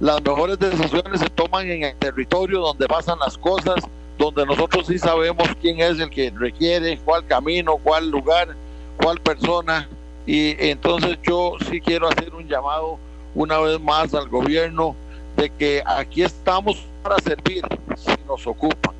Las 0.00 0.22
mejores 0.22 0.58
decisiones 0.58 1.20
se 1.20 1.30
toman 1.30 1.70
en 1.70 1.84
el 1.84 1.96
territorio 1.96 2.60
donde 2.60 2.86
pasan 2.86 3.18
las 3.20 3.38
cosas 3.38 3.76
donde 4.18 4.44
nosotros 4.44 4.86
sí 4.86 4.98
sabemos 4.98 5.48
quién 5.62 5.80
es 5.80 5.98
el 5.98 6.10
que 6.10 6.30
requiere, 6.36 6.98
cuál 6.98 7.26
camino, 7.26 7.78
cuál 7.78 8.10
lugar, 8.10 8.54
cuál 9.02 9.18
persona. 9.18 9.88
Y 10.26 10.62
entonces 10.62 11.18
yo 11.22 11.54
sí 11.70 11.80
quiero 11.80 12.06
hacer 12.08 12.34
un 12.34 12.46
llamado 12.46 12.98
una 13.34 13.58
vez 13.60 13.80
más 13.80 14.12
al 14.12 14.28
gobierno 14.28 14.94
de 15.36 15.50
que 15.50 15.82
aquí 15.86 16.22
estamos 16.22 16.84
para 17.02 17.18
servir 17.18 17.62
si 17.96 18.14
nos 18.26 18.46
ocupan. 18.46 18.94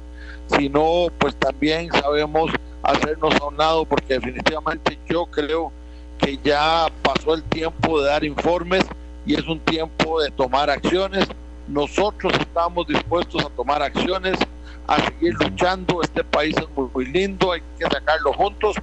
Si 0.56 0.68
no, 0.68 1.06
pues 1.18 1.34
también 1.36 1.90
sabemos 1.92 2.50
hacernos 2.82 3.34
a 3.40 3.46
un 3.46 3.56
lado 3.56 3.84
porque 3.84 4.14
definitivamente 4.14 4.98
yo 5.08 5.26
creo 5.26 5.72
que 6.18 6.38
ya 6.42 6.86
pasó 7.02 7.34
el 7.34 7.42
tiempo 7.44 8.00
de 8.00 8.08
dar 8.08 8.24
informes 8.24 8.84
y 9.24 9.34
es 9.34 9.46
un 9.46 9.60
tiempo 9.60 10.20
de 10.20 10.30
tomar 10.30 10.70
acciones. 10.70 11.26
Nosotros 11.68 12.32
estamos 12.38 12.86
dispuestos 12.86 13.44
a 13.44 13.48
tomar 13.50 13.82
acciones 13.82 14.36
a 14.88 15.00
seguir 15.04 15.34
luchando. 15.34 16.02
Este 16.02 16.24
país 16.24 16.54
es 16.56 16.66
muy, 16.94 17.06
lindo, 17.06 17.52
hay 17.52 17.62
que 17.78 17.84
sacarlo 17.84 18.32
juntos 18.32 18.76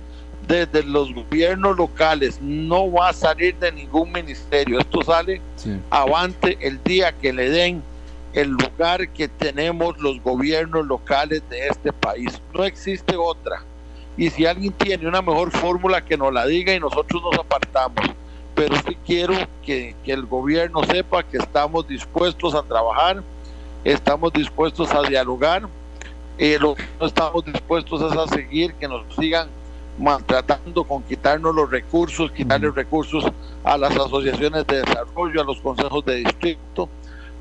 desde 0.49 0.83
los 0.83 1.13
gobiernos 1.13 1.77
locales. 1.77 2.41
No 2.41 2.91
va 2.91 3.09
a 3.09 3.13
salir 3.13 3.55
de 3.55 3.71
ningún 3.71 4.11
ministerio. 4.11 4.79
Esto 4.79 5.01
sale 5.01 5.41
avante 5.89 6.57
el 6.59 6.83
día 6.83 7.13
que 7.13 7.31
le 7.31 7.49
den 7.49 7.81
el 8.33 8.49
lugar 8.49 9.07
que 9.09 9.29
tenemos 9.29 9.97
los 9.99 10.21
gobiernos 10.21 10.85
locales 10.85 11.41
de 11.49 11.67
este 11.67 11.93
país. 11.93 12.41
No 12.53 12.65
existe 12.65 13.15
otra. 13.15 13.63
Y 14.17 14.29
si 14.29 14.45
alguien 14.45 14.73
tiene 14.73 15.07
una 15.07 15.21
mejor 15.21 15.51
fórmula, 15.51 16.03
que 16.03 16.17
nos 16.17 16.33
la 16.33 16.45
diga 16.45 16.73
y 16.73 16.81
nosotros 16.81 17.23
nos 17.23 17.39
apartamos. 17.39 18.03
Pero 18.53 18.75
sí 18.85 18.97
quiero 19.05 19.33
que, 19.65 19.95
que 20.03 20.11
el 20.11 20.25
gobierno 20.25 20.83
sepa 20.83 21.23
que 21.23 21.37
estamos 21.37 21.87
dispuestos 21.87 22.53
a 22.53 22.63
trabajar 22.63 23.23
estamos 23.83 24.33
dispuestos 24.33 24.91
a 24.91 25.01
dialogar, 25.03 25.67
eh, 26.37 26.57
lo 26.59 26.75
que 26.75 26.83
no 26.99 27.05
estamos 27.05 27.45
dispuestos 27.45 28.01
es 28.01 28.17
a 28.17 28.27
seguir 28.27 28.73
que 28.75 28.87
nos 28.87 29.03
sigan 29.15 29.49
maltratando 29.99 30.83
con 30.83 31.03
quitarnos 31.03 31.53
los 31.53 31.69
recursos, 31.69 32.31
quitarle 32.31 32.71
recursos 32.71 33.25
a 33.63 33.77
las 33.77 33.91
asociaciones 33.91 34.65
de 34.65 34.81
desarrollo, 34.81 35.41
a 35.41 35.43
los 35.43 35.59
consejos 35.59 36.03
de 36.05 36.15
distrito. 36.15 36.89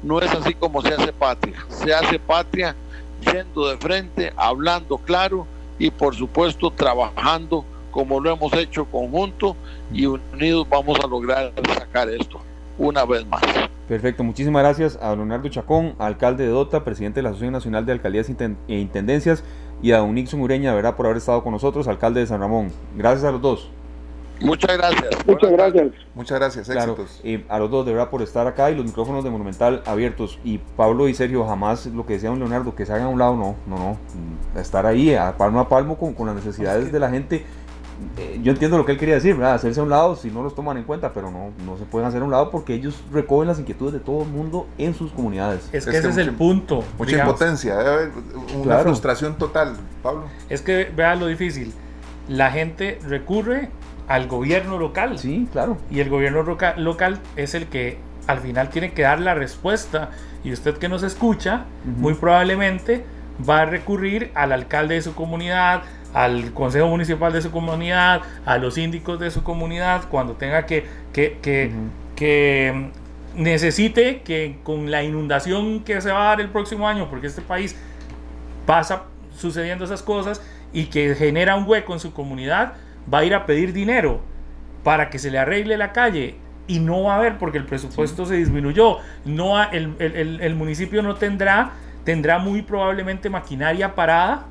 No 0.03 0.21
es 0.21 0.31
así 0.33 0.55
como 0.55 0.83
se 0.83 0.95
hace 0.95 1.13
patria. 1.13 1.65
Se 1.69 1.95
hace 1.95 2.19
patria 2.19 2.75
yendo 3.21 3.69
de 3.69 3.77
frente, 3.79 4.33
hablando 4.37 4.99
claro 4.99 5.47
y 5.79 5.91
por 5.91 6.15
supuesto 6.15 6.71
trabajando 6.71 7.65
como 7.91 8.21
lo 8.21 8.33
hemos 8.33 8.53
hecho 8.53 8.85
conjunto 8.85 9.57
y 9.93 10.07
unidos 10.07 10.67
vamos 10.69 10.99
a 11.03 11.07
lograr 11.07 11.53
sacar 11.75 12.09
esto 12.11 12.41
una 12.77 13.05
vez 13.05 13.27
más. 13.27 13.43
Perfecto, 13.89 14.23
muchísimas 14.23 14.63
gracias 14.63 14.99
a 15.01 15.15
Leonardo 15.17 15.49
Chacón, 15.49 15.95
alcalde 15.99 16.45
de 16.45 16.51
Dota, 16.51 16.85
presidente 16.85 17.19
de 17.19 17.23
la 17.23 17.31
Asociación 17.31 17.55
Nacional 17.55 17.87
de 17.87 17.93
Alcaldías 17.93 18.29
e 18.29 18.75
Intendencias, 18.75 19.43
y 19.83 19.93
a 19.93 20.03
Unixon 20.03 20.41
Ureña, 20.41 20.75
¿verdad?, 20.75 20.97
por 20.97 21.07
haber 21.07 21.19
estado 21.19 21.43
con 21.43 21.53
nosotros, 21.53 21.89
alcalde 21.89 22.21
de 22.21 22.27
San 22.27 22.41
Ramón. 22.41 22.73
Gracias 22.97 23.25
a 23.25 23.33
los 23.33 23.41
dos. 23.41 23.71
Muchas 24.41 24.77
gracias. 24.77 25.27
Muchas 25.27 25.51
gracias. 25.51 25.89
Muchas 26.15 26.39
gracias, 26.39 26.69
éxitos. 26.69 27.23
a 27.49 27.59
los 27.59 27.71
dos, 27.71 27.85
de 27.85 27.93
verdad, 27.93 28.11
por 28.11 28.23
estar 28.23 28.47
acá 28.47 28.71
y 28.71 28.77
los 28.77 28.85
micrófonos 28.85 29.25
de 29.25 29.31
Monumental 29.31 29.83
abiertos. 29.85 30.39
Y 30.45 30.59
Pablo 30.59 31.09
y 31.09 31.15
Sergio, 31.15 31.45
jamás 31.45 31.87
lo 31.87 32.07
que 32.07 32.15
decía 32.15 32.31
don 32.31 32.39
Leonardo, 32.39 32.75
que 32.75 32.87
se 32.87 32.93
hagan 32.93 33.07
a 33.07 33.09
un 33.09 33.19
lado, 33.19 33.37
no, 33.37 33.57
no, 33.67 33.79
no. 33.79 34.61
Estar 34.61 34.87
ahí, 34.87 35.15
a 35.15 35.37
palmo 35.37 35.61
a 35.61 35.69
palmo 35.69 35.99
con, 35.99 36.15
con 36.15 36.27
las 36.27 36.37
necesidades 36.37 36.93
de 36.93 37.01
la 37.01 37.11
gente 37.11 37.45
eh, 38.17 38.41
yo 38.43 38.53
entiendo 38.53 38.79
lo 38.79 38.85
que 38.85 38.93
él 38.93 38.99
quería 38.99 39.15
decir, 39.15 39.35
¿verdad? 39.35 39.55
hacerse 39.55 39.81
a 39.81 39.83
un 39.83 39.91
lado 39.91 40.17
si 40.17 40.31
no 40.31 40.43
los 40.43 40.55
toman 40.55 40.77
en 40.77 40.85
cuenta, 40.85 41.13
pero 41.13 41.31
no, 41.31 41.51
no 41.65 41.77
se 41.77 41.85
pueden 41.85 42.09
hacer 42.09 42.23
a 42.23 42.25
un 42.25 42.31
lado 42.31 42.51
porque 42.51 42.75
ellos 42.75 43.03
recogen 43.13 43.49
las 43.49 43.59
inquietudes 43.59 43.93
de 43.93 44.01
todo 44.01 44.23
el 44.23 44.29
mundo 44.29 44.67
en 44.79 44.95
sus 44.95 45.11
comunidades. 45.13 45.69
Es 45.73 45.85
que 45.85 45.97
ese 45.97 46.09
es 46.09 46.17
el 46.17 46.33
punto. 46.35 46.85
Mucha 46.99 47.19
impotencia, 47.19 47.77
debe 47.77 47.91
haber 47.91 48.11
una 48.57 48.79
frustración 48.79 49.37
total, 49.37 49.77
Pablo. 50.03 50.25
Es 50.49 50.63
que 50.63 50.91
vea 50.95 51.15
lo 51.15 51.27
difícil, 51.27 51.73
la 52.29 52.51
gente 52.51 52.99
recurre 53.07 53.71
al 54.09 54.27
gobierno 54.27 54.79
local. 54.79 55.19
Sí, 55.19 55.49
claro. 55.53 55.77
Y 55.91 56.01
el 56.01 56.09
gobierno 56.09 56.43
local 56.43 57.21
es 57.37 57.55
el 57.55 57.67
que 57.67 57.99
al 58.27 58.41
final 58.41 58.69
tiene 58.71 58.93
que 58.93 59.03
dar 59.03 59.21
la 59.21 59.35
respuesta 59.35 60.11
y 60.45 60.53
usted 60.53 60.77
que 60.77 60.89
nos 60.89 61.03
escucha, 61.03 61.65
muy 61.85 62.15
probablemente 62.15 63.05
va 63.49 63.63
a 63.63 63.65
recurrir 63.65 64.31
al 64.35 64.53
alcalde 64.53 64.95
de 64.95 65.03
su 65.03 65.15
comunidad, 65.15 65.83
al 66.15 66.53
consejo 66.53 66.89
municipal 66.89 67.33
de 67.33 67.43
su 67.43 67.51
comunidad, 67.51 68.23
a 68.45 68.59
los 68.59 68.75
síndicos 68.75 69.21
de 69.21 69.31
su 69.31 69.43
comunidad, 69.43 70.09
cuando 70.09 70.35
tenga 70.35 70.67
que, 70.67 70.87
que, 71.13 71.39
que, 72.17 72.91
necesite 73.35 74.23
que 74.23 74.59
con 74.65 74.91
la 74.91 75.05
inundación 75.05 75.85
que 75.85 76.01
se 76.01 76.11
va 76.11 76.23
a 76.23 76.25
dar 76.31 76.41
el 76.41 76.49
próximo 76.49 76.89
año, 76.89 77.09
porque 77.09 77.29
este 77.29 77.43
país 77.43 77.77
pasa 78.67 79.05
sucediendo 79.37 79.85
esas 79.85 80.03
cosas 80.03 80.43
y 80.73 80.87
que 80.87 81.15
genera 81.15 81.55
un 81.55 81.69
hueco 81.69 81.93
en 81.93 82.01
su 82.01 82.13
comunidad, 82.13 82.73
va 83.13 83.19
a 83.19 83.25
ir 83.25 83.35
a 83.35 83.47
pedir 83.47 83.73
dinero 83.73 84.21
para 84.83 85.11
que 85.11 85.19
se 85.19 85.31
le 85.31 85.39
arregle 85.39 85.77
la 85.77 85.93
calle 85.93 86.37
y 86.67 86.81
no 86.81 87.05
va 87.05 87.15
a 87.15 87.17
haber 87.19 87.39
porque 87.39 87.59
el 87.59 87.65
presupuesto 87.65 88.27
se 88.27 88.35
disminuyó. 88.35 88.99
No 89.25 89.63
el, 89.71 89.95
el, 89.99 90.41
el, 90.41 90.55
municipio 90.55 91.03
no 91.03 91.15
tendrá, 91.15 91.73
tendrá 92.05 92.39
muy 92.39 92.63
probablemente 92.63 93.31
maquinaria 93.31 93.95
parada 93.95 94.47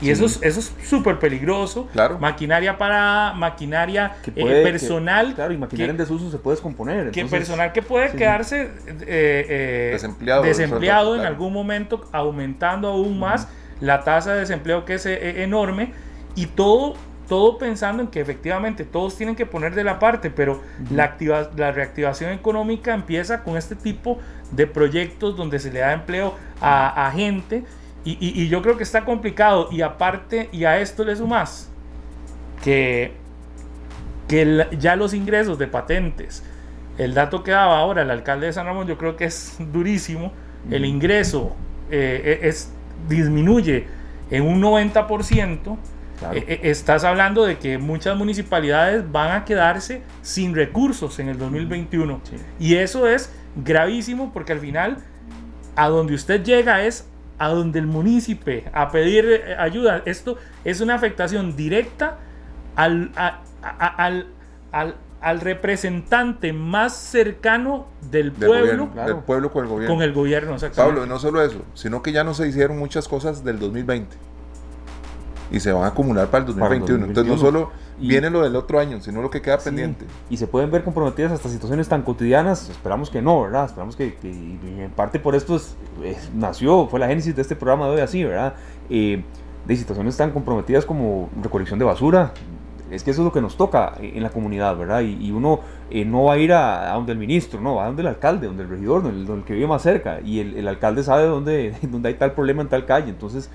y 0.00 0.10
eso 0.10 0.24
es 0.24 0.40
eso 0.42 0.60
es 0.60 0.72
súper 0.84 1.18
peligroso. 1.18 1.88
Claro. 1.92 2.18
Maquinaria 2.18 2.78
para 2.78 3.32
maquinaria 3.34 4.16
eh, 4.34 4.62
personal. 4.62 5.34
claro, 5.34 5.52
y 5.52 5.58
maquinaria 5.58 5.90
en 5.90 5.96
desuso 5.96 6.30
se 6.30 6.38
puede 6.38 6.56
descomponer. 6.56 7.10
Que 7.10 7.24
personal 7.26 7.72
que 7.72 7.82
puede 7.82 8.12
quedarse 8.12 8.70
eh, 8.86 8.96
eh, 9.06 9.88
desempleado, 9.92 10.42
desempleado 10.42 11.16
en 11.16 11.22
algún 11.22 11.52
momento, 11.52 12.08
aumentando 12.12 12.88
aún 12.88 13.18
más 13.18 13.48
la 13.80 14.02
tasa 14.02 14.34
de 14.34 14.40
desempleo 14.40 14.84
que 14.84 14.94
es 14.94 15.06
enorme. 15.06 15.92
Y 16.36 16.46
todo, 16.46 16.94
todo 17.28 17.58
pensando 17.58 18.02
en 18.02 18.08
que 18.08 18.20
efectivamente 18.20 18.84
todos 18.84 19.16
tienen 19.16 19.34
que 19.34 19.46
poner 19.46 19.74
de 19.74 19.84
la 19.84 19.98
parte, 19.98 20.30
pero 20.30 20.62
la, 20.90 21.04
activa, 21.04 21.50
la 21.56 21.72
reactivación 21.72 22.32
económica 22.32 22.94
empieza 22.94 23.42
con 23.42 23.56
este 23.56 23.74
tipo 23.74 24.18
de 24.52 24.66
proyectos 24.66 25.36
donde 25.36 25.58
se 25.58 25.72
le 25.72 25.80
da 25.80 25.92
empleo 25.92 26.34
a, 26.60 27.06
a 27.06 27.10
gente 27.10 27.64
y, 28.04 28.48
yo 28.48 28.62
creo 28.62 28.76
que 28.76 28.82
está 28.82 29.04
complicado. 29.04 29.68
Y 29.70 29.82
aparte, 29.82 30.48
y 30.52 30.64
a 30.64 30.78
esto 30.78 31.04
le 31.04 31.16
sumas 31.16 31.70
que, 32.62 33.12
que 34.28 34.66
ya 34.78 34.96
los 34.96 35.12
ingresos 35.14 35.58
de 35.58 35.66
patentes, 35.66 36.42
el 36.98 37.14
dato 37.14 37.42
que 37.42 37.50
daba 37.50 37.78
ahora 37.78 38.02
el 38.02 38.10
alcalde 38.10 38.46
de 38.46 38.52
San 38.52 38.66
Ramón, 38.66 38.86
yo 38.86 38.96
creo 38.96 39.16
que 39.16 39.24
es 39.24 39.56
durísimo. 39.72 40.32
El 40.70 40.84
ingreso 40.84 41.56
eh, 41.90 42.40
e, 42.42 42.48
es, 42.48 42.72
disminuye 43.08 43.86
en 44.30 44.44
un 44.44 44.62
90%. 44.62 45.78
E, 46.32 46.60
e, 46.62 46.70
estás 46.70 47.04
hablando 47.04 47.44
de 47.44 47.58
que 47.58 47.78
muchas 47.78 48.16
municipalidades 48.16 49.10
van 49.10 49.32
a 49.32 49.44
quedarse 49.44 50.02
sin 50.22 50.54
recursos 50.54 51.18
en 51.18 51.28
el 51.28 51.38
2021. 51.38 52.20
Y 52.58 52.76
eso 52.76 53.08
es 53.08 53.32
gravísimo 53.56 54.32
porque 54.32 54.52
al 54.52 54.60
final 54.60 54.98
a 55.76 55.88
donde 55.88 56.14
usted 56.14 56.42
llega 56.44 56.84
es 56.84 57.08
a 57.40 57.48
donde 57.48 57.78
el 57.78 57.86
municipio 57.86 58.62
a 58.72 58.90
pedir 58.90 59.24
eh, 59.24 59.56
ayuda. 59.58 60.02
Esto 60.04 60.36
es 60.62 60.82
una 60.82 60.94
afectación 60.94 61.56
directa 61.56 62.18
al, 62.76 63.10
al, 63.16 64.26
al, 65.22 65.40
representante 65.40 66.52
más 66.52 66.94
cercano 66.94 67.86
del, 68.10 68.30
pueblo. 68.32 68.90
del 68.94 69.16
pueblo 69.16 69.50
con 69.50 69.64
el 69.64 69.70
gobierno. 69.70 69.94
Con 69.94 70.02
el 70.02 70.12
gobierno, 70.12 70.56
Pablo, 70.76 71.06
no 71.06 71.18
solo 71.18 71.42
eso, 71.42 71.62
sino 71.72 72.02
que 72.02 72.12
ya 72.12 72.24
no 72.24 72.34
se 72.34 72.46
hicieron 72.46 72.78
muchas 72.78 73.08
cosas 73.08 73.42
del 73.42 73.58
2020 73.58 74.16
y 75.50 75.60
se 75.60 75.72
van 75.72 75.84
a 75.84 75.88
acumular 75.88 76.28
para 76.28 76.44
el 76.44 76.54
2021. 76.54 77.06
Entonces 77.06 77.32
no 77.32 77.38
solo 77.38 77.70
viene 78.00 78.30
lo 78.30 78.42
del 78.42 78.56
otro 78.56 78.78
año, 78.78 79.00
sino 79.00 79.22
lo 79.22 79.30
que 79.30 79.42
queda 79.42 79.58
pendiente. 79.58 80.06
Y 80.28 80.36
se 80.36 80.46
pueden 80.46 80.70
ver 80.70 80.82
comprometidas 80.82 81.32
hasta 81.32 81.48
situaciones 81.48 81.88
tan 81.88 82.02
cotidianas, 82.02 82.68
esperamos 82.70 83.10
que 83.10 83.22
no, 83.22 83.42
¿verdad? 83.42 83.66
Esperamos 83.66 83.96
que, 83.96 84.16
en 84.22 84.90
parte 84.96 85.18
por 85.18 85.34
esto 85.34 85.60
nació, 86.34 86.86
fue 86.86 87.00
la 87.00 87.08
génesis 87.08 87.36
de 87.36 87.42
este 87.42 87.56
programa 87.56 87.86
de 87.86 87.92
hoy 87.92 88.00
así, 88.00 88.24
¿verdad? 88.24 88.54
Eh, 88.88 89.22
de 89.66 89.76
situaciones 89.76 90.16
tan 90.16 90.30
comprometidas 90.32 90.84
como 90.84 91.28
recolección 91.42 91.78
de 91.78 91.84
basura, 91.84 92.32
es 92.90 93.04
que 93.04 93.12
eso 93.12 93.22
es 93.22 93.24
lo 93.24 93.32
que 93.32 93.40
nos 93.40 93.56
toca 93.56 93.94
en 94.00 94.22
la 94.22 94.30
comunidad, 94.30 94.76
¿verdad? 94.76 95.00
Y, 95.02 95.30
uno 95.30 95.60
eh, 95.90 96.04
no 96.04 96.24
va 96.24 96.34
a 96.34 96.38
ir 96.38 96.52
a, 96.52 96.92
donde 96.92 97.12
el 97.12 97.18
ministro, 97.18 97.60
no, 97.60 97.76
va 97.76 97.84
a 97.84 97.86
donde 97.86 98.02
el 98.02 98.08
alcalde, 98.08 98.46
donde 98.48 98.64
el 98.64 98.68
regidor, 98.68 99.02
donde 99.02 99.32
el, 99.32 99.44
que 99.44 99.54
vive 99.54 99.66
más 99.66 99.82
cerca. 99.82 100.20
Y 100.20 100.40
el, 100.40 100.66
alcalde 100.66 101.02
sabe 101.02 101.24
dónde, 101.24 101.74
dónde 101.82 102.08
hay 102.08 102.14
tal 102.14 102.32
problema 102.32 102.62
en 102.62 102.68
tal 102.68 102.86
calle. 102.86 103.10
Entonces, 103.10 103.48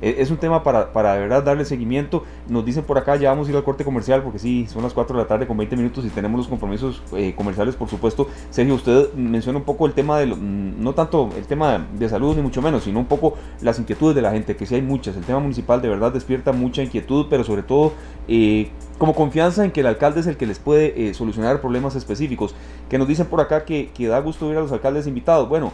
es 0.00 0.30
un 0.30 0.36
tema 0.36 0.62
para, 0.62 0.92
para 0.92 1.14
de 1.14 1.20
verdad 1.20 1.42
darle 1.42 1.64
seguimiento. 1.64 2.24
Nos 2.48 2.64
dicen 2.64 2.84
por 2.84 2.98
acá, 2.98 3.16
ya 3.16 3.30
vamos 3.30 3.46
a 3.48 3.50
ir 3.50 3.56
al 3.56 3.64
corte 3.64 3.84
comercial, 3.84 4.22
porque 4.22 4.38
sí, 4.38 4.66
son 4.66 4.82
las 4.82 4.92
4 4.92 5.16
de 5.16 5.22
la 5.22 5.28
tarde 5.28 5.46
con 5.46 5.56
20 5.56 5.76
minutos 5.76 6.04
y 6.04 6.08
tenemos 6.08 6.38
los 6.38 6.48
compromisos 6.48 7.02
eh, 7.14 7.34
comerciales, 7.36 7.76
por 7.76 7.88
supuesto. 7.88 8.28
Sergio, 8.50 8.74
usted 8.74 9.12
menciona 9.14 9.58
un 9.58 9.64
poco 9.64 9.86
el 9.86 9.92
tema 9.92 10.18
de, 10.18 10.26
mm, 10.26 10.82
no 10.82 10.94
tanto 10.94 11.30
el 11.36 11.46
tema 11.46 11.86
de 11.98 12.08
salud, 12.08 12.36
ni 12.36 12.42
mucho 12.42 12.62
menos, 12.62 12.84
sino 12.84 12.98
un 12.98 13.06
poco 13.06 13.34
las 13.60 13.78
inquietudes 13.78 14.14
de 14.14 14.22
la 14.22 14.32
gente, 14.32 14.56
que 14.56 14.66
sí 14.66 14.74
hay 14.74 14.82
muchas. 14.82 15.16
El 15.16 15.24
tema 15.24 15.40
municipal 15.40 15.82
de 15.82 15.88
verdad 15.88 16.12
despierta 16.12 16.52
mucha 16.52 16.82
inquietud, 16.82 17.26
pero 17.28 17.44
sobre 17.44 17.62
todo 17.62 17.92
eh, 18.28 18.70
como 18.98 19.14
confianza 19.14 19.64
en 19.64 19.70
que 19.70 19.80
el 19.80 19.86
alcalde 19.86 20.20
es 20.20 20.26
el 20.26 20.36
que 20.36 20.46
les 20.46 20.58
puede 20.58 21.08
eh, 21.08 21.14
solucionar 21.14 21.60
problemas 21.60 21.96
específicos. 21.96 22.54
Que 22.88 22.98
nos 22.98 23.08
dicen 23.08 23.26
por 23.26 23.40
acá 23.40 23.64
que, 23.64 23.90
que 23.94 24.06
da 24.06 24.20
gusto 24.20 24.48
ver 24.48 24.58
a 24.58 24.60
los 24.60 24.72
alcaldes 24.72 25.06
invitados. 25.06 25.48
Bueno, 25.48 25.72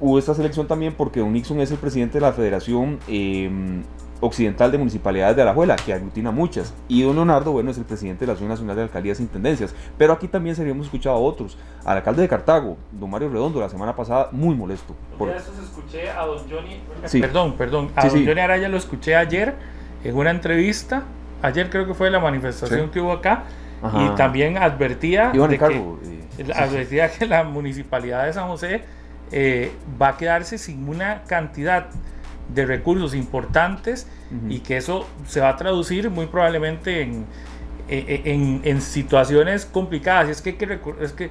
hubo 0.00 0.18
esta 0.18 0.34
selección 0.34 0.66
también 0.66 0.94
porque 0.94 1.20
Don 1.20 1.32
Nixon 1.32 1.60
es 1.60 1.70
el 1.70 1.78
presidente 1.78 2.14
de 2.14 2.22
la 2.22 2.32
Federación 2.32 2.98
em, 3.08 3.82
Occidental 4.20 4.72
de 4.72 4.78
Municipalidades 4.78 5.36
de 5.36 5.42
Alajuela, 5.42 5.76
que 5.76 5.92
aglutina 5.92 6.30
muchas. 6.30 6.72
Y 6.88 7.02
Don 7.02 7.14
Leonardo, 7.14 7.52
bueno, 7.52 7.70
es 7.70 7.78
el 7.78 7.84
presidente 7.84 8.20
de 8.20 8.28
la 8.28 8.32
Asociación 8.32 8.50
Nacional 8.50 8.76
de 8.76 8.82
Alcaldías 8.82 9.20
e 9.20 9.22
Intendencias. 9.22 9.74
Pero 9.98 10.12
aquí 10.12 10.28
también 10.28 10.56
se 10.56 10.62
habíamos 10.62 10.86
escuchado 10.86 11.16
a 11.16 11.18
otros. 11.18 11.58
Al 11.84 11.98
alcalde 11.98 12.22
de 12.22 12.28
Cartago, 12.28 12.76
Don 12.92 13.10
Mario 13.10 13.28
Redondo, 13.28 13.60
la 13.60 13.68
semana 13.68 13.94
pasada, 13.94 14.28
muy 14.32 14.54
molesto. 14.54 14.94
Por... 15.18 15.28
eso 15.28 15.52
escuché 15.62 16.10
a 16.10 16.24
Don 16.24 16.38
Johnny. 16.48 16.80
Perdón, 17.20 17.54
perdón. 17.56 17.90
A 17.96 18.08
Don 18.08 18.24
Johnny 18.24 18.40
Araya 18.40 18.68
lo 18.68 18.76
escuché 18.76 19.16
ayer 19.16 19.54
en 20.02 20.16
una 20.16 20.30
entrevista. 20.30 21.02
Ayer 21.42 21.68
creo 21.68 21.86
que 21.86 21.94
fue 21.94 22.10
la 22.10 22.20
manifestación 22.20 22.90
que 22.90 23.00
hubo 23.00 23.12
acá. 23.12 23.44
Y 23.92 24.08
también 24.16 24.56
advertía, 24.56 25.30
de 25.30 25.58
que, 25.58 25.66
eh, 26.38 26.52
advertía 26.54 27.10
que 27.10 27.26
la 27.26 27.44
municipalidad 27.44 28.24
de 28.24 28.32
San 28.32 28.48
José 28.48 28.82
eh, 29.36 29.72
va 30.00 30.10
a 30.10 30.16
quedarse 30.16 30.58
sin 30.58 30.88
una 30.88 31.24
cantidad 31.24 31.86
de 32.54 32.66
recursos 32.66 33.16
importantes 33.16 34.06
y 34.48 34.60
que 34.60 34.76
eso 34.76 35.08
se 35.26 35.40
va 35.40 35.48
a 35.48 35.56
traducir 35.56 36.08
muy 36.08 36.26
probablemente 36.26 37.02
en, 37.02 37.26
en, 37.88 38.80
situaciones 38.80 39.66
complicadas. 39.66 40.28
Y 40.28 40.30
es 40.30 40.40
que, 40.40 40.78
es 41.00 41.12
que 41.12 41.30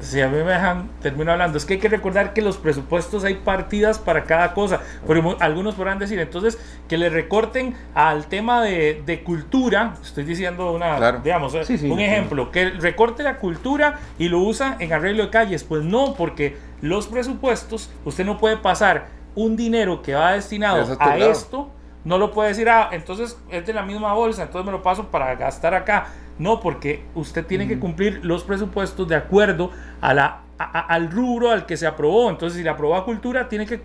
si 0.00 0.20
a 0.20 0.28
mí 0.28 0.36
me 0.36 0.52
dejan, 0.52 0.90
termino 1.00 1.32
hablando, 1.32 1.56
es 1.58 1.64
que 1.64 1.74
hay 1.74 1.80
que 1.80 1.88
recordar 1.88 2.32
que 2.32 2.42
los 2.42 2.58
presupuestos 2.58 3.24
hay 3.24 3.34
partidas 3.34 3.98
para 3.98 4.24
cada 4.24 4.52
cosa. 4.52 4.80
Pero 5.06 5.36
algunos 5.40 5.74
podrán 5.74 5.98
decir, 5.98 6.18
entonces, 6.18 6.58
que 6.88 6.98
le 6.98 7.08
recorten 7.08 7.74
al 7.94 8.26
tema 8.26 8.62
de, 8.62 9.22
cultura, 9.24 9.94
estoy 10.02 10.24
diciendo 10.24 10.72
una, 10.72 11.12
digamos, 11.12 11.54
un 11.54 12.00
ejemplo, 12.00 12.50
que 12.50 12.70
recorte 12.70 13.22
la 13.22 13.38
cultura 13.38 13.98
y 14.18 14.28
lo 14.28 14.40
usa 14.40 14.76
en 14.80 14.92
arreglo 14.92 15.24
de 15.24 15.30
calles. 15.30 15.64
Pues 15.64 15.82
no, 15.82 16.14
porque 16.14 16.56
los 16.80 17.06
presupuestos, 17.06 17.90
usted 18.04 18.24
no 18.24 18.38
puede 18.38 18.56
pasar 18.56 19.08
un 19.34 19.56
dinero 19.56 20.02
que 20.02 20.14
va 20.14 20.32
destinado 20.32 20.96
a 20.98 21.18
esto, 21.18 21.70
no 22.04 22.18
lo 22.18 22.30
puede 22.30 22.50
decir, 22.50 22.68
ah, 22.68 22.88
entonces 22.92 23.36
es 23.50 23.66
de 23.66 23.72
la 23.72 23.82
misma 23.82 24.12
bolsa, 24.14 24.44
entonces 24.44 24.64
me 24.64 24.72
lo 24.72 24.82
paso 24.82 25.08
para 25.10 25.34
gastar 25.34 25.74
acá. 25.74 26.06
No, 26.38 26.60
porque 26.60 27.04
usted 27.14 27.46
tiene 27.46 27.66
que 27.66 27.78
cumplir 27.78 28.20
los 28.22 28.44
presupuestos 28.44 29.08
de 29.08 29.16
acuerdo 29.16 29.70
a 30.00 30.12
la, 30.12 30.42
al 30.58 31.10
rubro 31.10 31.50
al 31.50 31.66
que 31.66 31.76
se 31.76 31.86
aprobó. 31.86 32.28
Entonces, 32.30 32.58
si 32.58 32.62
le 32.62 32.70
aprobó 32.70 32.94
a 32.94 33.04
cultura, 33.04 33.48
tiene 33.48 33.66
que, 33.66 33.80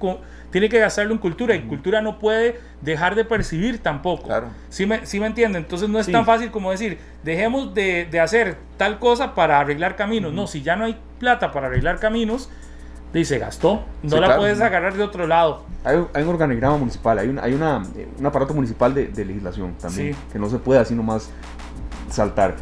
tiene 0.52 0.70
que 0.70 0.80
gastarlo 0.80 1.14
en 1.14 1.20
cultura. 1.20 1.56
Y 1.56 1.62
cultura 1.62 2.02
no 2.02 2.20
puede 2.20 2.60
dejar 2.82 3.16
de 3.16 3.26
percibir 3.26 3.82
tampoco. 3.82 4.24
Claro. 4.24 4.50
¿Sí 4.70 4.86
me, 4.86 5.06
sí 5.06 5.20
me 5.20 5.28
entiende? 5.28 5.60
Entonces, 5.60 5.90
no 5.90 6.00
es 6.00 6.12
tan 6.12 6.26
fácil 6.26 6.52
como 6.52 6.72
decir, 6.72 7.00
dejemos 7.24 7.74
de, 7.74 8.08
hacer 8.22 8.58
tal 8.78 9.00
cosa 9.00 9.34
para 9.34 9.60
arreglar 9.60 9.96
caminos. 9.96 10.34
No, 10.34 10.46
si 10.46 10.62
ya 10.62 10.76
no 10.76 10.86
hay 10.86 10.98
plata 11.20 11.52
para 11.52 11.68
arreglar 11.68 12.00
caminos, 12.00 12.50
dice 13.14 13.40
gastó. 13.40 13.84
No 14.04 14.20
la 14.20 14.38
puedes 14.38 14.60
agarrar 14.62 14.94
de 14.96 15.04
otro 15.04 15.28
lado. 15.28 15.64
Hay, 15.84 15.98
un 15.98 16.30
organigrama 16.30 16.78
municipal, 16.78 17.18
hay, 17.18 17.28
un, 17.28 17.40
hay 17.40 17.54
una, 17.54 17.84
un 18.20 18.26
aparato 18.26 18.54
municipal 18.54 18.94
de, 18.94 19.26
legislación 19.26 19.74
también, 19.82 20.16
que 20.32 20.38
no 20.38 20.50
se 20.50 20.60
puede 20.60 20.80
así 20.80 20.94
nomás 20.94 21.30
saltar. 22.10 22.56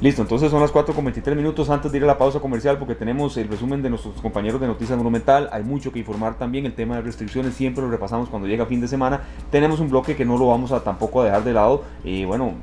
Listo, 0.00 0.22
entonces 0.22 0.52
son 0.52 0.60
las 0.60 0.70
4 0.70 0.94
con 0.94 1.04
23 1.04 1.36
minutos 1.36 1.70
antes 1.70 1.90
de 1.90 1.98
ir 1.98 2.04
a 2.04 2.06
la 2.06 2.18
pausa 2.18 2.38
comercial 2.38 2.78
porque 2.78 2.94
tenemos 2.94 3.36
el 3.36 3.48
resumen 3.48 3.82
de 3.82 3.90
nuestros 3.90 4.20
compañeros 4.20 4.60
de 4.60 4.68
Noticias 4.68 4.96
Monumental. 4.96 5.48
Hay 5.50 5.64
mucho 5.64 5.90
que 5.90 5.98
informar 5.98 6.38
también. 6.38 6.66
El 6.66 6.74
tema 6.74 6.94
de 6.94 7.02
restricciones 7.02 7.54
siempre 7.54 7.82
lo 7.82 7.90
repasamos 7.90 8.28
cuando 8.28 8.46
llega 8.46 8.64
fin 8.66 8.80
de 8.80 8.86
semana. 8.86 9.22
Tenemos 9.50 9.80
un 9.80 9.88
bloque 9.90 10.14
que 10.14 10.24
no 10.24 10.38
lo 10.38 10.46
vamos 10.46 10.70
a 10.70 10.84
tampoco 10.84 11.22
a 11.22 11.24
dejar 11.24 11.42
de 11.42 11.52
lado. 11.52 11.82
y 12.04 12.24
bueno, 12.24 12.54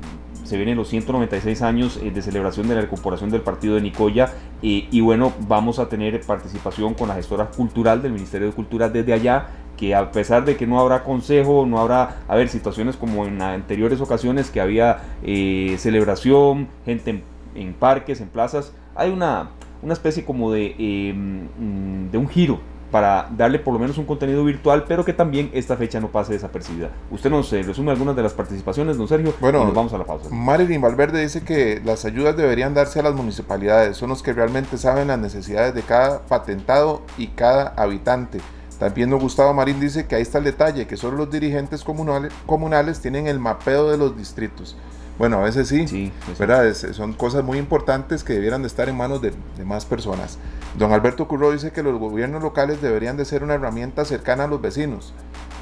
se 0.46 0.56
vienen 0.56 0.76
los 0.76 0.88
196 0.88 1.62
años 1.62 1.98
eh, 2.02 2.10
de 2.10 2.22
celebración 2.22 2.68
de 2.68 2.74
la 2.74 2.80
recuperación 2.82 3.30
del 3.30 3.42
partido 3.42 3.74
de 3.74 3.82
Nicoya 3.82 4.32
y 4.62 5.00
bueno, 5.00 5.32
vamos 5.46 5.78
a 5.78 5.88
tener 5.88 6.20
participación 6.22 6.94
con 6.94 7.08
la 7.08 7.14
gestora 7.14 7.46
cultural 7.46 8.02
del 8.02 8.12
Ministerio 8.12 8.48
de 8.48 8.52
Cultura 8.52 8.88
desde 8.88 9.12
allá 9.12 9.46
que 9.76 9.94
a 9.94 10.10
pesar 10.10 10.44
de 10.44 10.56
que 10.56 10.66
no 10.66 10.80
habrá 10.80 11.04
consejo, 11.04 11.66
no 11.66 11.78
habrá, 11.78 12.22
a 12.26 12.34
ver, 12.34 12.48
situaciones 12.48 12.96
como 12.96 13.26
en 13.26 13.40
anteriores 13.42 14.00
ocasiones 14.00 14.50
que 14.50 14.60
había 14.60 15.02
eh, 15.22 15.76
celebración, 15.78 16.68
gente 16.84 17.22
en, 17.54 17.74
parques, 17.74 18.20
en 18.20 18.28
plazas, 18.28 18.72
hay 18.94 19.10
una, 19.10 19.50
una 19.82 19.92
especie 19.92 20.24
como 20.24 20.50
de, 20.50 21.12
mm, 21.14 22.10
de 22.10 22.18
un 22.18 22.28
giro 22.28 22.60
para 22.90 23.28
darle 23.36 23.58
por 23.58 23.74
lo 23.74 23.80
menos 23.80 23.98
un 23.98 24.04
contenido 24.04 24.44
virtual, 24.44 24.84
pero 24.86 25.04
que 25.04 25.12
también 25.12 25.50
esta 25.52 25.76
fecha 25.76 26.00
no 26.00 26.08
pase 26.08 26.32
desapercibida. 26.32 26.90
Usted 27.10 27.30
nos 27.30 27.52
eh, 27.52 27.62
resume 27.62 27.90
algunas 27.90 28.16
de 28.16 28.22
las 28.22 28.32
participaciones, 28.32 28.96
don 28.96 29.08
Sergio, 29.08 29.34
bueno, 29.40 29.64
nos 29.64 29.74
vamos 29.74 29.92
a 29.92 29.98
la 29.98 30.04
pausa. 30.04 30.28
Marilyn 30.30 30.80
Valverde 30.80 31.20
dice 31.20 31.42
que 31.42 31.80
las 31.84 32.04
ayudas 32.04 32.36
deberían 32.36 32.74
darse 32.74 33.00
a 33.00 33.02
las 33.02 33.14
municipalidades, 33.14 33.96
son 33.96 34.10
los 34.10 34.22
que 34.22 34.32
realmente 34.32 34.78
saben 34.78 35.08
las 35.08 35.18
necesidades 35.18 35.74
de 35.74 35.82
cada 35.82 36.20
patentado 36.22 37.02
y 37.18 37.28
cada 37.28 37.68
habitante. 37.76 38.40
También 38.78 39.10
Gustavo 39.18 39.54
Marín 39.54 39.80
dice 39.80 40.06
que 40.06 40.16
ahí 40.16 40.22
está 40.22 40.38
el 40.38 40.44
detalle, 40.44 40.86
que 40.86 40.96
solo 40.96 41.16
los 41.16 41.30
dirigentes 41.30 41.82
comunales, 41.82 42.32
comunales 42.44 43.00
tienen 43.00 43.26
el 43.26 43.38
mapeo 43.38 43.90
de 43.90 43.96
los 43.96 44.16
distritos. 44.16 44.76
Bueno, 45.18 45.38
a 45.38 45.44
veces 45.44 45.68
sí, 45.68 46.12
¿verdad? 46.38 46.74
son 46.74 47.14
cosas 47.14 47.42
muy 47.42 47.58
importantes 47.58 48.22
que 48.22 48.34
debieran 48.34 48.60
de 48.60 48.68
estar 48.68 48.88
en 48.88 48.96
manos 48.96 49.22
de, 49.22 49.32
más 49.64 49.86
personas. 49.86 50.38
Don 50.78 50.92
Alberto 50.92 51.26
Curro 51.26 51.52
dice 51.52 51.72
que 51.72 51.82
los 51.82 51.98
gobiernos 51.98 52.42
locales 52.42 52.82
deberían 52.82 53.16
de 53.16 53.24
ser 53.24 53.42
una 53.42 53.54
herramienta 53.54 54.04
cercana 54.04 54.44
a 54.44 54.46
los 54.46 54.60
vecinos. 54.60 55.14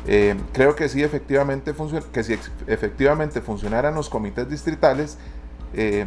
Eh, 0.06 0.34
creo 0.52 0.74
que 0.74 0.88
sí, 0.88 1.02
efectivamente 1.02 1.72
que 2.12 2.24
si 2.24 2.36
efectivamente 2.66 3.40
funcionaran 3.40 3.94
los 3.94 4.10
comités 4.10 4.48
distritales, 4.50 5.18
eh, 5.72 6.06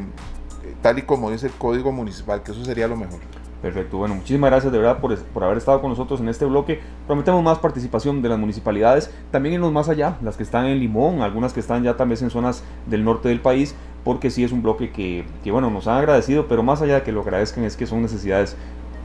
tal 0.82 1.00
y 1.00 1.04
como 1.04 1.32
dice 1.32 1.48
el 1.48 1.54
código 1.54 1.94
municipal, 1.94 2.44
que 2.44 2.52
eso 2.52 2.66
sería 2.66 2.88
lo 2.88 2.98
mejor. 2.98 3.20
Perfecto, 3.62 3.98
bueno, 3.98 4.14
muchísimas 4.14 4.52
gracias 4.52 4.72
de 4.72 4.78
verdad 4.78 5.00
por, 5.00 5.18
por, 5.18 5.44
haber 5.44 5.58
estado 5.58 5.82
con 5.82 5.90
nosotros 5.90 6.20
en 6.20 6.30
este 6.30 6.46
bloque. 6.46 6.80
Prometemos 7.08 7.42
más 7.44 7.58
participación 7.58 8.22
de 8.22 8.30
las 8.30 8.38
municipalidades, 8.38 9.12
también 9.32 9.56
en 9.56 9.62
los 9.62 9.72
más 9.72 9.90
allá, 9.90 10.18
las 10.22 10.38
que 10.38 10.44
están 10.44 10.68
en 10.68 10.80
Limón, 10.80 11.22
algunas 11.22 11.54
que 11.54 11.60
están 11.60 11.84
ya 11.84 11.98
también 11.98 12.24
en 12.24 12.30
zonas 12.30 12.64
del 12.86 13.04
norte 13.04 13.30
del 13.30 13.42
país, 13.42 13.76
porque 14.04 14.30
sí 14.30 14.44
es 14.44 14.52
un 14.52 14.62
bloque 14.62 14.92
que, 14.92 15.26
que 15.44 15.52
bueno, 15.52 15.72
nos 15.72 15.88
han 15.88 15.98
agradecido, 15.98 16.48
pero 16.48 16.62
más 16.62 16.84
allá 16.84 16.96
de 16.96 17.02
que 17.02 17.12
lo 17.12 17.22
agradezcan 17.22 17.64
es 17.64 17.76
que 17.76 17.88
son 17.88 18.04
necesidades 18.04 18.56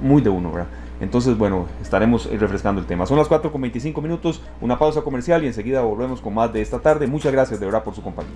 muy 0.03 0.21
de 0.21 0.29
uno, 0.29 0.53
¿verdad? 0.53 0.69
Entonces, 1.01 1.37
bueno, 1.37 1.67
estaremos 1.81 2.31
refrescando 2.31 2.81
el 2.81 2.87
tema. 2.87 3.07
Son 3.07 3.19
las 3.19 3.27
4 3.27 3.51
con 3.51 3.61
25 3.61 4.01
minutos, 4.01 4.41
una 4.61 4.79
pausa 4.79 5.03
comercial 5.03 5.43
y 5.43 5.49
enseguida 5.49 5.81
volvemos 5.81 6.21
con 6.21 6.33
más 6.33 6.53
de 6.53 6.61
esta 6.61 6.79
tarde. 6.79 7.09
Muchas 7.09 7.33
gracias 7.33 7.59
de 7.59 7.67
verdad 7.67 7.83
por 7.83 7.95
su 7.95 8.03
compañía. 8.03 8.31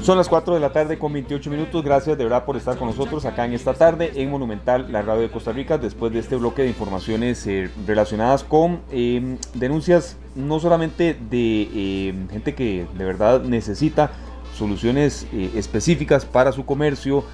Son 0.00 0.16
las 0.16 0.28
4 0.28 0.54
de 0.54 0.60
la 0.60 0.72
tarde 0.72 0.98
con 0.98 1.12
28 1.12 1.50
minutos. 1.50 1.84
Gracias 1.84 2.16
de 2.16 2.24
verdad 2.24 2.46
por 2.46 2.56
estar 2.56 2.78
con 2.78 2.88
nosotros 2.88 3.26
acá 3.26 3.44
en 3.44 3.52
esta 3.52 3.74
tarde 3.74 4.12
en 4.14 4.30
Monumental, 4.30 4.90
la 4.90 5.02
radio 5.02 5.20
de 5.22 5.30
Costa 5.30 5.52
Rica, 5.52 5.76
después 5.76 6.12
de 6.12 6.20
este 6.20 6.36
bloque 6.36 6.62
de 6.62 6.68
informaciones 6.68 7.46
eh, 7.46 7.70
relacionadas 7.86 8.42
con 8.42 8.80
em, 8.90 9.36
denuncias 9.52 10.16
no 10.34 10.60
solamente 10.60 11.14
de 11.28 12.08
em, 12.08 12.28
gente 12.30 12.54
que 12.54 12.86
de 12.96 13.04
verdad 13.04 13.42
necesita 13.42 14.12
soluciones 14.56 15.26
eh, 15.32 15.50
específicas 15.56 16.24
para 16.24 16.52
su 16.52 16.64
comercio, 16.64 17.24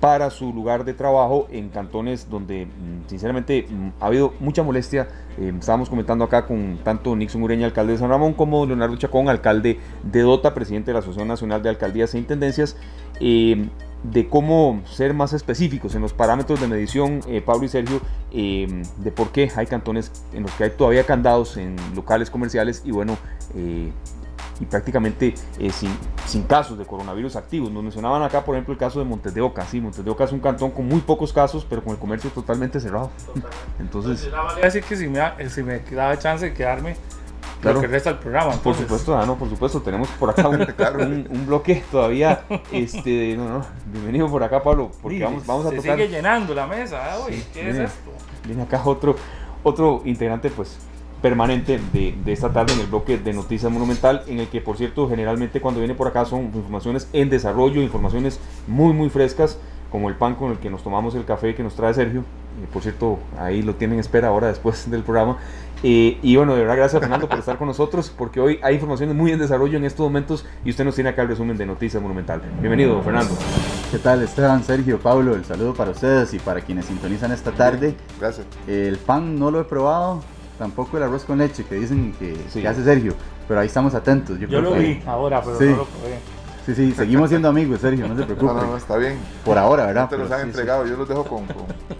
para 0.00 0.30
su 0.30 0.52
lugar 0.52 0.84
de 0.84 0.94
trabajo 0.94 1.48
en 1.50 1.68
cantones 1.70 2.28
donde 2.28 2.66
mm, 2.66 3.08
sinceramente 3.08 3.66
mm, 3.68 3.88
ha 4.00 4.06
habido 4.06 4.34
mucha 4.40 4.62
molestia. 4.62 5.08
Eh, 5.38 5.52
estábamos 5.58 5.88
comentando 5.88 6.24
acá 6.24 6.46
con 6.46 6.78
tanto 6.82 7.16
Nixon 7.16 7.42
Ureña, 7.42 7.66
alcalde 7.66 7.92
de 7.92 7.98
San 7.98 8.10
Ramón, 8.10 8.34
como 8.34 8.66
Leonardo 8.66 8.96
Chacón, 8.96 9.28
alcalde 9.28 9.78
de 10.02 10.20
Dota, 10.20 10.54
presidente 10.54 10.90
de 10.90 10.94
la 10.94 10.98
Asociación 11.00 11.28
Nacional 11.28 11.62
de 11.62 11.70
Alcaldías 11.70 12.14
e 12.14 12.18
Intendencias, 12.18 12.76
eh, 13.20 13.68
de 14.02 14.28
cómo 14.28 14.82
ser 14.84 15.14
más 15.14 15.32
específicos 15.32 15.94
en 15.94 16.02
los 16.02 16.12
parámetros 16.12 16.60
de 16.60 16.68
medición, 16.68 17.20
eh, 17.26 17.40
Pablo 17.40 17.64
y 17.64 17.68
Sergio, 17.68 18.00
de 18.30 19.12
por 19.14 19.30
qué 19.30 19.50
hay 19.56 19.66
cantones 19.66 20.12
en 20.34 20.42
los 20.42 20.52
que 20.52 20.64
hay 20.64 20.70
todavía 20.70 21.04
candados 21.04 21.56
en 21.56 21.74
locales 21.94 22.28
comerciales 22.28 22.82
y 22.84 22.90
bueno, 22.90 23.16
y 24.60 24.66
prácticamente 24.66 25.34
eh, 25.58 25.70
sin, 25.70 25.90
sin, 26.26 26.42
casos 26.44 26.78
de 26.78 26.84
coronavirus 26.84 27.36
activos. 27.36 27.70
Nos 27.70 27.82
mencionaban 27.82 28.22
acá, 28.22 28.44
por 28.44 28.54
ejemplo, 28.54 28.72
el 28.72 28.78
caso 28.78 28.98
de 28.98 29.04
Montes 29.04 29.34
de 29.34 29.40
Oca. 29.40 29.64
Sí, 29.66 29.80
Montes 29.80 30.04
de 30.04 30.10
Oca 30.10 30.24
es 30.24 30.32
un 30.32 30.40
cantón 30.40 30.70
con 30.70 30.86
muy 30.86 31.00
pocos 31.00 31.32
casos, 31.32 31.66
pero 31.68 31.82
con 31.82 31.92
el 31.92 31.98
comercio 31.98 32.30
totalmente 32.30 32.80
cerrado. 32.80 33.10
Entonces, 33.78 34.30
decir 34.62 34.82
que 34.82 34.96
si 34.96 35.08
me, 35.08 35.48
si 35.50 35.62
me 35.62 35.80
daba 35.80 36.18
chance 36.18 36.46
de 36.46 36.54
quedarme 36.54 36.96
Claro. 37.60 37.76
Lo 37.76 37.80
que 37.80 37.86
resta 37.88 38.10
el 38.10 38.18
programa. 38.18 38.52
Por 38.52 38.74
supuesto, 38.74 39.16
ah, 39.16 39.24
no, 39.24 39.36
por 39.36 39.48
supuesto, 39.48 39.80
tenemos 39.80 40.08
por 40.08 40.30
acá 40.30 40.48
un, 40.48 41.26
un, 41.30 41.46
bloque 41.46 41.82
todavía. 41.90 42.44
Este, 42.70 43.34
no, 43.36 43.48
no, 43.48 43.66
bienvenido 43.86 44.28
por 44.30 44.42
acá, 44.42 44.62
Pablo, 44.62 44.90
porque 45.02 45.24
vamos, 45.24 45.46
vamos 45.46 45.66
a 45.66 45.70
se 45.70 45.80
sigue 45.80 46.08
llenando 46.08 46.54
la 46.54 46.66
mesa, 46.66 47.16
¿eh? 47.28 47.42
¿qué 47.52 47.70
es 47.70 47.76
esto? 47.76 48.10
Viene 48.44 48.62
acá 48.62 48.82
otro, 48.84 49.16
otro 49.62 50.02
integrante, 50.04 50.50
pues, 50.50 50.78
permanente 51.26 51.80
de, 51.92 52.14
de, 52.24 52.32
esta 52.32 52.52
tarde 52.52 52.72
en 52.74 52.78
el 52.78 52.86
bloque 52.86 53.18
de 53.18 53.32
Noticias 53.32 53.72
Monumental, 53.72 54.22
en 54.28 54.38
el 54.38 54.46
que, 54.46 54.60
por 54.60 54.76
cierto, 54.76 55.08
generalmente 55.08 55.60
cuando 55.60 55.80
viene 55.80 55.96
por 55.96 56.06
acá 56.06 56.24
son 56.24 56.52
informaciones 56.54 57.08
en 57.12 57.30
desarrollo, 57.30 57.82
informaciones 57.82 58.38
muy, 58.68 58.92
muy 58.92 59.10
frescas, 59.10 59.58
como 59.90 60.08
el 60.08 60.14
pan 60.14 60.36
con 60.36 60.52
el 60.52 60.58
que 60.58 60.70
nos 60.70 60.84
tomamos 60.84 61.16
el 61.16 61.24
café 61.24 61.56
que 61.56 61.64
nos 61.64 61.74
trae 61.74 61.94
Sergio. 61.94 62.20
Eh, 62.20 62.68
por 62.72 62.82
cierto, 62.82 63.18
ahí 63.40 63.60
lo 63.62 63.74
tienen 63.74 63.94
en 63.94 64.00
espera 64.00 64.28
ahora 64.28 64.46
después 64.46 64.88
del 64.90 65.02
programa. 65.02 65.38
Eh, 65.82 66.16
y 66.22 66.36
bueno, 66.36 66.54
de 66.54 66.60
verdad, 66.60 66.76
gracias 66.76 67.00
Fernando 67.00 67.28
por 67.28 67.40
estar 67.40 67.58
con 67.58 67.66
nosotros, 67.66 68.12
porque 68.16 68.40
hoy 68.40 68.60
hay 68.62 68.74
informaciones 68.74 69.16
muy 69.16 69.32
en 69.32 69.40
desarrollo 69.40 69.76
en 69.76 69.84
estos 69.84 70.06
momentos 70.06 70.46
y 70.64 70.70
usted 70.70 70.84
nos 70.84 70.94
tiene 70.94 71.10
acá 71.10 71.22
el 71.22 71.28
resumen 71.28 71.58
de 71.58 71.66
Noticias 71.66 72.00
Monumental. 72.00 72.40
Bienvenido, 72.60 73.02
Fernando. 73.02 73.34
¿Qué 73.90 73.98
tal, 73.98 74.22
Esteban, 74.22 74.62
Sergio, 74.62 75.00
Pablo? 75.00 75.34
El 75.34 75.44
saludo 75.44 75.74
para 75.74 75.90
ustedes 75.90 76.32
y 76.34 76.38
para 76.38 76.60
quienes 76.60 76.84
sintonizan 76.84 77.32
esta 77.32 77.50
tarde. 77.50 77.96
Gracias. 78.20 78.46
El 78.68 78.96
pan 78.98 79.40
no 79.40 79.50
lo 79.50 79.60
he 79.60 79.64
probado, 79.64 80.22
tampoco 80.58 80.96
el 80.96 81.02
arroz 81.02 81.24
con 81.24 81.38
leche 81.38 81.64
que 81.64 81.76
dicen 81.76 82.14
que, 82.18 82.68
hace 82.68 82.84
Sergio, 82.84 83.14
pero 83.46 83.60
ahí 83.60 83.66
estamos 83.66 83.94
atentos. 83.94 84.38
Yo, 84.38 84.60
lo 84.60 84.74
vi 84.74 85.02
ahora, 85.06 85.42
pero 85.42 85.58
no 85.58 85.76
lo 85.76 85.84
probé. 85.84 86.18
Sí, 86.66 86.74
sí, 86.74 86.92
seguimos 86.92 87.28
siendo 87.28 87.48
amigos, 87.48 87.80
Sergio, 87.80 88.08
no 88.08 88.16
se 88.16 88.24
preocupe. 88.26 88.52
No, 88.52 88.66
no, 88.66 88.76
está 88.76 88.96
bien. 88.96 89.18
Por 89.44 89.56
ahora, 89.56 89.86
¿verdad? 89.86 90.02
No 90.02 90.08
te 90.08 90.18
los 90.18 90.30
han 90.32 90.40
entregado, 90.40 90.84
yo 90.84 90.96
los 90.96 91.08
dejo 91.08 91.24
con, 91.24 91.44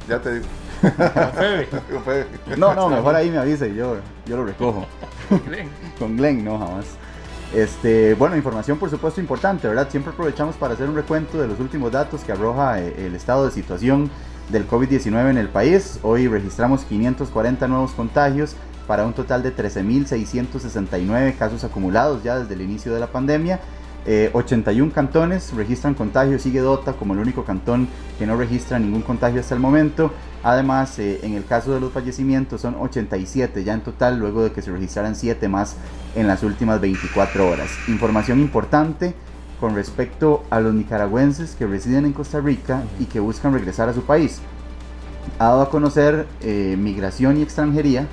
ya 0.08 0.20
te 0.20 0.34
digo. 0.34 0.46
no, 2.56 2.74
no, 2.74 2.88
mejor 2.88 3.14
ahí 3.14 3.30
me 3.30 3.38
avisa 3.38 3.66
y 3.66 3.76
yo, 3.76 3.96
yo 4.26 4.36
lo 4.36 4.44
recojo. 4.44 4.84
Con 5.28 5.40
Glenn. 5.46 5.68
con 5.98 6.16
Glenn, 6.16 6.44
no, 6.44 6.58
jamás. 6.58 6.86
Este, 7.54 8.14
bueno, 8.14 8.36
información 8.36 8.76
por 8.76 8.90
supuesto 8.90 9.20
importante, 9.20 9.68
¿verdad? 9.68 9.88
Siempre 9.88 10.12
aprovechamos 10.12 10.56
para 10.56 10.74
hacer 10.74 10.88
un 10.88 10.96
recuento 10.96 11.40
de 11.40 11.46
los 11.46 11.60
últimos 11.60 11.92
datos 11.92 12.22
que 12.22 12.32
arroja 12.32 12.80
eh, 12.80 13.06
el 13.06 13.14
estado 13.14 13.44
de 13.44 13.52
situación 13.52 14.10
del 14.50 14.68
COVID-19 14.68 15.30
en 15.30 15.38
el 15.38 15.48
país. 15.48 15.98
Hoy 16.02 16.28
registramos 16.28 16.84
540 16.84 17.68
nuevos 17.68 17.92
contagios 17.92 18.56
para 18.86 19.04
un 19.04 19.12
total 19.12 19.42
de 19.42 19.54
13.669 19.54 21.36
casos 21.36 21.64
acumulados 21.64 22.22
ya 22.22 22.38
desde 22.38 22.54
el 22.54 22.60
inicio 22.60 22.94
de 22.94 23.00
la 23.00 23.08
pandemia 23.08 23.60
81 24.32 24.92
cantones 24.92 25.52
registran 25.52 25.94
contagios, 25.94 26.42
sigue 26.42 26.60
Dota 26.60 26.92
como 26.92 27.14
el 27.14 27.18
único 27.18 27.44
cantón 27.44 27.88
que 28.18 28.26
no 28.26 28.36
registra 28.36 28.78
ningún 28.78 29.02
contagio 29.02 29.40
hasta 29.40 29.54
el 29.54 29.60
momento. 29.60 30.12
Además, 30.44 30.98
en 31.00 31.34
el 31.34 31.44
caso 31.44 31.74
de 31.74 31.80
los 31.80 31.92
fallecimientos 31.92 32.60
son 32.60 32.76
87 32.76 33.64
ya 33.64 33.74
en 33.74 33.80
total, 33.80 34.18
luego 34.18 34.44
de 34.44 34.52
que 34.52 34.62
se 34.62 34.70
registraran 34.70 35.16
7 35.16 35.48
más 35.48 35.74
en 36.14 36.28
las 36.28 36.44
últimas 36.44 36.80
24 36.80 37.48
horas. 37.48 37.68
Información 37.88 38.38
importante 38.38 39.14
con 39.60 39.74
respecto 39.74 40.42
a 40.50 40.60
los 40.60 40.74
nicaragüenses 40.74 41.54
que 41.54 41.66
residen 41.66 42.04
en 42.04 42.12
Costa 42.12 42.40
Rica 42.40 42.82
y 42.98 43.06
que 43.06 43.20
buscan 43.20 43.52
regresar 43.52 43.88
a 43.88 43.94
su 43.94 44.02
país. 44.02 44.40
Ha 45.38 45.46
dado 45.46 45.62
a 45.62 45.70
conocer 45.70 46.26
eh, 46.42 46.76
Migración 46.78 47.38
y 47.38 47.42
Extranjería 47.42 48.06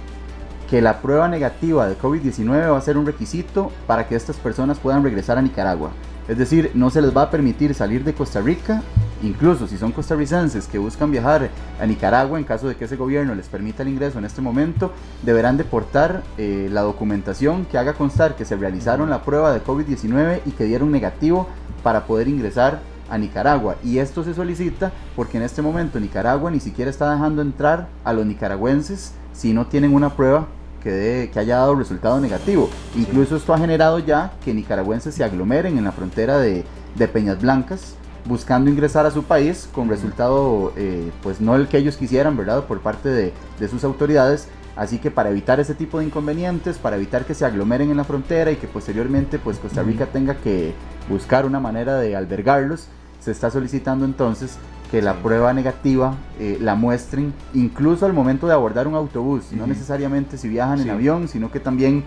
que 0.69 0.81
la 0.81 1.01
prueba 1.01 1.27
negativa 1.27 1.87
de 1.87 1.97
COVID-19 1.97 2.71
va 2.71 2.77
a 2.77 2.81
ser 2.81 2.97
un 2.97 3.05
requisito 3.05 3.71
para 3.85 4.07
que 4.07 4.15
estas 4.15 4.37
personas 4.37 4.79
puedan 4.79 5.03
regresar 5.03 5.37
a 5.37 5.41
Nicaragua. 5.41 5.91
Es 6.27 6.37
decir, 6.37 6.71
no 6.73 6.89
se 6.89 7.01
les 7.01 7.15
va 7.15 7.23
a 7.23 7.31
permitir 7.31 7.73
salir 7.75 8.03
de 8.05 8.13
Costa 8.13 8.39
Rica, 8.39 8.81
incluso 9.21 9.67
si 9.67 9.77
son 9.77 9.91
costarricenses 9.91 10.67
que 10.67 10.77
buscan 10.77 11.11
viajar 11.11 11.49
a 11.81 11.85
Nicaragua, 11.85 12.39
en 12.39 12.45
caso 12.45 12.67
de 12.67 12.75
que 12.75 12.85
ese 12.85 12.95
gobierno 12.95 13.35
les 13.35 13.47
permita 13.47 13.83
el 13.83 13.89
ingreso 13.89 14.19
en 14.19 14.25
este 14.25 14.41
momento, 14.41 14.93
deberán 15.23 15.57
deportar 15.57 16.23
eh, 16.37 16.69
la 16.71 16.81
documentación 16.81 17.65
que 17.65 17.77
haga 17.77 17.93
constar 17.93 18.35
que 18.35 18.45
se 18.45 18.55
realizaron 18.55 19.09
la 19.09 19.23
prueba 19.23 19.53
de 19.53 19.63
COVID-19 19.63 20.41
y 20.45 20.51
que 20.51 20.63
dieron 20.63 20.91
negativo 20.91 21.47
para 21.83 22.05
poder 22.05 22.29
ingresar 22.29 22.79
a 23.09 23.17
Nicaragua. 23.17 23.75
Y 23.83 23.97
esto 23.97 24.23
se 24.23 24.33
solicita 24.33 24.93
porque 25.17 25.37
en 25.37 25.43
este 25.43 25.61
momento 25.61 25.99
Nicaragua 25.99 26.49
ni 26.51 26.61
siquiera 26.61 26.89
está 26.89 27.11
dejando 27.11 27.41
entrar 27.41 27.89
a 28.05 28.13
los 28.13 28.25
nicaragüenses 28.25 29.13
si 29.33 29.53
no 29.53 29.67
tienen 29.67 29.93
una 29.93 30.15
prueba 30.15 30.47
que, 30.83 31.31
haya 31.35 31.57
dado 31.57 31.75
resultado 31.75 32.19
negativo. 32.19 32.69
Incluso 32.95 33.37
esto 33.37 33.53
ha 33.53 33.57
generado 33.57 33.99
ya 33.99 34.33
que 34.43 34.53
nicaragüenses 34.53 35.15
se 35.15 35.23
aglomeren 35.23 35.77
en 35.77 35.85
la 35.85 35.91
frontera 35.91 36.37
de, 36.37 36.65
Peñas 37.11 37.41
Blancas 37.41 37.95
buscando 38.25 38.69
ingresar 38.69 39.05
a 39.05 39.11
su 39.11 39.23
país 39.23 39.67
con 39.73 39.89
resultado 39.89 40.71
eh, 40.77 41.11
pues 41.21 41.41
no 41.41 41.55
el 41.55 41.67
que 41.67 41.77
ellos 41.77 41.97
quisieran, 41.97 42.37
¿verdad? 42.37 42.65
Por 42.65 42.79
parte 42.81 43.09
de, 43.09 43.33
sus 43.67 43.83
autoridades. 43.83 44.47
Así 44.75 44.97
que 44.97 45.11
para 45.11 45.29
evitar 45.29 45.59
ese 45.59 45.75
tipo 45.75 45.99
de 45.99 46.05
inconvenientes, 46.05 46.77
para 46.77 46.95
evitar 46.95 47.25
que 47.25 47.35
se 47.35 47.45
aglomeren 47.45 47.91
en 47.91 47.97
la 47.97 48.03
frontera 48.03 48.51
y 48.51 48.55
que 48.55 48.67
posteriormente 48.67 49.37
pues 49.37 49.59
Costa 49.59 49.83
Rica 49.83 50.07
tenga 50.07 50.35
que 50.35 50.73
buscar 51.09 51.45
una 51.45 51.59
manera 51.59 51.97
de 51.97 52.15
albergarlos, 52.15 52.87
se 53.23 53.31
está 53.31 53.49
solicitando 53.49 54.05
entonces 54.05 54.57
que 54.91 55.01
la 55.01 55.15
prueba 55.15 55.53
negativa 55.53 56.15
eh, 56.39 56.57
la 56.61 56.75
muestren 56.75 57.33
incluso 57.53 58.05
al 58.05 58.13
momento 58.13 58.47
de 58.47 58.53
abordar 58.53 58.87
un 58.87 58.95
autobús, 58.95 59.51
no 59.51 59.65
necesariamente 59.65 60.37
si 60.37 60.47
viajan 60.47 60.81
en 60.81 60.89
avión, 60.89 61.27
sino 61.27 61.49
que 61.49 61.59
también 61.59 62.03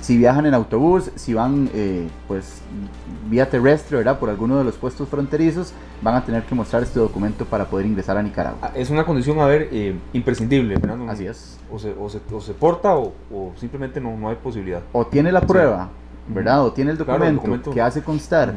si 0.00 0.18
viajan 0.18 0.46
en 0.46 0.54
autobús, 0.54 1.10
si 1.14 1.32
van 1.34 1.70
eh, 1.74 2.06
pues 2.28 2.60
vía 3.30 3.48
terrestre, 3.48 3.96
¿verdad? 3.96 4.18
Por 4.18 4.28
alguno 4.28 4.58
de 4.58 4.64
los 4.64 4.76
puestos 4.76 5.08
fronterizos, 5.08 5.72
van 6.02 6.14
a 6.14 6.24
tener 6.24 6.42
que 6.44 6.54
mostrar 6.54 6.82
este 6.82 7.00
documento 7.00 7.44
para 7.44 7.64
poder 7.64 7.86
ingresar 7.86 8.16
a 8.16 8.22
Nicaragua. 8.22 8.58
Ah, 8.62 8.72
es 8.74 8.90
una 8.90 9.04
condición, 9.04 9.40
a 9.40 9.46
ver, 9.46 9.68
eh, 9.72 9.96
imprescindible, 10.12 10.76
¿verdad? 10.76 11.08
Así 11.08 11.26
es. 11.26 11.58
O 11.72 11.78
se, 11.78 11.94
o 11.98 12.40
se, 12.40 12.52
porta 12.52 12.96
o, 12.96 13.12
simplemente 13.56 14.00
no, 14.00 14.16
no 14.16 14.28
hay 14.28 14.36
posibilidad. 14.36 14.82
O 14.92 15.06
tiene 15.06 15.32
la 15.32 15.40
prueba, 15.40 15.88
¿verdad? 16.28 16.64
O 16.64 16.72
tiene 16.72 16.90
el 16.90 16.98
documento, 16.98 17.72
que 17.72 17.80
hace 17.80 18.02
constar 18.02 18.52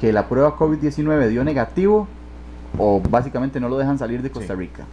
que 0.00 0.12
la 0.12 0.28
prueba 0.28 0.56
COVID-19 0.56 1.28
dio 1.28 1.44
negativo 1.44 2.06
o 2.78 3.00
básicamente 3.00 3.60
no 3.60 3.68
lo 3.68 3.78
dejan 3.78 3.98
salir 3.98 4.22
de 4.22 4.30
Costa 4.30 4.54
Rica. 4.54 4.84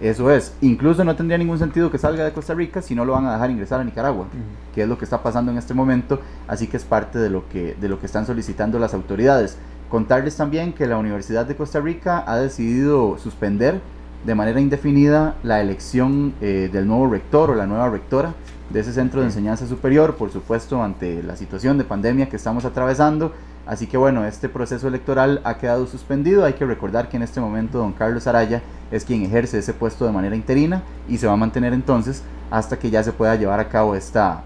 Eso 0.00 0.30
es, 0.30 0.54
incluso 0.60 1.04
no 1.04 1.16
tendría 1.16 1.38
ningún 1.38 1.58
sentido 1.58 1.90
que 1.90 1.98
salga 1.98 2.24
de 2.24 2.32
Costa 2.32 2.54
Rica 2.54 2.82
si 2.82 2.94
no 2.94 3.04
lo 3.04 3.12
van 3.12 3.26
a 3.26 3.32
dejar 3.32 3.50
ingresar 3.50 3.80
a 3.80 3.84
Nicaragua, 3.84 4.26
que 4.74 4.82
es 4.82 4.88
lo 4.88 4.98
que 4.98 5.04
está 5.04 5.22
pasando 5.22 5.50
en 5.50 5.58
este 5.58 5.72
momento, 5.72 6.20
así 6.46 6.66
que 6.66 6.76
es 6.76 6.84
parte 6.84 7.18
de 7.18 7.30
lo 7.30 7.48
que, 7.48 7.74
de 7.80 7.88
lo 7.88 7.98
que 7.98 8.06
están 8.06 8.26
solicitando 8.26 8.78
las 8.78 8.92
autoridades. 8.94 9.56
Contarles 9.88 10.36
también 10.36 10.72
que 10.72 10.86
la 10.86 10.98
Universidad 10.98 11.46
de 11.46 11.56
Costa 11.56 11.80
Rica 11.80 12.24
ha 12.26 12.36
decidido 12.36 13.16
suspender 13.18 13.80
de 14.26 14.34
manera 14.34 14.60
indefinida 14.60 15.36
la 15.42 15.60
elección 15.60 16.34
eh, 16.40 16.68
del 16.70 16.86
nuevo 16.86 17.08
rector 17.08 17.50
o 17.50 17.54
la 17.54 17.66
nueva 17.66 17.88
rectora 17.88 18.34
de 18.70 18.80
ese 18.80 18.92
centro 18.92 19.20
de 19.20 19.26
enseñanza 19.26 19.66
superior, 19.66 20.16
por 20.16 20.30
supuesto 20.30 20.82
ante 20.82 21.22
la 21.22 21.36
situación 21.36 21.78
de 21.78 21.84
pandemia 21.84 22.28
que 22.28 22.36
estamos 22.36 22.64
atravesando 22.64 23.32
Así 23.66 23.88
que 23.88 23.96
bueno, 23.96 24.24
este 24.24 24.48
proceso 24.48 24.86
electoral 24.86 25.40
ha 25.44 25.58
quedado 25.58 25.86
suspendido. 25.86 26.44
Hay 26.44 26.52
que 26.52 26.64
recordar 26.64 27.08
que 27.08 27.16
en 27.16 27.24
este 27.24 27.40
momento 27.40 27.78
don 27.78 27.92
Carlos 27.92 28.26
Araya 28.26 28.62
es 28.92 29.04
quien 29.04 29.24
ejerce 29.24 29.58
ese 29.58 29.74
puesto 29.74 30.06
de 30.06 30.12
manera 30.12 30.36
interina 30.36 30.82
y 31.08 31.18
se 31.18 31.26
va 31.26 31.32
a 31.32 31.36
mantener 31.36 31.72
entonces 31.72 32.22
hasta 32.50 32.78
que 32.78 32.90
ya 32.90 33.02
se 33.02 33.12
pueda 33.12 33.34
llevar 33.34 33.58
a 33.58 33.68
cabo 33.68 33.96
esta, 33.96 34.44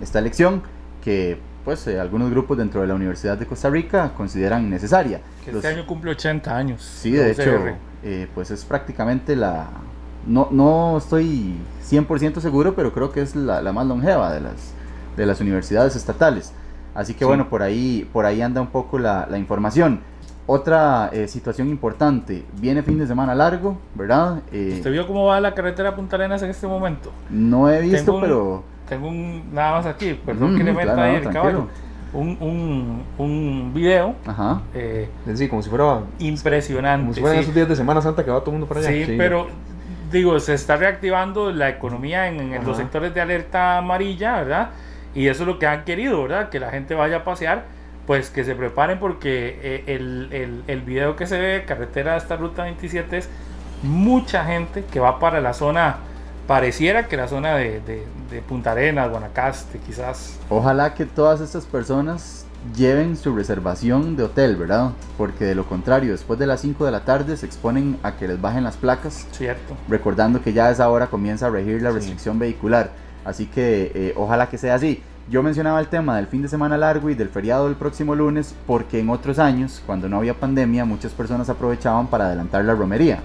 esta 0.00 0.18
elección 0.18 0.62
que 1.04 1.38
pues 1.64 1.86
eh, 1.86 2.00
algunos 2.00 2.30
grupos 2.30 2.56
dentro 2.56 2.80
de 2.80 2.86
la 2.86 2.94
Universidad 2.94 3.36
de 3.36 3.44
Costa 3.44 3.68
Rica 3.68 4.12
consideran 4.16 4.70
necesaria. 4.70 5.20
Que 5.44 5.50
este 5.50 5.68
año 5.68 5.86
cumple 5.86 6.12
80 6.12 6.56
años. 6.56 6.82
Sí, 6.82 7.12
de 7.12 7.32
hecho, 7.32 7.50
eh, 8.02 8.26
pues 8.34 8.50
es 8.50 8.64
prácticamente 8.64 9.36
la... 9.36 9.66
No, 10.26 10.48
no 10.50 10.96
estoy 10.96 11.56
100% 11.86 12.40
seguro, 12.40 12.74
pero 12.74 12.94
creo 12.94 13.12
que 13.12 13.20
es 13.20 13.36
la, 13.36 13.60
la 13.60 13.72
más 13.72 13.86
longeva 13.86 14.32
de 14.32 14.40
las, 14.40 14.72
de 15.18 15.26
las 15.26 15.42
universidades 15.42 15.94
estatales. 15.94 16.52
Así 16.98 17.14
que 17.14 17.24
bueno, 17.24 17.48
por 17.48 17.62
ahí, 17.62 18.08
por 18.12 18.26
ahí 18.26 18.42
anda 18.42 18.60
un 18.60 18.66
poco 18.66 18.98
la, 18.98 19.28
información. 19.38 20.00
Otra 20.48 21.10
eh, 21.12 21.28
situación 21.28 21.68
importante, 21.68 22.44
viene 22.54 22.82
fin 22.82 22.98
de 22.98 23.06
semana 23.06 23.36
largo, 23.36 23.78
¿verdad? 23.94 24.40
Eh, 24.50 24.72
¿Usted 24.78 24.90
vio 24.90 25.06
cómo 25.06 25.26
va 25.26 25.40
la 25.40 25.54
carretera 25.54 25.94
Punta 25.94 26.16
Arenas 26.16 26.42
en 26.42 26.50
este 26.50 26.66
momento? 26.66 27.12
No 27.30 27.70
he 27.70 27.82
visto, 27.82 28.18
pero... 28.20 28.64
Tengo 28.88 29.06
un, 29.06 29.44
nada 29.52 29.76
más 29.76 29.86
aquí, 29.86 30.14
perdón 30.26 30.56
que 30.56 30.64
le 30.64 30.72
meta 30.72 31.00
ahí 31.00 31.14
el 31.16 31.30
caballo. 31.30 31.68
Un, 32.12 32.36
un, 32.40 33.04
un, 33.16 33.72
video. 33.72 34.16
Ajá. 34.26 34.62
Eh, 34.74 35.08
sí, 35.34 35.46
como 35.46 35.62
si 35.62 35.70
fuera. 35.70 36.00
Impresionante. 36.18 37.02
Como 37.04 37.14
si 37.14 37.20
fueran 37.20 37.38
esos 37.38 37.54
días 37.54 37.68
de 37.68 37.76
Semana 37.76 38.02
Santa 38.02 38.24
que 38.24 38.30
va 38.32 38.40
todo 38.40 38.50
el 38.50 38.58
mundo 38.58 38.66
para 38.66 38.80
allá. 38.80 39.06
Sí, 39.06 39.14
pero 39.16 39.46
digo, 40.10 40.40
se 40.40 40.54
está 40.54 40.76
reactivando 40.76 41.52
la 41.52 41.68
economía 41.68 42.26
en, 42.26 42.54
en 42.54 42.64
los 42.64 42.76
sectores 42.76 43.14
de 43.14 43.20
alerta 43.20 43.78
amarilla, 43.78 44.38
¿verdad? 44.38 44.70
Y 45.18 45.26
eso 45.26 45.42
es 45.42 45.48
lo 45.48 45.58
que 45.58 45.66
han 45.66 45.84
querido, 45.84 46.22
¿verdad? 46.22 46.48
Que 46.48 46.60
la 46.60 46.70
gente 46.70 46.94
vaya 46.94 47.16
a 47.16 47.24
pasear, 47.24 47.64
pues 48.06 48.30
que 48.30 48.44
se 48.44 48.54
preparen 48.54 49.00
porque 49.00 49.58
eh, 49.60 49.84
el, 49.88 50.28
el, 50.30 50.62
el, 50.68 50.82
video 50.82 51.16
que 51.16 51.26
se 51.26 51.40
ve, 51.40 51.64
carretera 51.66 52.12
de 52.12 52.18
esta 52.18 52.36
ruta 52.36 52.62
27, 52.62 53.18
es 53.18 53.28
mucha 53.82 54.44
gente 54.44 54.84
que 54.84 55.00
va 55.00 55.18
para 55.18 55.40
la 55.40 55.54
zona, 55.54 55.96
pareciera 56.46 57.08
que 57.08 57.16
la 57.16 57.26
zona 57.26 57.56
de, 57.56 57.80
de, 57.80 58.42
Punta 58.42 58.70
Arenas, 58.70 59.10
Guanacaste, 59.10 59.80
quizás. 59.80 60.38
Ojalá 60.50 60.94
que 60.94 61.04
todas 61.04 61.40
estas 61.40 61.66
personas 61.66 62.46
lleven 62.76 63.16
su 63.16 63.34
reservación 63.34 64.14
de 64.14 64.22
hotel, 64.22 64.54
¿verdad? 64.54 64.92
Porque 65.16 65.46
de 65.46 65.56
lo 65.56 65.64
contrario, 65.64 66.12
después 66.12 66.38
de 66.38 66.46
las 66.46 66.60
5 66.60 66.84
de 66.84 66.92
la 66.92 67.00
tarde 67.00 67.36
se 67.36 67.44
exponen 67.44 67.98
a 68.04 68.12
que 68.12 68.28
les 68.28 68.40
bajen 68.40 68.62
las 68.62 68.76
placas. 68.76 69.26
Cierto. 69.32 69.74
Recordando 69.88 70.42
que 70.42 70.52
ya 70.52 70.66
a 70.66 70.70
esa 70.70 70.88
hora 70.88 71.08
comienza 71.08 71.48
a 71.48 71.50
regir 71.50 71.82
la 71.82 71.90
restricción 71.90 72.38
vehicular. 72.38 73.07
Así 73.24 73.46
que 73.46 73.92
eh, 73.94 74.14
ojalá 74.16 74.48
que 74.48 74.58
sea 74.58 74.74
así. 74.74 75.02
Yo 75.30 75.42
mencionaba 75.42 75.78
el 75.80 75.88
tema 75.88 76.16
del 76.16 76.26
fin 76.26 76.40
de 76.40 76.48
semana 76.48 76.78
largo 76.78 77.10
y 77.10 77.14
del 77.14 77.28
feriado 77.28 77.66
del 77.66 77.76
próximo 77.76 78.14
lunes 78.14 78.54
porque 78.66 78.98
en 79.00 79.10
otros 79.10 79.38
años, 79.38 79.82
cuando 79.84 80.08
no 80.08 80.16
había 80.16 80.32
pandemia, 80.32 80.86
muchas 80.86 81.12
personas 81.12 81.50
aprovechaban 81.50 82.06
para 82.06 82.26
adelantar 82.26 82.64
la 82.64 82.74
romería. 82.74 83.20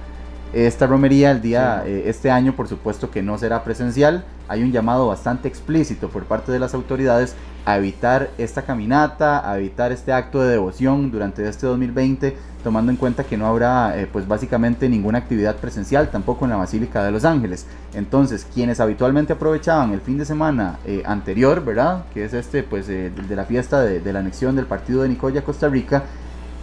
Esta 0.52 0.86
romería 0.86 1.32
el 1.32 1.41
día, 1.41 1.84
eh, 1.86 2.04
este 2.08 2.30
año 2.30 2.56
por 2.56 2.68
supuesto 2.68 3.10
que 3.10 3.24
no 3.24 3.38
será 3.38 3.64
presencial. 3.64 4.26
Hay 4.48 4.62
un 4.64 4.72
llamado 4.72 5.08
bastante 5.08 5.48
explícito 5.48 6.10
por 6.10 6.26
parte 6.26 6.52
de 6.52 6.60
las 6.60 6.74
autoridades 6.74 7.36
a 7.66 7.78
evitar 7.78 8.30
esta 8.38 8.64
caminata, 8.64 9.50
a 9.50 9.58
evitar 9.58 9.91
este 9.91 10.12
acto 10.12 10.41
de 10.41 10.52
devoción 10.52 11.10
durante 11.10 11.48
este 11.48 11.66
2020 11.66 12.36
tomando 12.64 12.91
en 12.91 12.97
cuenta 12.97 13.24
que 13.24 13.38
no 13.38 13.45
habrá 13.45 13.99
eh, 13.99 14.07
pues 14.11 14.28
básicamente 14.28 14.89
ninguna 14.89 15.20
actividad 15.20 15.57
presencial 15.57 16.09
tampoco 16.09 16.45
en 16.45 16.51
la 16.51 16.57
Basílica 16.57 17.03
de 17.03 17.11
los 17.11 17.26
Ángeles. 17.26 17.68
Entonces, 17.93 18.47
quienes 18.53 18.80
habitualmente 18.80 19.34
aprovechaban 19.34 19.91
el 19.91 20.01
fin 20.01 20.18
de 20.18 20.26
semana 20.26 20.80
eh, 20.86 21.03
anterior, 21.05 21.64
¿verdad? 21.64 22.05
Que 22.14 22.26
es 22.26 22.34
este 22.34 22.64
pues 22.64 22.89
eh, 22.89 23.11
de 23.11 23.36
la 23.36 23.45
fiesta 23.45 23.82
de, 23.82 23.99
de, 23.99 24.14
la 24.14 24.20
anexión 24.20 24.55
del 24.55 24.66
partido 24.66 25.03
de 25.03 25.09
Nicoya, 25.09 25.43
Costa 25.43 25.68
Rica, 25.68 26.03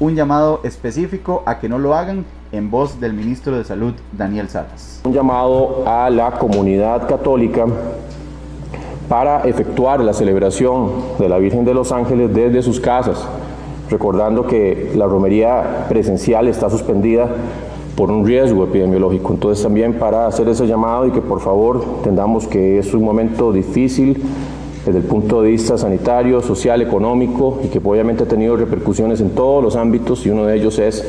un 0.01 0.14
llamado 0.14 0.61
específico 0.64 1.42
a 1.46 1.59
que 1.61 1.68
no 1.68 1.78
lo 1.78 1.94
hagan 1.94 2.24
en 2.53 2.70
voz 2.70 2.98
del 2.98 3.12
ministro 3.12 3.57
de 3.57 3.64
Salud, 3.64 3.94
Daniel 4.12 4.48
Salas. 4.48 5.03
Un 5.05 5.12
llamado 5.12 5.84
a 5.86 6.11
la 6.11 6.32
comunidad 6.32 7.07
católica 7.07 7.66
para 9.09 9.42
efectuar 9.42 10.01
la 10.01 10.12
celebración 10.12 10.90
de 11.18 11.28
la 11.28 11.38
Virgen 11.38 11.64
de 11.64 11.74
los 11.74 11.92
Ángeles 11.92 12.32
desde 12.32 12.62
sus 12.62 12.80
casas 12.80 13.28
recordando 13.91 14.47
que 14.47 14.93
la 14.95 15.07
romería 15.07 15.86
presencial 15.88 16.49
está 16.49 16.70
suspendida 16.70 17.28
por 17.97 18.11
un 18.11 18.24
riesgo 18.24 18.64
epidemiológico. 18.64 19.34
Entonces 19.34 19.62
también 19.62 19.95
para 19.95 20.26
hacer 20.26 20.49
ese 20.49 20.66
llamado 20.66 21.07
y 21.07 21.11
que 21.11 21.20
por 21.20 21.41
favor 21.41 21.84
entendamos 21.99 22.47
que 22.47 22.78
es 22.78 22.95
un 22.95 23.05
momento 23.05 23.53
difícil 23.53 24.22
desde 24.86 25.01
el 25.01 25.05
punto 25.05 25.43
de 25.43 25.51
vista 25.51 25.76
sanitario, 25.76 26.41
social, 26.41 26.80
económico 26.80 27.59
y 27.62 27.68
que 27.68 27.78
obviamente 27.84 28.24
ha 28.24 28.28
tenido 28.28 28.57
repercusiones 28.57 29.20
en 29.20 29.30
todos 29.30 29.62
los 29.62 29.76
ámbitos 29.76 30.24
y 30.24 30.30
uno 30.30 30.47
de 30.47 30.57
ellos 30.57 30.78
es 30.78 31.05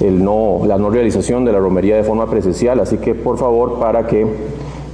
el 0.00 0.24
no, 0.24 0.62
la 0.66 0.78
no 0.78 0.90
realización 0.90 1.44
de 1.44 1.52
la 1.52 1.58
romería 1.58 1.96
de 1.96 2.02
forma 2.02 2.28
presencial. 2.28 2.80
Así 2.80 2.98
que 2.98 3.14
por 3.14 3.38
favor 3.38 3.78
para 3.78 4.06
que 4.06 4.26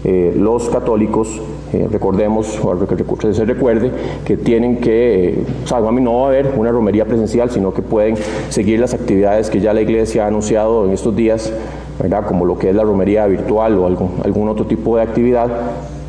eh, 0.05 0.35
los 0.37 0.69
católicos 0.69 1.41
eh, 1.73 1.89
recordemos, 1.91 2.59
o 2.63 2.87
que 2.87 3.35
se 3.35 3.45
recuerde, 3.45 3.91
que 4.25 4.37
tienen 4.37 4.77
que, 4.77 5.43
o 5.65 5.67
sea, 5.67 5.81
no 5.81 6.21
va 6.21 6.25
a 6.25 6.29
haber 6.29 6.53
una 6.57 6.71
romería 6.71 7.05
presencial, 7.05 7.51
sino 7.51 7.73
que 7.73 7.83
pueden 7.83 8.17
seguir 8.51 8.81
las 8.81 8.95
actividades 8.95 9.49
que 9.51 9.61
ya 9.61 9.73
la 9.73 9.81
iglesia 9.81 10.25
ha 10.25 10.29
anunciado 10.29 10.85
en 10.85 10.93
estos 10.93 11.17
días, 11.17 11.53
¿verdad? 11.99 12.27
como 12.27 12.45
lo 12.45 12.59
que 12.59 12.71
es 12.71 12.75
la 12.75 12.83
romería 12.83 13.27
virtual 13.27 13.79
o 13.79 13.87
algún, 13.87 14.21
algún 14.25 14.49
otro 14.49 14.67
tipo 14.67 14.97
de 14.97 15.03
actividad, 15.03 15.49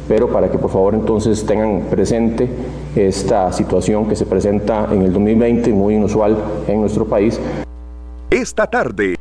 pero 0.08 0.30
para 0.30 0.52
que 0.52 0.58
por 0.58 0.70
favor 0.70 0.96
entonces 0.96 1.46
tengan 1.46 1.84
presente 1.90 2.50
esta 2.96 3.52
situación 3.52 4.08
que 4.08 4.16
se 4.16 4.26
presenta 4.26 4.88
en 4.92 5.02
el 5.02 5.14
2020, 5.14 5.72
muy 5.72 5.96
inusual 5.96 6.38
en 6.68 6.82
nuestro 6.82 7.06
país. 7.06 7.40
Esta 8.30 8.68
tarde. 8.68 9.16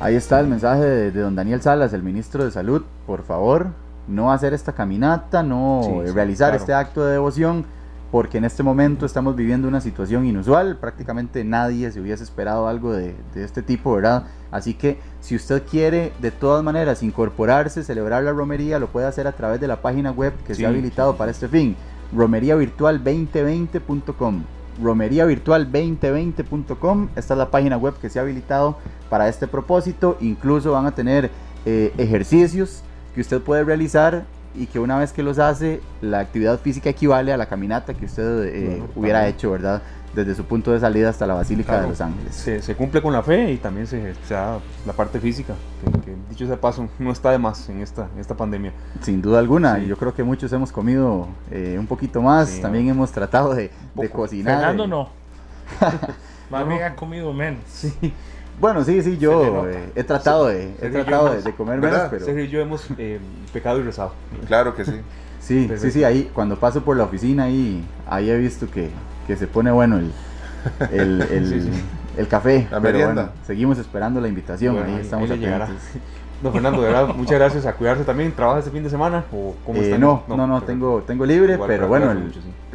Ahí 0.00 0.14
está 0.14 0.38
el 0.40 0.46
mensaje 0.46 0.84
de, 0.84 1.10
don 1.10 1.34
Daniel 1.34 1.60
Salas, 1.60 1.92
el 1.92 2.02
ministro 2.02 2.44
de 2.44 2.50
Salud. 2.52 2.82
Por 3.06 3.24
favor, 3.24 3.68
no 4.08 4.32
hacer 4.32 4.54
esta 4.54 4.72
caminata, 4.72 5.42
no 5.42 6.02
realizar 6.14 6.54
este 6.54 6.72
acto 6.72 7.04
de 7.04 7.12
devoción, 7.12 7.66
porque 8.10 8.38
en 8.38 8.44
este 8.44 8.62
momento 8.62 9.04
estamos 9.04 9.36
viviendo 9.36 9.68
una 9.68 9.82
situación 9.82 10.24
inusual. 10.24 10.78
Prácticamente 10.78 11.44
nadie 11.44 11.92
se 11.92 12.00
hubiese 12.00 12.24
esperado 12.24 12.66
algo 12.66 12.94
de, 12.94 13.14
este 13.34 13.60
tipo, 13.62 13.92
¿verdad? 13.94 14.24
Así 14.50 14.72
que 14.74 14.98
si 15.20 15.36
usted 15.36 15.62
quiere 15.70 16.14
de 16.20 16.30
todas 16.30 16.64
maneras 16.64 17.02
incorporarse, 17.02 17.84
celebrar 17.84 18.22
la 18.22 18.32
romería, 18.32 18.78
lo 18.78 18.86
puede 18.88 19.06
hacer 19.06 19.26
a 19.26 19.32
través 19.32 19.60
de 19.60 19.68
la 19.68 19.82
página 19.82 20.10
web 20.10 20.32
que 20.46 20.54
se 20.54 20.64
ha 20.64 20.70
habilitado 20.70 21.16
para 21.16 21.30
este 21.30 21.48
fin, 21.48 21.76
romeriavirtual2020.com. 22.16 24.42
Romeriavirtual2020.com, 24.82 27.08
esta 27.16 27.34
es 27.34 27.38
la 27.38 27.50
página 27.50 27.76
web 27.76 27.92
que 28.00 28.08
se 28.08 28.18
ha 28.18 28.22
habilitado 28.22 28.78
para 29.10 29.28
este 29.28 29.46
propósito. 29.48 30.16
Incluso 30.20 30.72
van 30.72 30.86
a 30.86 30.92
tener 30.92 31.30
eh, 31.66 31.92
ejercicios 31.98 32.82
que 33.14 33.20
usted 33.20 33.40
puede 33.40 33.64
realizar 33.64 34.24
y 34.54 34.66
que 34.66 34.78
una 34.78 34.98
vez 34.98 35.12
que 35.12 35.22
los 35.22 35.38
hace, 35.38 35.80
la 36.00 36.20
actividad 36.20 36.58
física 36.58 36.90
equivale 36.90 37.32
a 37.32 37.36
la 37.36 37.46
caminata 37.46 37.94
que 37.94 38.06
usted 38.06 38.44
eh, 38.46 38.82
hubiera 38.96 39.28
hecho, 39.28 39.52
¿verdad? 39.52 39.82
Desde 40.14 40.34
su 40.34 40.44
punto 40.44 40.72
de 40.72 40.80
salida 40.80 41.10
hasta 41.10 41.26
la 41.26 41.34
Basílica 41.34 41.80
de 41.80 41.88
Los 41.88 42.00
Ángeles. 42.00 42.34
Se, 42.34 42.74
cumple 42.74 43.02
con 43.02 43.12
la 43.12 43.22
fe 43.22 43.52
y 43.52 43.58
también 43.58 43.86
se, 43.86 44.14
da 44.28 44.58
la 44.86 44.92
parte 44.94 45.20
física, 45.20 45.54
que, 46.04 46.16
dicho 46.30 46.46
sea 46.46 46.60
paso, 46.60 46.88
no 46.98 47.12
está 47.12 47.30
de 47.30 47.38
más 47.38 47.68
en 47.68 47.82
esta, 47.82 48.08
esta 48.18 48.36
pandemia. 48.36 48.72
Sin 49.02 49.22
duda 49.22 49.38
alguna, 49.38 49.78
y 49.78 49.86
yo 49.86 49.96
creo 49.96 50.14
que 50.14 50.24
muchos 50.24 50.52
hemos 50.52 50.72
comido 50.72 51.28
eh, 51.50 51.76
un 51.78 51.86
poquito 51.86 52.22
más, 52.22 52.60
también 52.60 52.88
hemos 52.88 53.12
tratado 53.12 53.54
de, 53.54 53.70
de 53.94 54.10
cocinar. 54.10 54.56
Fernando 54.56 54.86
no. 54.86 55.08
Más 56.50 56.66
bien 56.66 56.82
han 56.82 56.96
comido 56.96 57.32
menos. 57.32 57.60
Sí. 57.68 57.92
Bueno, 58.60 58.84
sí, 58.84 59.02
sí, 59.02 59.18
yo 59.18 59.68
eh, 59.68 59.92
he 59.94 60.04
tratado, 60.04 60.48
de, 60.48 60.74
he 60.82 60.90
tratado 60.90 61.40
de, 61.40 61.52
comer 61.52 61.78
menos, 61.78 62.02
pero... 62.10 62.24
Sergio 62.24 62.44
y 62.44 62.48
yo 62.48 62.60
hemos 62.60 62.86
eh, 62.98 63.20
pecado 63.52 63.78
y 63.78 63.82
rezado. 63.82 64.12
Claro 64.46 64.74
que 64.74 64.84
sí. 64.84 64.92
Sí, 65.40 65.70
sí, 65.78 65.92
sí, 65.92 66.04
ahí 66.04 66.30
cuando 66.34 66.58
paso 66.58 66.82
por 66.82 66.96
la 66.96 67.04
oficina 67.04 67.44
ahí, 67.44 67.82
ahí 68.06 68.28
he 68.28 68.36
visto 68.36 68.68
que, 68.70 68.90
que 69.26 69.34
se 69.34 69.46
pone 69.46 69.70
bueno 69.70 69.96
el, 69.96 70.12
el, 70.92 71.22
el, 71.30 71.70
el 72.18 72.28
café. 72.28 72.66
La 72.70 72.80
merienda. 72.80 73.32
seguimos 73.46 73.78
esperando 73.78 74.20
la 74.20 74.28
invitación, 74.28 74.76
ahí, 74.82 74.98
estamos 75.00 75.30
ahí 75.30 75.40
Don 76.42 76.52
Fernando, 76.52 76.80
de 76.80 76.88
verdad, 76.88 77.14
muchas 77.16 77.38
gracias 77.38 77.66
a 77.66 77.72
cuidarse 77.72 78.04
también. 78.04 78.32
¿Trabaja 78.32 78.60
este 78.60 78.70
fin 78.70 78.84
de 78.84 78.90
semana 78.90 79.24
o 79.32 79.54
cómo 79.66 79.80
eh, 79.80 79.96
no, 79.98 80.22
no, 80.28 80.46
no, 80.46 80.62
tengo, 80.62 81.02
tengo 81.02 81.26
libre, 81.26 81.58
pero 81.66 81.88
bueno, 81.88 82.14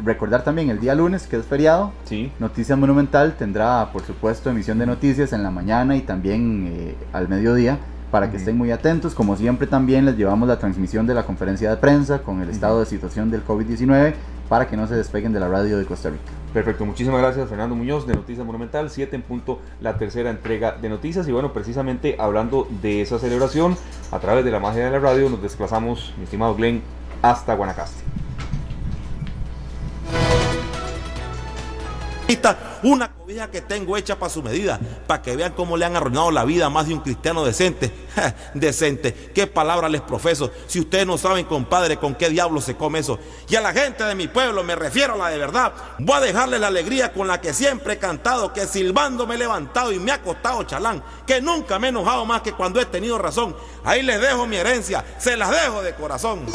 recordar 0.04 0.44
también 0.44 0.68
el 0.68 0.80
día 0.80 0.94
lunes, 0.94 1.26
que 1.26 1.36
es 1.36 1.46
feriado. 1.46 1.92
Sí. 2.04 2.30
Noticias 2.38 2.78
Monumental 2.78 3.34
tendrá, 3.38 3.90
por 3.92 4.02
supuesto, 4.02 4.50
emisión 4.50 4.78
de 4.78 4.86
noticias 4.86 5.32
en 5.32 5.42
la 5.42 5.50
mañana 5.50 5.96
y 5.96 6.02
también 6.02 6.70
eh, 6.70 6.94
al 7.12 7.28
mediodía 7.28 7.78
para 8.14 8.30
que 8.30 8.36
estén 8.36 8.56
muy 8.56 8.70
atentos. 8.70 9.12
Como 9.12 9.36
siempre 9.36 9.66
también 9.66 10.04
les 10.04 10.16
llevamos 10.16 10.46
la 10.46 10.56
transmisión 10.56 11.04
de 11.04 11.14
la 11.14 11.26
conferencia 11.26 11.68
de 11.68 11.78
prensa 11.78 12.22
con 12.22 12.40
el 12.40 12.48
estado 12.48 12.78
de 12.78 12.86
situación 12.86 13.28
del 13.28 13.44
COVID-19 13.44 14.14
para 14.48 14.68
que 14.68 14.76
no 14.76 14.86
se 14.86 14.94
despeguen 14.94 15.32
de 15.32 15.40
la 15.40 15.48
radio 15.48 15.76
de 15.76 15.84
Costa 15.84 16.10
Rica. 16.10 16.22
Perfecto, 16.52 16.86
muchísimas 16.86 17.20
gracias 17.20 17.48
Fernando 17.48 17.74
Muñoz 17.74 18.06
de 18.06 18.14
Noticias 18.14 18.46
Monumental, 18.46 18.88
7 18.88 19.16
en 19.16 19.22
punto 19.22 19.58
la 19.80 19.98
tercera 19.98 20.30
entrega 20.30 20.76
de 20.80 20.88
noticias 20.90 21.26
y 21.26 21.32
bueno, 21.32 21.52
precisamente 21.52 22.14
hablando 22.20 22.68
de 22.80 23.02
esa 23.02 23.18
celebración, 23.18 23.76
a 24.12 24.20
través 24.20 24.44
de 24.44 24.52
la 24.52 24.60
magia 24.60 24.84
de 24.84 24.92
la 24.92 25.00
radio 25.00 25.28
nos 25.28 25.42
desplazamos, 25.42 26.14
mi 26.16 26.22
estimado 26.22 26.54
Glenn, 26.54 26.82
hasta 27.20 27.56
Guanacaste. 27.56 28.13
Una 32.82 33.10
cobija 33.12 33.50
que 33.50 33.60
tengo 33.62 33.96
hecha 33.96 34.18
para 34.18 34.30
su 34.30 34.42
medida, 34.42 34.78
para 35.06 35.22
que 35.22 35.36
vean 35.36 35.52
cómo 35.52 35.76
le 35.76 35.86
han 35.86 35.96
arruinado 35.96 36.30
la 36.30 36.44
vida 36.44 36.66
a 36.66 36.70
más 36.70 36.86
de 36.86 36.94
un 36.94 37.00
cristiano 37.00 37.44
decente. 37.44 37.90
decente, 38.54 39.12
qué 39.34 39.46
palabra 39.46 39.88
les 39.88 40.02
profeso. 40.02 40.50
Si 40.66 40.80
ustedes 40.80 41.06
no 41.06 41.16
saben, 41.16 41.46
compadre, 41.46 41.96
con 41.96 42.14
qué 42.14 42.28
diablo 42.28 42.60
se 42.60 42.76
come 42.76 42.98
eso. 42.98 43.18
Y 43.48 43.56
a 43.56 43.60
la 43.60 43.72
gente 43.72 44.04
de 44.04 44.14
mi 44.14 44.28
pueblo, 44.28 44.62
me 44.62 44.74
refiero 44.74 45.14
a 45.14 45.16
la 45.16 45.28
de 45.30 45.38
verdad, 45.38 45.72
voy 45.98 46.16
a 46.16 46.20
dejarles 46.20 46.60
la 46.60 46.66
alegría 46.66 47.12
con 47.12 47.26
la 47.26 47.40
que 47.40 47.54
siempre 47.54 47.94
he 47.94 47.98
cantado, 47.98 48.52
que 48.52 48.66
silbando 48.66 49.26
me 49.26 49.36
he 49.36 49.38
levantado 49.38 49.92
y 49.92 49.98
me 49.98 50.12
ha 50.12 50.22
costado 50.22 50.62
chalán, 50.64 51.02
que 51.26 51.40
nunca 51.40 51.78
me 51.78 51.86
he 51.86 51.90
enojado 51.90 52.26
más 52.26 52.42
que 52.42 52.52
cuando 52.52 52.80
he 52.80 52.86
tenido 52.86 53.18
razón. 53.18 53.56
Ahí 53.84 54.02
les 54.02 54.20
dejo 54.20 54.46
mi 54.46 54.56
herencia, 54.56 55.04
se 55.18 55.36
las 55.36 55.50
dejo 55.50 55.82
de 55.82 55.94
corazón. 55.94 56.46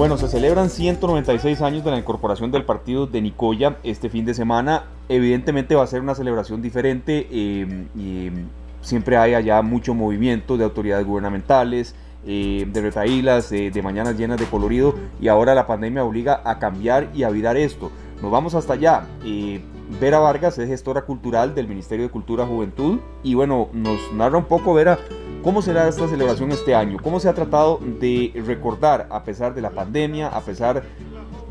Bueno, 0.00 0.16
se 0.16 0.28
celebran 0.28 0.70
196 0.70 1.60
años 1.60 1.84
de 1.84 1.90
la 1.90 1.98
incorporación 1.98 2.50
del 2.50 2.64
partido 2.64 3.06
de 3.06 3.20
Nicoya 3.20 3.76
este 3.82 4.08
fin 4.08 4.24
de 4.24 4.32
semana. 4.32 4.84
Evidentemente 5.10 5.74
va 5.74 5.84
a 5.84 5.86
ser 5.86 6.00
una 6.00 6.14
celebración 6.14 6.62
diferente 6.62 7.28
em, 7.30 7.86
em, 7.98 8.46
siempre 8.80 9.18
hay 9.18 9.34
allá 9.34 9.60
mucho 9.60 9.92
movimiento 9.92 10.56
de 10.56 10.64
autoridades 10.64 11.06
gubernamentales, 11.06 11.94
eh, 12.26 12.66
de 12.72 12.80
retaílas, 12.80 13.50
de 13.50 13.82
mañanas 13.82 14.16
llenas 14.16 14.40
de 14.40 14.46
colorido 14.46 14.94
y 15.20 15.28
ahora 15.28 15.54
la 15.54 15.66
pandemia 15.66 16.02
obliga 16.02 16.40
a 16.46 16.58
cambiar 16.58 17.10
y 17.14 17.24
a 17.24 17.28
virar 17.28 17.58
esto. 17.58 17.92
Nos 18.22 18.30
vamos 18.30 18.54
hasta 18.54 18.72
allá. 18.72 19.02
Eh, 19.22 19.60
Vera 20.00 20.18
Vargas 20.18 20.56
es 20.56 20.68
gestora 20.68 21.02
cultural 21.02 21.54
del 21.54 21.68
Ministerio 21.68 22.06
de 22.06 22.10
Cultura 22.10 22.46
Juventud 22.46 23.00
y 23.22 23.34
bueno, 23.34 23.68
nos 23.74 23.98
narra 24.14 24.38
un 24.38 24.46
poco 24.46 24.72
Vera 24.72 24.98
¿Cómo 25.42 25.62
será 25.62 25.88
esta 25.88 26.06
celebración 26.06 26.52
este 26.52 26.74
año? 26.74 26.98
¿Cómo 27.02 27.18
se 27.18 27.26
ha 27.28 27.32
tratado 27.32 27.80
de 27.82 28.30
recordar, 28.46 29.06
a 29.10 29.24
pesar 29.24 29.54
de 29.54 29.62
la 29.62 29.70
pandemia, 29.70 30.28
a 30.28 30.40
pesar 30.42 30.82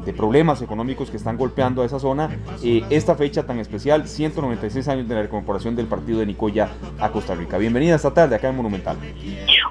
de 0.06 0.14
problemas 0.14 0.62
económicos 0.62 1.10
que 1.10 1.18
están 1.18 1.38
golpeando 1.38 1.82
a 1.82 1.86
esa 1.86 2.00
zona, 2.00 2.30
eh, 2.64 2.84
esta 2.92 3.16
fecha 3.16 3.48
tan 3.48 3.58
especial, 3.58 4.08
196 4.08 4.88
años 4.90 5.10
de 5.10 5.16
la 5.16 5.24
recuperación 5.24 5.76
del 5.76 5.88
partido 5.88 6.20
de 6.20 6.28
Nicoya 6.28 6.70
a 7.00 7.10
Costa 7.10 7.34
Rica? 7.34 7.58
Bienvenida 7.58 7.96
esta 7.96 8.14
tarde 8.14 8.36
acá 8.36 8.50
en 8.50 8.58
Monumental. 8.58 8.96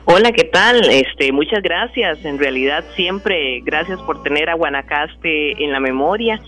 Hola, 0.04 0.32
¿qué 0.32 0.44
tal? 0.44 0.80
Este, 0.90 1.30
muchas 1.30 1.62
gracias. 1.62 2.24
En 2.24 2.38
realidad 2.38 2.84
siempre 2.96 3.60
gracias 3.60 4.00
por 4.00 4.24
tener 4.24 4.50
a 4.50 4.54
Guanacaste 4.54 5.62
en 5.62 5.70
la 5.70 5.78
memoria 5.78 6.40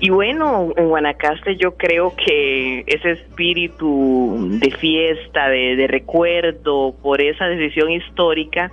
y 0.00 0.08
bueno, 0.08 0.72
en 0.76 0.88
Guanacaste 0.88 1.56
yo 1.56 1.76
creo 1.76 2.14
que 2.16 2.84
ese 2.86 3.10
espíritu 3.12 4.48
de 4.58 4.70
fiesta, 4.70 5.48
de, 5.48 5.86
recuerdo 5.88 6.94
por 7.02 7.20
esa 7.20 7.46
decisión 7.46 7.90
histórica, 7.90 8.72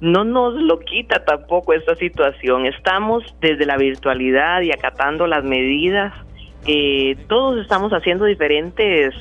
no 0.00 0.24
nos 0.24 0.54
lo 0.54 0.80
quita 0.80 1.24
tampoco 1.24 1.74
esta 1.74 1.94
situación. 1.96 2.64
Estamos 2.64 3.22
desde 3.42 3.66
la 3.66 3.76
virtualidad 3.76 4.62
y 4.62 4.72
acatando 4.72 5.26
las 5.26 5.44
medidas. 5.44 6.14
Eh, 6.66 7.16
todos 7.28 7.60
estamos 7.60 7.92
haciendo 7.92 8.24
diferentes 8.24 9.14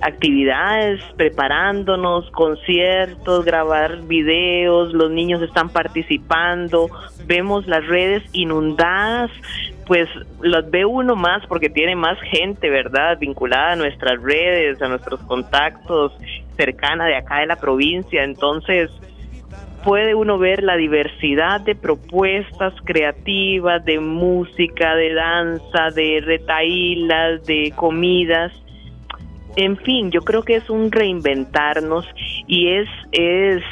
actividades, 0.00 1.00
preparándonos, 1.16 2.30
conciertos, 2.30 3.44
grabar 3.44 4.02
videos, 4.02 4.92
los 4.92 5.10
niños 5.10 5.42
están 5.42 5.68
participando, 5.68 6.88
vemos 7.26 7.66
las 7.66 7.86
redes 7.86 8.22
inundadas, 8.32 9.30
pues 9.86 10.08
las 10.40 10.70
ve 10.70 10.84
uno 10.84 11.16
más 11.16 11.46
porque 11.46 11.70
tiene 11.70 11.96
más 11.96 12.18
gente, 12.30 12.68
¿verdad? 12.70 13.18
Vinculada 13.18 13.72
a 13.72 13.76
nuestras 13.76 14.22
redes, 14.22 14.80
a 14.82 14.88
nuestros 14.88 15.20
contactos, 15.20 16.12
cercana 16.56 17.06
de 17.06 17.16
acá 17.16 17.40
de 17.40 17.46
la 17.46 17.56
provincia, 17.56 18.22
entonces 18.24 18.90
puede 19.84 20.14
uno 20.14 20.38
ver 20.38 20.62
la 20.62 20.76
diversidad 20.76 21.60
de 21.60 21.74
propuestas 21.74 22.74
creativas, 22.84 23.84
de 23.84 24.00
música, 24.00 24.94
de 24.94 25.14
danza, 25.14 25.90
de 25.94 26.20
retaílas, 26.24 27.44
de 27.46 27.72
comidas, 27.74 28.52
en 29.56 29.76
fin, 29.78 30.10
yo 30.10 30.20
creo 30.22 30.42
que 30.42 30.56
es 30.56 30.70
un 30.70 30.92
reinventarnos 30.92 32.06
y 32.46 32.68
es, 32.68 32.88
es 33.12 33.62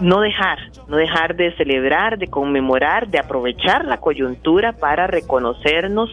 no 0.00 0.20
dejar, 0.20 0.58
no 0.88 0.96
dejar 0.96 1.36
de 1.36 1.54
celebrar, 1.56 2.18
de 2.18 2.28
conmemorar, 2.28 3.08
de 3.08 3.18
aprovechar 3.18 3.84
la 3.84 3.98
coyuntura 3.98 4.72
para 4.72 5.06
reconocernos 5.06 6.10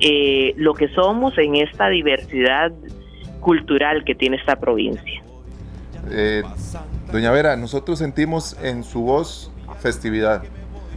eh, 0.00 0.54
lo 0.56 0.74
que 0.74 0.88
somos 0.88 1.36
en 1.38 1.56
esta 1.56 1.88
diversidad 1.88 2.72
cultural 3.40 4.04
que 4.04 4.14
tiene 4.14 4.36
esta 4.36 4.56
provincia. 4.56 5.22
Eh, 6.10 6.42
doña 7.10 7.30
Vera, 7.30 7.56
nosotros 7.56 7.98
sentimos 7.98 8.56
en 8.62 8.84
su 8.84 9.02
voz 9.02 9.50
festividad. 9.80 10.42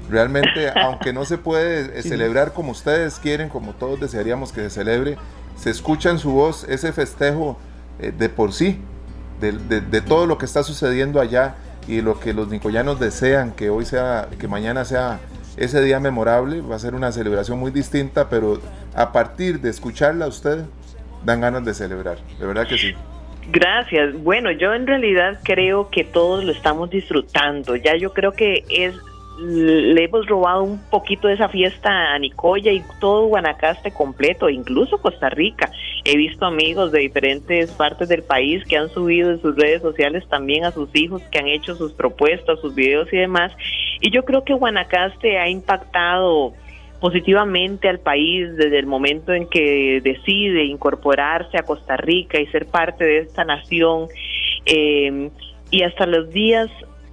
Realmente, 0.10 0.70
aunque 0.76 1.14
no 1.14 1.26
se 1.26 1.38
puede 1.38 2.02
celebrar 2.02 2.54
como 2.54 2.72
ustedes 2.72 3.20
quieren, 3.20 3.50
como 3.50 3.74
todos 3.74 4.00
desearíamos 4.00 4.52
que 4.52 4.62
se 4.62 4.70
celebre, 4.70 5.18
se 5.56 5.70
escucha 5.70 6.10
en 6.10 6.20
su 6.20 6.32
voz 6.32 6.66
ese 6.70 6.92
festejo 6.94 7.58
eh, 8.00 8.12
de 8.18 8.30
por 8.30 8.54
sí, 8.54 8.80
de, 9.40 10.02
todo 10.02 10.26
lo 10.26 10.38
que 10.38 10.46
está 10.46 10.64
sucediendo 10.64 11.20
allá 11.20 11.56
y 11.88 12.02
lo 12.02 12.20
que 12.20 12.34
los 12.34 12.48
nicoyanos 12.48 13.00
desean 13.00 13.52
que 13.52 13.70
hoy 13.70 13.86
sea, 13.86 14.30
que 14.40 14.48
mañana 14.48 14.86
sea 14.86 15.20
ese 15.58 15.82
día 15.82 16.00
memorable, 16.00 16.62
va 16.62 16.76
a 16.76 16.80
ser 16.80 16.96
una 16.96 17.12
celebración 17.12 17.60
muy 17.60 17.72
distinta, 17.72 18.30
pero 18.30 18.60
a 18.96 19.12
partir 19.12 19.60
de 19.62 19.70
escucharla 19.70 20.26
a 20.26 20.28
usted, 20.28 20.66
dan 21.24 21.42
ganas 21.42 21.64
de 21.66 21.74
celebrar, 21.74 22.18
de 22.40 22.46
verdad 22.46 22.68
que 22.68 22.78
sí. 22.78 22.94
Gracias. 23.52 24.14
Bueno, 24.24 24.52
yo 24.52 24.74
en 24.74 24.88
realidad 24.88 25.40
creo 25.44 25.90
que 25.90 26.04
todos 26.04 26.44
lo 26.44 26.52
estamos 26.52 26.90
disfrutando. 26.90 27.76
Ya 27.76 27.96
yo 27.96 28.12
creo 28.12 28.32
que 28.32 28.64
es 28.70 28.96
le 29.38 30.04
hemos 30.04 30.26
robado 30.28 30.64
un 30.64 30.80
poquito 30.90 31.28
de 31.28 31.34
esa 31.34 31.50
fiesta 31.50 32.14
a 32.14 32.20
Nicoya 32.20 32.72
y 32.72 32.84
todo 33.00 33.28
Guanacaste 33.28 33.92
completo, 33.92 34.50
incluso 34.50 34.98
Costa 35.00 35.30
Rica. 35.30 35.72
He 36.06 36.16
visto 36.16 36.46
amigos 36.46 36.92
de 36.92 37.00
diferentes 37.00 37.72
partes 37.72 38.08
del 38.08 38.24
país 38.24 38.64
que 38.66 38.78
han 38.78 38.90
subido 38.90 39.32
en 39.32 39.42
sus 39.42 39.56
redes 39.56 39.82
sociales 39.82 40.24
también 40.30 40.64
a 40.64 40.72
sus 40.72 40.90
hijos, 40.96 41.22
que 41.32 41.40
han 41.40 41.48
hecho 41.48 41.76
sus 41.76 41.94
propuestas, 41.94 42.60
sus 42.62 42.74
videos 42.76 43.12
y 43.12 43.18
demás. 43.18 43.52
Y 44.02 44.12
yo 44.12 44.24
creo 44.24 44.44
que 44.44 44.54
Guanacaste 44.54 45.38
ha 45.38 45.50
impactado 45.50 46.54
positivamente 47.02 47.90
al 47.90 48.00
país 48.00 48.56
desde 48.56 48.80
el 48.80 48.86
momento 48.86 49.34
en 49.34 49.48
que 49.48 50.00
decide 50.02 50.64
incorporarse 50.64 51.58
a 51.58 51.64
Costa 51.64 51.98
Rica 51.98 52.40
y 52.40 52.48
ser 52.48 52.68
parte 52.68 53.04
de 53.04 53.20
esta 53.20 53.44
nación. 53.44 54.08
Eh, 54.66 55.30
y 55.72 55.84
hasta 55.84 56.06
los 56.06 56.30
días 56.30 56.70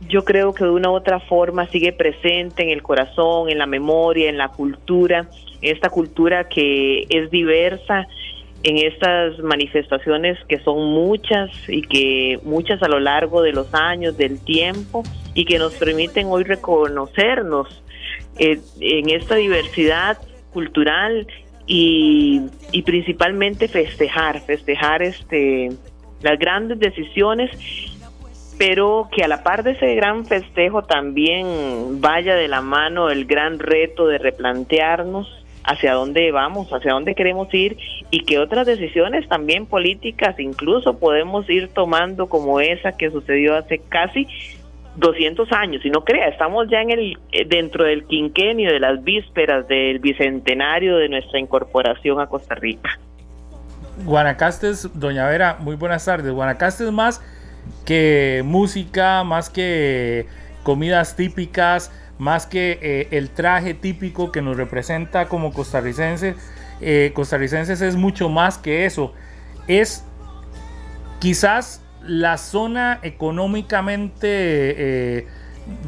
yo 0.08 0.24
creo 0.24 0.52
que 0.52 0.64
de 0.64 0.70
una 0.70 0.90
u 0.90 0.94
otra 0.94 1.20
forma 1.20 1.66
sigue 1.68 1.92
presente 1.92 2.62
en 2.62 2.70
el 2.70 2.82
corazón, 2.82 3.48
en 3.48 3.58
la 3.58 3.66
memoria, 3.66 4.28
en 4.28 4.38
la 4.38 4.48
cultura, 4.48 5.28
esta 5.60 5.90
cultura 5.90 6.48
que 6.48 7.06
es 7.08 7.30
diversa 7.30 8.06
en 8.64 8.78
estas 8.78 9.38
manifestaciones 9.40 10.38
que 10.48 10.60
son 10.60 10.92
muchas 10.92 11.50
y 11.68 11.82
que 11.82 12.38
muchas 12.44 12.82
a 12.82 12.88
lo 12.88 13.00
largo 13.00 13.42
de 13.42 13.52
los 13.52 13.74
años, 13.74 14.16
del 14.16 14.38
tiempo, 14.40 15.02
y 15.34 15.44
que 15.44 15.58
nos 15.58 15.74
permiten 15.74 16.26
hoy 16.28 16.44
reconocernos 16.44 17.82
eh, 18.38 18.60
en 18.80 19.10
esta 19.10 19.34
diversidad 19.36 20.18
cultural 20.52 21.26
y, 21.66 22.42
y 22.70 22.82
principalmente 22.82 23.66
festejar, 23.68 24.40
festejar 24.40 25.02
este 25.02 25.70
las 26.22 26.38
grandes 26.38 26.78
decisiones 26.78 27.50
pero 28.64 29.08
que 29.10 29.24
a 29.24 29.28
la 29.28 29.42
par 29.42 29.64
de 29.64 29.72
ese 29.72 29.96
gran 29.96 30.24
festejo 30.24 30.82
también 30.82 32.00
vaya 32.00 32.36
de 32.36 32.46
la 32.46 32.60
mano 32.60 33.10
el 33.10 33.24
gran 33.24 33.58
reto 33.58 34.06
de 34.06 34.18
replantearnos 34.18 35.26
hacia 35.64 35.94
dónde 35.94 36.30
vamos, 36.30 36.72
hacia 36.72 36.92
dónde 36.92 37.16
queremos 37.16 37.52
ir 37.52 37.76
y 38.12 38.22
que 38.22 38.38
otras 38.38 38.68
decisiones 38.68 39.28
también 39.28 39.66
políticas 39.66 40.38
incluso 40.38 40.96
podemos 41.00 41.50
ir 41.50 41.70
tomando 41.70 42.28
como 42.28 42.60
esa 42.60 42.92
que 42.92 43.10
sucedió 43.10 43.56
hace 43.56 43.80
casi 43.88 44.28
200 44.94 45.50
años, 45.50 45.84
y 45.84 45.90
no 45.90 46.04
crea, 46.04 46.28
estamos 46.28 46.68
ya 46.70 46.82
en 46.82 46.90
el 46.92 47.18
dentro 47.48 47.82
del 47.82 48.04
quinquenio 48.04 48.72
de 48.72 48.78
las 48.78 49.02
vísperas 49.02 49.66
del 49.66 49.98
bicentenario 49.98 50.98
de 50.98 51.08
nuestra 51.08 51.40
incorporación 51.40 52.20
a 52.20 52.28
Costa 52.28 52.54
Rica. 52.54 52.96
Guanacastes, 54.04 54.88
doña 54.94 55.26
Vera, 55.26 55.56
muy 55.58 55.74
buenas 55.74 56.04
tardes. 56.04 56.30
Guanacastes 56.32 56.92
más 56.92 57.20
que 57.84 58.42
música, 58.44 59.24
más 59.24 59.50
que 59.50 60.26
comidas 60.62 61.16
típicas, 61.16 61.90
más 62.18 62.46
que 62.46 62.78
eh, 62.82 63.08
el 63.10 63.30
traje 63.30 63.74
típico 63.74 64.30
que 64.30 64.42
nos 64.42 64.56
representa 64.56 65.28
como 65.28 65.52
costarricenses, 65.52 66.36
eh, 66.80 67.12
costarricenses 67.14 67.80
es 67.80 67.96
mucho 67.96 68.28
más 68.28 68.58
que 68.58 68.86
eso. 68.86 69.12
Es 69.66 70.04
quizás 71.18 71.82
la 72.04 72.36
zona 72.38 72.98
económicamente 73.02 74.26
eh, 74.28 75.26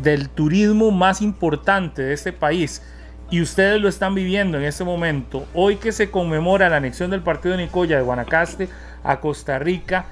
del 0.03 0.29
turismo 0.29 0.91
más 0.91 1.23
importante 1.23 2.03
de 2.03 2.15
este 2.15 2.33
país. 2.33 2.83
Y 3.31 3.41
ustedes 3.41 3.81
lo 3.81 3.89
están 3.89 4.15
viviendo 4.15 4.59
en 4.59 4.65
este 4.65 4.85
momento. 4.85 5.47
Hoy 5.55 5.77
que 5.77 5.93
se 5.93 6.11
conmemora 6.11 6.69
la 6.69 6.77
anexión 6.77 7.11
del 7.11 7.23
partido 7.23 7.57
de 7.57 7.65
Nicoya 7.65 7.97
de 7.97 8.03
Guanacaste 8.03 8.69
a 9.03 9.19
Costa 9.21 9.59
Rica, 9.59 10.07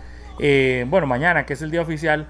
eh, 0.45 0.85
bueno, 0.89 1.07
mañana 1.07 1.47
que 1.47 1.53
es 1.53 1.63
el 1.63 1.71
día 1.71 1.83
oficial, 1.83 2.27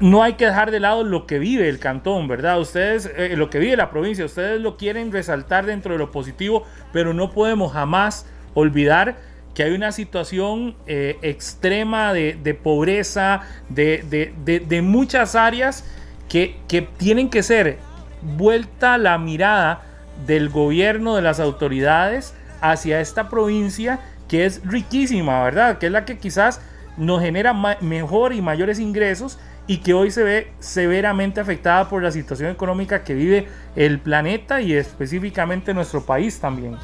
no 0.00 0.24
hay 0.24 0.32
que 0.32 0.46
dejar 0.46 0.72
de 0.72 0.80
lado 0.80 1.04
lo 1.04 1.24
que 1.24 1.38
vive 1.38 1.68
el 1.68 1.78
cantón, 1.78 2.26
¿verdad? 2.26 2.60
Ustedes, 2.60 3.08
eh, 3.16 3.36
lo 3.36 3.48
que 3.48 3.60
vive 3.60 3.76
la 3.76 3.90
provincia, 3.90 4.24
ustedes 4.24 4.60
lo 4.60 4.76
quieren 4.76 5.12
resaltar 5.12 5.66
dentro 5.66 5.92
de 5.92 5.98
lo 5.98 6.10
positivo, 6.10 6.64
pero 6.92 7.14
no 7.14 7.30
podemos 7.30 7.72
jamás 7.72 8.26
olvidar 8.54 9.16
que 9.54 9.62
hay 9.62 9.72
una 9.72 9.92
situación 9.92 10.74
eh, 10.88 11.16
extrema 11.22 12.12
de, 12.12 12.58
pobreza, 12.60 13.42
de, 13.68 14.80
muchas 14.82 15.36
áreas 15.36 15.84
que, 16.28 16.56
que 16.66 16.82
tienen 16.82 17.30
que 17.30 17.44
ser 17.44 17.78
vuelta 18.36 18.98
la 18.98 19.16
mirada 19.18 19.82
del 20.26 20.48
gobierno, 20.48 21.14
de 21.14 21.22
las 21.22 21.38
autoridades 21.38 22.34
hacia 22.60 23.00
esta 23.00 23.28
provincia 23.28 24.00
que 24.28 24.44
es 24.44 24.64
riquísima, 24.64 25.42
¿verdad? 25.42 25.78
Que 25.78 25.86
es 25.86 25.92
la 25.92 26.04
que 26.04 26.18
quizás 26.18 26.60
nos 26.96 27.22
genera 27.22 27.54
mejor 27.80 28.32
y 28.32 28.42
mayores 28.42 28.78
ingresos 28.78 29.38
y 29.66 29.78
que 29.78 29.94
hoy 29.94 30.10
se 30.10 30.24
ve 30.24 30.48
severamente 30.58 31.40
afectada 31.40 31.88
por 31.88 32.02
la 32.02 32.10
situación 32.10 32.50
económica 32.50 33.04
que 33.04 33.14
vive 33.14 33.46
el 33.76 33.98
planeta 33.98 34.60
y 34.60 34.72
específicamente 34.72 35.74
nuestro 35.74 36.04
país 36.04 36.40
también. 36.40 36.76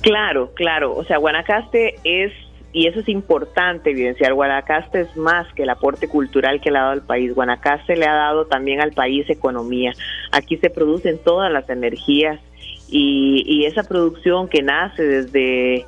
Claro, 0.00 0.52
claro. 0.54 0.94
O 0.94 1.04
sea, 1.04 1.18
Guanacaste 1.18 1.96
es, 2.04 2.32
y 2.72 2.86
eso 2.86 3.00
es 3.00 3.08
importante 3.08 3.90
evidenciar, 3.90 4.32
Guanacaste 4.32 5.00
es 5.00 5.16
más 5.16 5.52
que 5.54 5.64
el 5.64 5.70
aporte 5.70 6.08
cultural 6.08 6.60
que 6.60 6.70
le 6.70 6.78
ha 6.78 6.82
dado 6.82 6.92
al 6.92 7.02
país. 7.02 7.34
Guanacaste 7.34 7.96
le 7.96 8.06
ha 8.06 8.14
dado 8.14 8.46
también 8.46 8.80
al 8.80 8.92
país 8.92 9.28
economía. 9.28 9.92
Aquí 10.30 10.56
se 10.58 10.70
producen 10.70 11.18
todas 11.18 11.52
las 11.52 11.68
energías 11.68 12.40
y, 12.88 13.42
y 13.44 13.66
esa 13.66 13.82
producción 13.82 14.48
que 14.48 14.62
nace 14.62 15.02
desde 15.02 15.84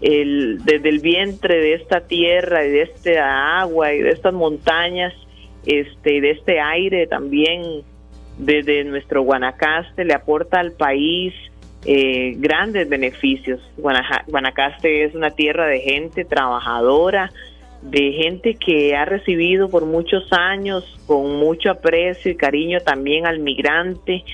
el, 0.00 0.64
desde 0.64 0.88
el 0.88 1.00
vientre 1.00 1.58
de 1.58 1.74
esta 1.74 2.00
tierra 2.00 2.64
y 2.64 2.70
de 2.70 2.82
esta 2.82 3.60
agua 3.60 3.92
y 3.92 4.00
de 4.00 4.10
estas 4.10 4.34
montañas, 4.34 5.14
este, 5.66 6.20
de 6.20 6.30
este 6.30 6.60
aire 6.60 7.06
también 7.06 7.82
desde 8.38 8.84
nuestro 8.84 9.22
Guanacaste 9.22 10.04
le 10.04 10.14
aporta 10.14 10.60
al 10.60 10.72
país 10.72 11.34
eh, 11.84 12.34
grandes 12.36 12.88
beneficios. 12.88 13.60
Guanacaste 13.76 15.04
es 15.04 15.14
una 15.14 15.30
tierra 15.30 15.66
de 15.66 15.80
gente 15.80 16.24
trabajadora, 16.24 17.30
de 17.82 18.12
gente 18.12 18.54
que 18.54 18.96
ha 18.96 19.04
recibido 19.04 19.68
por 19.68 19.84
muchos 19.86 20.32
años 20.32 20.84
con 21.06 21.36
mucho 21.36 21.70
aprecio 21.70 22.32
y 22.32 22.36
cariño 22.36 22.80
también 22.80 23.26
al 23.26 23.38
migrante, 23.38 24.24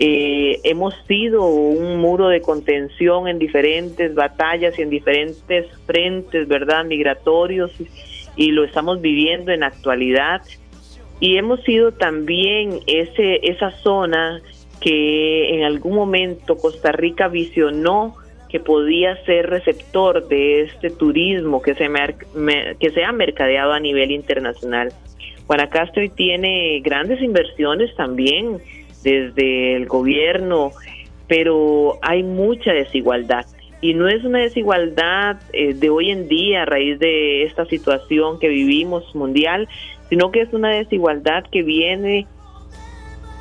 eh, 0.00 0.60
hemos 0.62 0.94
sido 1.08 1.44
un 1.44 1.98
muro 2.00 2.28
de 2.28 2.40
contención 2.40 3.26
en 3.26 3.40
diferentes 3.40 4.14
batallas 4.14 4.78
y 4.78 4.82
en 4.82 4.90
diferentes 4.90 5.66
frentes, 5.86 6.46
¿verdad? 6.46 6.84
Migratorios 6.84 7.72
y, 8.36 8.52
lo 8.52 8.62
estamos 8.62 9.00
viviendo 9.00 9.50
en 9.50 9.64
actualidad. 9.64 10.42
Y 11.18 11.36
hemos 11.36 11.64
sido 11.64 11.90
también 11.90 12.78
ese, 12.86 13.40
esa 13.42 13.72
zona 13.82 14.40
que 14.80 15.56
en 15.56 15.64
algún 15.64 15.96
momento 15.96 16.56
Costa 16.56 16.92
Rica 16.92 17.26
visionó 17.26 18.14
que 18.48 18.60
podía 18.60 19.16
ser 19.24 19.50
receptor 19.50 20.28
de 20.28 20.62
este 20.62 20.90
turismo 20.90 21.60
que 21.60 21.74
se, 21.74 21.88
que 22.78 22.90
se 22.90 23.04
ha 23.04 23.10
mercadeado 23.10 23.72
a 23.72 23.80
nivel 23.80 24.12
internacional. 24.12 24.92
Guanacaste 25.48 26.00
hoy 26.00 26.08
tiene 26.10 26.80
grandes 26.84 27.20
inversiones 27.20 27.94
también 27.96 28.58
desde 29.02 29.74
el 29.74 29.86
gobierno, 29.86 30.72
pero 31.26 31.98
hay 32.02 32.22
mucha 32.22 32.72
desigualdad. 32.72 33.46
Y 33.80 33.94
no 33.94 34.08
es 34.08 34.24
una 34.24 34.40
desigualdad 34.40 35.36
eh, 35.52 35.74
de 35.74 35.90
hoy 35.90 36.10
en 36.10 36.26
día 36.26 36.62
a 36.62 36.64
raíz 36.64 36.98
de 36.98 37.44
esta 37.44 37.64
situación 37.66 38.40
que 38.40 38.48
vivimos 38.48 39.14
mundial, 39.14 39.68
sino 40.08 40.32
que 40.32 40.40
es 40.40 40.52
una 40.52 40.70
desigualdad 40.70 41.44
que 41.50 41.62
viene 41.62 42.26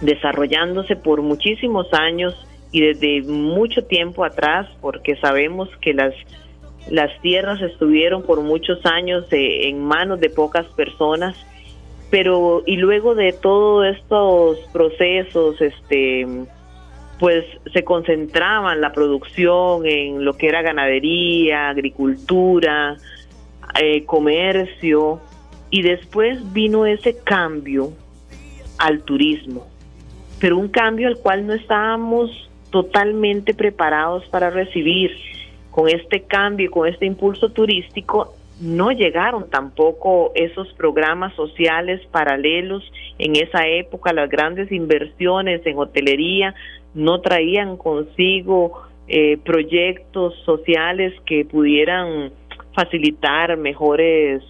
desarrollándose 0.02 0.96
por 0.96 1.24
muchísimos 1.24 1.92
años 1.94 2.36
y 2.72 2.82
desde 2.82 3.24
mucho 3.24 3.86
tiempo 3.86 4.24
atrás, 4.24 4.68
porque 4.80 5.16
sabemos 5.16 5.70
que 5.82 5.94
las, 5.94 6.14
las 6.92 7.10
tierras 7.22 7.62
estuvieron 7.62 8.22
por 8.22 8.42
muchos 8.42 8.86
años 8.86 9.26
eh, 9.32 9.70
en 9.70 9.84
manos 9.84 10.20
de 10.20 10.30
pocas 10.30 10.68
personas 10.68 11.36
pero 12.10 12.64
y 12.66 12.78
luego 12.78 13.16
de 13.16 13.34
todos 13.34 13.86
estos 13.96 14.60
procesos 14.72 15.62
este 15.62 16.28
pues 17.20 17.46
se 17.74 17.84
concentraban 17.84 18.80
la 18.80 18.94
producción 18.94 19.86
en 19.86 20.24
lo 20.24 20.34
que 20.34 20.48
era 20.48 20.62
ganadería 20.62 21.70
agricultura 21.70 22.98
eh, 23.82 24.06
comercio 24.06 25.20
y 25.70 25.82
después 25.82 26.54
vino 26.54 26.86
ese 26.86 27.18
cambio 27.24 27.92
al 28.78 29.02
turismo 29.02 29.68
pero 30.40 30.58
un 30.58 30.70
cambio 30.70 31.08
al 31.08 31.18
cual 31.18 31.48
no 31.48 31.54
estábamos 31.54 32.48
totalmente 32.70 33.54
preparados 33.54 34.26
para 34.26 34.50
recibir. 34.50 35.12
Con 35.72 35.90
este 35.90 36.24
cambio, 36.24 36.72
con 36.72 36.88
este 36.88 37.06
impulso 37.06 37.50
turístico, 37.50 38.34
no 38.60 38.92
llegaron 38.92 39.50
tampoco 39.50 40.32
esos 40.36 40.72
programas 40.74 41.36
sociales 41.36 42.02
paralelos 42.12 42.84
en 43.20 43.36
esa 43.36 43.68
época, 43.68 44.14
las 44.14 44.30
grandes 44.30 44.72
inversiones 44.72 45.66
en 45.66 45.78
hotelería 45.78 46.56
no 46.94 47.22
traían 47.22 47.78
consigo 47.78 48.84
eh, 49.08 49.38
proyectos 49.38 50.34
sociales 50.44 51.14
que 51.26 51.46
pudieran 51.46 52.32
facilitar 52.76 53.56
mejores 53.58 54.44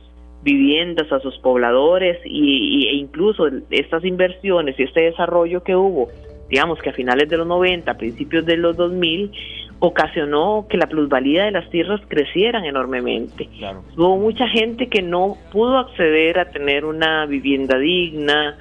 viviendas 0.43 1.11
a 1.11 1.19
sus 1.19 1.37
pobladores 1.39 2.19
y, 2.25 2.87
e 2.87 2.95
incluso 2.95 3.47
estas 3.69 4.05
inversiones 4.05 4.79
y 4.79 4.83
este 4.83 5.01
desarrollo 5.01 5.63
que 5.63 5.75
hubo, 5.75 6.09
digamos 6.49 6.79
que 6.79 6.89
a 6.89 6.93
finales 6.93 7.29
de 7.29 7.37
los 7.37 7.47
90, 7.47 7.91
a 7.91 7.97
principios 7.97 8.45
de 8.45 8.57
los 8.57 8.77
2000, 8.77 9.31
ocasionó 9.79 10.65
que 10.69 10.77
la 10.77 10.87
plusvalía 10.87 11.45
de 11.45 11.51
las 11.51 11.69
tierras 11.69 12.01
crecieran 12.07 12.65
enormemente. 12.65 13.47
Hubo 13.95 14.17
mucha 14.17 14.47
gente 14.47 14.87
que 14.87 15.01
no 15.01 15.37
pudo 15.51 15.77
acceder 15.77 16.39
a 16.39 16.49
tener 16.49 16.85
una 16.85 17.25
vivienda 17.25 17.77
digna, 17.77 18.57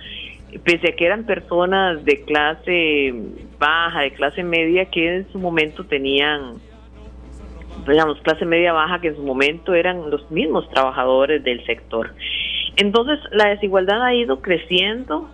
pese 0.64 0.88
a 0.88 0.96
que 0.96 1.06
eran 1.06 1.24
personas 1.24 2.04
de 2.04 2.22
clase 2.22 3.14
baja, 3.58 4.02
de 4.02 4.12
clase 4.12 4.42
media, 4.42 4.86
que 4.86 5.16
en 5.16 5.32
su 5.32 5.38
momento 5.38 5.84
tenían, 5.84 6.56
digamos, 7.88 8.20
clase 8.20 8.44
media 8.44 8.72
baja, 8.72 9.00
que 9.00 9.08
en 9.08 9.16
su 9.16 9.22
momento 9.22 9.74
eran 9.74 10.10
los 10.10 10.30
mismos 10.30 10.68
trabajadores 10.70 11.42
del 11.42 11.64
sector. 11.64 12.14
Entonces, 12.76 13.18
la 13.32 13.48
desigualdad 13.48 14.02
ha 14.02 14.14
ido 14.14 14.40
creciendo. 14.42 15.30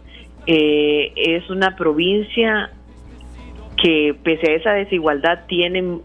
Eh, 0.47 1.13
es 1.15 1.49
una 1.51 1.77
provincia 1.77 2.71
que 3.83 4.15
pese 4.23 4.53
a 4.53 4.55
esa 4.55 4.73
desigualdad 4.75 5.41
tiene, 5.49 5.99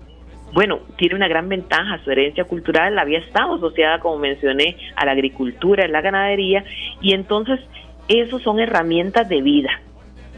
bueno, 0.52 0.80
tiene 0.98 1.14
una 1.14 1.28
gran 1.28 1.48
ventaja, 1.48 2.04
su 2.04 2.10
herencia 2.10 2.44
cultural 2.46 2.98
había 2.98 3.20
estado 3.20 3.56
asociada, 3.56 4.00
como 4.00 4.18
mencioné, 4.18 4.76
a 4.96 5.06
la 5.06 5.12
agricultura, 5.12 5.86
a 5.86 5.88
la 5.88 6.02
ganadería, 6.02 6.66
y 7.02 7.14
entonces 7.14 7.60
esos 8.08 8.42
son 8.42 8.60
herramientas 8.60 9.30
de 9.30 9.44
vida 9.44 9.70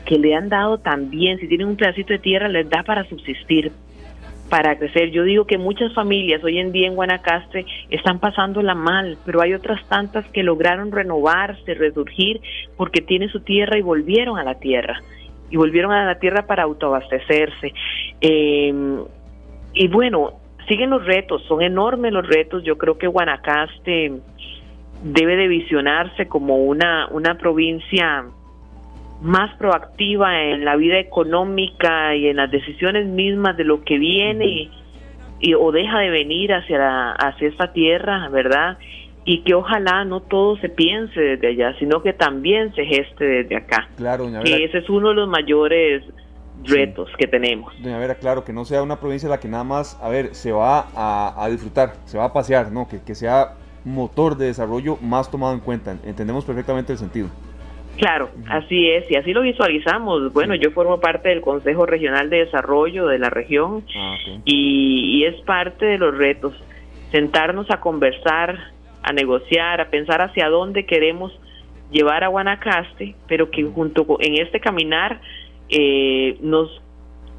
que 0.05 0.19
le 0.19 0.35
han 0.35 0.49
dado 0.49 0.79
también, 0.79 1.39
si 1.39 1.47
tienen 1.47 1.67
un 1.67 1.77
pedacito 1.77 2.11
de 2.11 2.19
tierra, 2.19 2.49
les 2.49 2.69
da 2.69 2.83
para 2.83 3.07
subsistir, 3.07 3.71
para 4.49 4.77
crecer. 4.77 5.11
Yo 5.11 5.23
digo 5.23 5.45
que 5.45 5.57
muchas 5.57 5.93
familias 5.93 6.43
hoy 6.43 6.57
en 6.57 6.71
día 6.71 6.87
en 6.87 6.95
Guanacaste 6.95 7.65
están 7.89 8.19
pasándola 8.19 8.73
mal, 8.75 9.17
pero 9.25 9.41
hay 9.41 9.53
otras 9.53 9.87
tantas 9.87 10.25
que 10.31 10.43
lograron 10.43 10.91
renovarse, 10.91 11.73
resurgir, 11.75 12.41
porque 12.75 13.01
tienen 13.01 13.29
su 13.29 13.41
tierra 13.41 13.77
y 13.77 13.81
volvieron 13.81 14.39
a 14.39 14.43
la 14.43 14.55
tierra 14.55 14.99
y 15.49 15.57
volvieron 15.57 15.91
a 15.91 16.05
la 16.05 16.19
tierra 16.19 16.45
para 16.45 16.63
autoabastecerse. 16.63 17.73
Eh, 18.21 18.73
y 19.73 19.87
bueno, 19.87 20.33
siguen 20.67 20.91
los 20.91 21.05
retos, 21.05 21.43
son 21.47 21.61
enormes 21.61 22.13
los 22.13 22.27
retos. 22.27 22.63
Yo 22.63 22.77
creo 22.77 22.97
que 22.97 23.07
Guanacaste 23.07 24.13
debe 25.03 25.35
de 25.35 25.47
visionarse 25.47 26.27
como 26.27 26.57
una, 26.57 27.07
una 27.11 27.37
provincia 27.37 28.25
más 29.21 29.53
proactiva 29.57 30.43
en 30.43 30.63
la 30.63 30.75
vida 30.75 30.97
económica 30.97 32.15
y 32.15 32.27
en 32.27 32.37
las 32.37 32.51
decisiones 32.51 33.07
mismas 33.07 33.57
de 33.57 33.65
lo 33.65 33.83
que 33.83 33.97
viene 33.97 34.69
y, 35.39 35.53
o 35.53 35.71
deja 35.71 35.99
de 35.99 36.09
venir 36.09 36.53
hacia, 36.53 37.11
hacia 37.11 37.47
esta 37.47 37.71
tierra, 37.73 38.29
¿verdad? 38.29 38.77
Y 39.25 39.43
que 39.43 39.53
ojalá 39.53 40.05
no 40.05 40.21
todo 40.21 40.57
se 40.57 40.69
piense 40.69 41.19
desde 41.19 41.47
allá, 41.47 41.77
sino 41.79 42.01
que 42.01 42.13
también 42.13 42.73
se 42.73 42.85
geste 42.85 43.25
desde 43.25 43.55
acá. 43.55 43.87
Claro, 43.97 44.23
doña 44.25 44.39
Vera. 44.39 44.57
Que 44.57 44.65
ese 44.65 44.77
es 44.79 44.89
uno 44.89 45.09
de 45.09 45.15
los 45.15 45.29
mayores 45.29 46.03
retos 46.63 47.09
que 47.17 47.27
tenemos. 47.27 47.73
Doña 47.81 47.99
Vera, 47.99 48.15
claro, 48.15 48.43
que 48.43 48.53
no 48.53 48.65
sea 48.65 48.81
una 48.81 48.99
provincia 48.99 49.27
en 49.27 49.31
la 49.31 49.39
que 49.39 49.47
nada 49.47 49.63
más, 49.63 49.99
a 50.01 50.09
ver, 50.09 50.33
se 50.33 50.51
va 50.51 50.87
a, 50.95 51.47
disfrutar, 51.49 51.93
se 52.05 52.17
va 52.17 52.25
a 52.25 52.33
pasear, 52.33 52.71
¿no? 52.71 52.87
Que, 52.87 53.01
que 53.01 53.15
sea 53.15 53.55
motor 53.85 54.37
de 54.37 54.47
desarrollo 54.47 54.97
más 55.01 55.29
tomado 55.31 55.53
en 55.53 55.59
cuenta. 55.59 55.95
Entendemos 56.03 56.45
perfectamente 56.45 56.93
el 56.93 56.99
sentido. 56.99 57.29
Claro, 57.97 58.29
así 58.49 58.89
es, 58.89 59.11
y 59.11 59.15
así 59.15 59.33
lo 59.33 59.41
visualizamos. 59.41 60.31
Bueno, 60.31 60.55
yo 60.55 60.71
formo 60.71 61.01
parte 61.01 61.29
del 61.29 61.41
Consejo 61.41 61.85
Regional 61.85 62.29
de 62.29 62.45
Desarrollo 62.45 63.07
de 63.07 63.19
la 63.19 63.29
región 63.29 63.83
ah, 63.95 64.15
y, 64.45 65.19
y 65.19 65.25
es 65.25 65.41
parte 65.41 65.85
de 65.85 65.97
los 65.97 66.17
retos, 66.17 66.53
sentarnos 67.11 67.69
a 67.69 67.81
conversar, 67.81 68.57
a 69.03 69.13
negociar, 69.13 69.81
a 69.81 69.89
pensar 69.89 70.21
hacia 70.21 70.49
dónde 70.49 70.85
queremos 70.85 71.31
llevar 71.91 72.23
a 72.23 72.27
Guanacaste, 72.27 73.15
pero 73.27 73.49
que 73.49 73.63
junto 73.63 74.05
con, 74.05 74.17
en 74.21 74.41
este 74.41 74.59
caminar 74.59 75.21
eh, 75.69 76.37
nos 76.41 76.81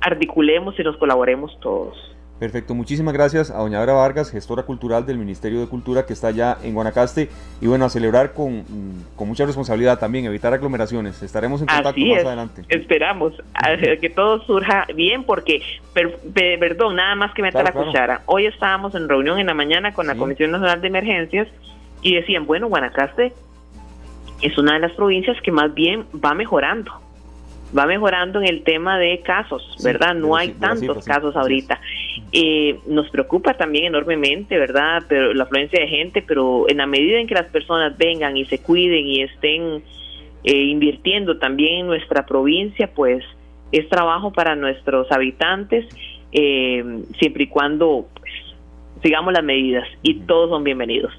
articulemos 0.00 0.78
y 0.78 0.82
nos 0.82 0.96
colaboremos 0.96 1.58
todos. 1.60 1.96
Perfecto, 2.40 2.74
muchísimas 2.74 3.12
gracias 3.12 3.50
a 3.50 3.58
doña 3.58 3.80
Vera 3.80 3.92
Vargas, 3.92 4.30
gestora 4.30 4.62
cultural 4.62 5.04
del 5.04 5.18
Ministerio 5.18 5.60
de 5.60 5.66
Cultura 5.66 6.06
que 6.06 6.14
está 6.14 6.28
allá 6.28 6.56
en 6.64 6.72
Guanacaste 6.72 7.28
y 7.60 7.66
bueno, 7.66 7.84
a 7.84 7.90
celebrar 7.90 8.32
con, 8.32 8.64
con 9.14 9.28
mucha 9.28 9.44
responsabilidad 9.44 9.98
también, 9.98 10.24
evitar 10.24 10.54
aglomeraciones. 10.54 11.22
Estaremos 11.22 11.60
en 11.60 11.66
contacto 11.66 12.00
más 12.00 12.24
adelante. 12.24 12.64
Esperamos 12.70 13.34
que 14.00 14.08
todo 14.08 14.40
surja 14.46 14.86
bien 14.94 15.24
porque, 15.24 15.60
perdón, 16.32 16.96
nada 16.96 17.14
más 17.14 17.34
que 17.34 17.42
meter 17.42 17.62
la 17.62 17.72
cuchara. 17.72 18.22
Hoy 18.24 18.46
estábamos 18.46 18.94
en 18.94 19.06
reunión 19.06 19.38
en 19.38 19.48
la 19.48 19.54
mañana 19.54 19.92
con 19.92 20.06
la 20.06 20.14
Comisión 20.14 20.50
Nacional 20.50 20.80
de 20.80 20.88
Emergencias 20.88 21.46
y 22.00 22.14
decían, 22.14 22.46
bueno, 22.46 22.68
Guanacaste 22.68 23.34
es 24.40 24.56
una 24.56 24.72
de 24.72 24.78
las 24.78 24.92
provincias 24.92 25.36
que 25.42 25.52
más 25.52 25.74
bien 25.74 26.06
va 26.24 26.32
mejorando 26.32 26.90
va 27.76 27.86
mejorando 27.86 28.40
en 28.40 28.48
el 28.48 28.62
tema 28.62 28.98
de 28.98 29.20
casos, 29.20 29.76
¿verdad? 29.82 30.14
no 30.14 30.36
hay 30.36 30.50
tantos 30.50 31.04
casos 31.04 31.36
ahorita. 31.36 31.80
Eh, 32.32 32.78
nos 32.86 33.08
preocupa 33.10 33.54
también 33.54 33.86
enormemente, 33.86 34.58
¿verdad? 34.58 35.02
Pero 35.08 35.32
la 35.34 35.44
afluencia 35.44 35.80
de 35.80 35.88
gente, 35.88 36.22
pero 36.26 36.68
en 36.68 36.78
la 36.78 36.86
medida 36.86 37.18
en 37.18 37.26
que 37.26 37.34
las 37.34 37.50
personas 37.50 37.96
vengan 37.96 38.36
y 38.36 38.44
se 38.46 38.60
cuiden 38.60 39.06
y 39.06 39.22
estén 39.22 39.82
eh, 40.44 40.54
invirtiendo 40.54 41.38
también 41.38 41.80
en 41.80 41.86
nuestra 41.86 42.26
provincia, 42.26 42.90
pues 42.94 43.24
es 43.72 43.88
trabajo 43.88 44.32
para 44.32 44.56
nuestros 44.56 45.10
habitantes, 45.12 45.86
eh, 46.32 47.02
siempre 47.18 47.44
y 47.44 47.46
cuando 47.46 48.06
pues, 48.18 48.32
sigamos 49.02 49.32
las 49.32 49.44
medidas 49.44 49.86
y 50.02 50.20
todos 50.20 50.50
son 50.50 50.64
bienvenidos. 50.64 51.12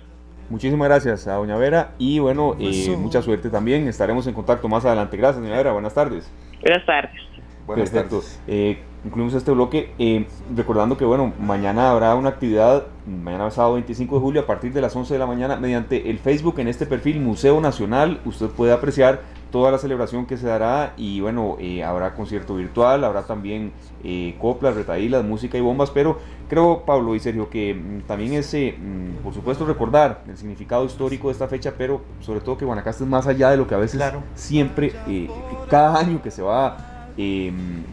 Muchísimas 0.52 0.90
gracias 0.90 1.28
a 1.28 1.36
Doña 1.36 1.56
Vera 1.56 1.92
y 1.98 2.20
bueno, 2.20 2.58
eh, 2.60 2.94
mucha 2.98 3.22
suerte 3.22 3.50
también. 3.50 3.88
Estaremos 3.88 4.28
en 4.28 4.34
contacto 4.34 4.68
más 4.68 4.84
adelante. 4.84 5.16
Gracias, 5.16 5.42
Doña 5.42 5.56
Vera. 5.56 5.72
Buenas 5.72 5.94
tardes. 5.94 6.30
Buenas 6.62 6.86
tardes. 6.86 7.22
Buenas 7.66 7.90
tardes. 7.90 8.42
Eh, 8.50 8.80
concluimos 9.02 9.34
este 9.34 9.50
bloque 9.52 9.94
eh, 9.98 10.28
recordando 10.54 10.98
que 10.98 11.06
bueno, 11.06 11.32
mañana 11.40 11.92
habrá 11.92 12.16
una 12.16 12.28
actividad, 12.28 12.88
mañana 13.06 13.50
sábado 13.50 13.76
25 13.76 14.16
de 14.16 14.22
julio 14.22 14.42
a 14.42 14.46
partir 14.46 14.74
de 14.74 14.82
las 14.82 14.94
11 14.94 15.14
de 15.14 15.20
la 15.20 15.26
mañana 15.26 15.56
mediante 15.56 16.10
el 16.10 16.20
Facebook 16.20 16.60
en 16.60 16.68
este 16.68 16.86
perfil 16.86 17.22
Museo 17.22 17.62
Nacional. 17.62 18.20
Usted 18.26 18.48
puede 18.48 18.74
apreciar 18.74 19.22
toda 19.52 19.70
la 19.70 19.78
celebración 19.78 20.26
que 20.26 20.38
se 20.38 20.48
dará 20.48 20.94
y 20.98 21.20
bueno, 21.20 21.58
eh, 21.60 21.84
habrá 21.84 22.16
concierto 22.16 22.56
virtual, 22.56 23.04
habrá 23.04 23.24
también 23.24 23.74
eh, 24.04 24.36
coplas, 24.40 24.76
retaílas, 24.76 25.24
música 25.24 25.58
y 25.58 25.62
bombas, 25.62 25.92
pero 25.92 26.20
creo, 26.50 26.84
Pablo 26.86 27.14
y 27.14 27.20
Sergio, 27.20 27.50
que 27.50 27.74
mm, 27.74 28.02
también 28.08 28.34
es, 28.34 28.54
mm, 28.54 29.24
por 29.24 29.34
supuesto, 29.34 29.66
recordar 29.66 30.24
el 30.28 30.38
significado 30.38 30.86
histórico 30.86 31.28
de 31.28 31.34
esta 31.34 31.48
fecha, 31.48 31.74
pero 31.78 32.02
sobre 32.22 32.40
todo 32.40 32.58
que 32.58 32.66
Guanacaste 32.66 33.04
es 33.04 33.10
más 33.10 33.28
allá 33.28 33.52
de 33.52 33.58
lo 33.58 33.68
que 33.68 33.76
a 33.76 33.80
veces 33.80 34.02
siempre, 34.36 34.94
eh, 35.08 35.30
cada 35.70 36.00
año 36.00 36.22
que 36.22 36.32
se 36.32 36.42
va 36.42 37.12
em, 37.18 37.84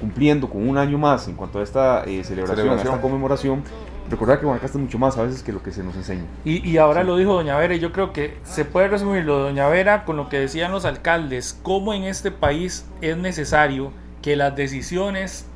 cumpliendo 0.00 0.48
con 0.48 0.66
un 0.66 0.78
año 0.78 0.96
más 0.98 1.28
en 1.28 1.36
cuanto 1.36 1.60
a 1.60 1.62
esta 1.62 2.04
celebración, 2.24 2.70
a 2.70 2.76
esta 2.76 3.00
conmemoración, 3.00 3.62
recordar 4.10 4.38
que 4.38 4.46
Guanacaste 4.46 4.78
es 4.78 4.82
mucho 4.82 4.98
más 4.98 5.16
a 5.18 5.22
veces 5.22 5.42
que 5.42 5.52
lo 5.52 5.62
que 5.62 5.72
se 5.72 5.82
nos 5.82 5.94
enseña. 5.96 6.24
Y, 6.44 6.68
y 6.68 6.78
ahora 6.78 7.04
lo 7.04 7.16
dijo 7.16 7.34
Doña 7.34 7.56
Vera, 7.58 7.74
y 7.74 7.80
yo 7.80 7.92
creo 7.92 8.12
que 8.12 8.38
se 8.44 8.64
puede 8.64 8.88
resumir 8.88 9.24
lo 9.24 9.38
de 9.38 9.42
Doña 9.44 9.68
Vera 9.68 10.04
con 10.04 10.16
lo 10.16 10.28
que 10.28 10.38
decían 10.38 10.72
los 10.72 10.84
alcaldes, 10.84 11.58
cómo 11.62 11.94
en 11.94 12.04
este 12.04 12.30
país 12.30 12.86
es 13.00 13.16
necesario 13.16 13.92
que 14.22 14.36
las 14.36 14.54
decisiones 14.54 15.46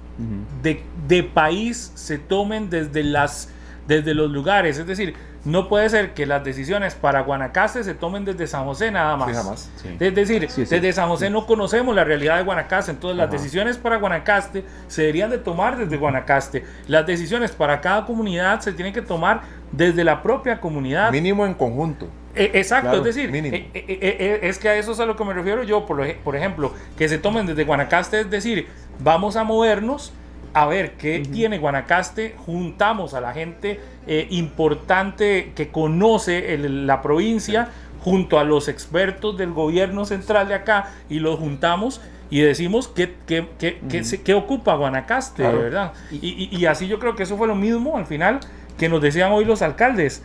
de, 0.62 0.82
de, 1.06 1.22
país 1.22 1.92
se 1.94 2.18
tomen 2.18 2.70
desde, 2.70 3.04
las, 3.04 3.50
desde 3.86 4.14
los 4.14 4.30
lugares, 4.30 4.78
es 4.78 4.86
decir, 4.86 5.14
no 5.46 5.68
puede 5.68 5.88
ser 5.88 6.12
que 6.12 6.26
las 6.26 6.42
decisiones 6.42 6.96
para 6.96 7.20
Guanacaste 7.22 7.84
se 7.84 7.94
tomen 7.94 8.24
desde 8.24 8.48
San 8.48 8.64
José 8.64 8.90
nada 8.90 9.16
más. 9.16 9.70
Es 10.00 10.14
decir, 10.14 10.48
desde 10.48 10.92
San 10.92 11.08
José 11.08 11.30
no 11.30 11.46
conocemos 11.46 11.94
la 11.94 12.02
realidad 12.02 12.36
de 12.36 12.42
Guanacaste, 12.42 12.90
entonces 12.90 13.16
las 13.16 13.30
decisiones 13.30 13.78
para 13.78 13.96
Guanacaste 13.96 14.64
se 14.88 15.02
deberían 15.02 15.30
de 15.30 15.38
tomar 15.38 15.78
desde 15.78 15.96
Guanacaste. 15.96 16.64
Las 16.88 17.06
decisiones 17.06 17.52
para 17.52 17.80
cada 17.80 18.04
comunidad 18.04 18.60
se 18.60 18.72
tienen 18.72 18.92
que 18.92 19.02
tomar 19.02 19.42
desde 19.70 20.02
la 20.02 20.20
propia 20.20 20.60
comunidad. 20.60 21.12
Mínimo 21.12 21.46
en 21.46 21.54
conjunto. 21.54 22.08
E, 22.34 22.50
exacto, 22.54 22.96
es 22.96 23.04
decir, 23.04 23.34
e, 23.34 23.70
e, 23.72 24.40
es 24.42 24.58
que 24.58 24.68
a 24.68 24.76
eso 24.76 24.92
es 24.92 25.00
a 25.00 25.06
lo 25.06 25.16
que 25.16 25.24
me 25.24 25.32
refiero 25.32 25.62
yo, 25.62 25.86
por, 25.86 26.14
por 26.16 26.36
ejemplo, 26.36 26.74
que 26.98 27.08
se 27.08 27.18
tomen 27.18 27.46
desde 27.46 27.64
Guanacaste, 27.64 28.20
es 28.20 28.30
decir, 28.30 28.66
vamos 28.98 29.36
a 29.36 29.44
movernos 29.44 30.12
a 30.56 30.64
ver 30.64 30.92
qué 30.92 31.18
tiene 31.18 31.58
Guanacaste, 31.58 32.34
juntamos 32.38 33.12
a 33.12 33.20
la 33.20 33.34
gente 33.34 33.78
eh, 34.06 34.26
importante 34.30 35.52
que 35.54 35.68
conoce 35.68 36.56
la 36.56 37.02
provincia 37.02 37.68
junto 38.00 38.38
a 38.38 38.44
los 38.44 38.68
expertos 38.68 39.36
del 39.36 39.52
gobierno 39.52 40.06
central 40.06 40.48
de 40.48 40.54
acá 40.54 40.94
y 41.10 41.18
los 41.18 41.38
juntamos 41.38 42.00
y 42.30 42.40
decimos 42.40 42.88
qué, 42.88 43.16
qué, 43.26 43.46
qué, 43.58 43.78
qué, 44.24 44.32
ocupa 44.34 44.74
Guanacaste, 44.76 45.42
¿verdad? 45.42 45.92
Y, 46.10 46.48
y, 46.50 46.64
así 46.64 46.88
yo 46.88 46.98
creo 46.98 47.14
que 47.16 47.24
eso 47.24 47.36
fue 47.36 47.46
lo 47.46 47.54
mismo 47.54 47.98
al 47.98 48.06
final 48.06 48.40
que 48.78 48.88
nos 48.88 49.02
decían 49.02 49.32
hoy 49.32 49.44
los 49.44 49.60
alcaldes. 49.60 50.24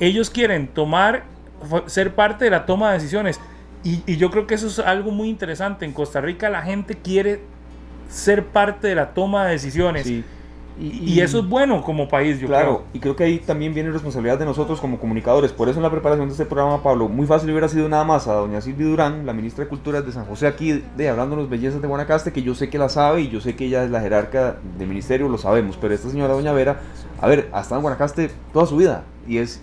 Ellos 0.00 0.28
quieren 0.30 0.66
tomar, 0.66 1.22
ser 1.86 2.16
parte 2.16 2.46
de 2.46 2.50
la 2.50 2.66
toma 2.66 2.88
de 2.88 2.94
decisiones. 2.98 3.40
Y, 3.84 4.02
y, 4.06 4.16
yo 4.16 4.32
creo 4.32 4.48
que 4.48 4.56
eso 4.56 4.66
es 4.66 4.80
algo 4.80 5.12
muy 5.12 5.28
interesante. 5.28 5.84
En 5.84 5.92
Costa 5.92 6.20
Rica 6.20 6.50
la 6.50 6.62
gente 6.62 6.96
quiere 6.96 7.42
ser 8.08 8.46
parte 8.46 8.88
de 8.88 8.94
la 8.94 9.10
toma 9.10 9.46
de 9.46 9.52
decisiones. 9.52 10.06
Y, 10.80 11.18
eso 11.20 11.40
es 11.40 11.48
bueno 11.48 11.82
como 11.82 12.08
país, 12.08 12.38
yo 12.38 12.46
claro, 12.46 12.84
y 12.92 13.00
creo 13.00 13.16
que 13.16 13.24
ahí 13.24 13.40
también 13.40 13.74
viene 13.74 13.90
responsabilidad 13.90 14.38
de 14.38 14.44
nosotros 14.44 14.80
como 14.80 15.00
comunicadores. 15.00 15.50
Por 15.50 15.68
eso 15.68 15.80
en 15.80 15.82
la 15.82 15.90
preparación 15.90 16.28
de 16.28 16.32
este 16.32 16.44
programa, 16.44 16.84
Pablo, 16.84 17.08
muy 17.08 17.26
fácil 17.26 17.50
hubiera 17.50 17.68
sido 17.68 17.88
nada 17.88 18.04
más 18.04 18.28
a 18.28 18.34
doña 18.34 18.60
Silvia 18.60 18.86
Durán, 18.86 19.26
la 19.26 19.32
ministra 19.32 19.64
de 19.64 19.70
Cultura 19.70 20.02
de 20.02 20.12
San 20.12 20.24
José, 20.26 20.46
aquí 20.46 20.84
de 20.96 21.08
hablándonos 21.08 21.50
bellezas 21.50 21.82
de 21.82 21.88
Guanacaste, 21.88 22.32
que 22.32 22.42
yo 22.42 22.54
sé 22.54 22.70
que 22.70 22.78
la 22.78 22.88
sabe 22.88 23.22
y 23.22 23.28
yo 23.28 23.40
sé 23.40 23.56
que 23.56 23.64
ella 23.64 23.82
es 23.82 23.90
la 23.90 24.00
jerarca 24.00 24.58
del 24.78 24.86
ministerio, 24.86 25.28
lo 25.28 25.38
sabemos. 25.38 25.76
Pero 25.80 25.94
esta 25.94 26.10
señora 26.10 26.32
doña 26.32 26.52
Vera, 26.52 26.78
a 27.20 27.26
ver, 27.26 27.48
ha 27.52 27.60
estado 27.60 27.80
en 27.80 27.82
Guanacaste 27.82 28.30
toda 28.52 28.66
su 28.66 28.76
vida 28.76 29.02
y 29.26 29.38
es 29.38 29.60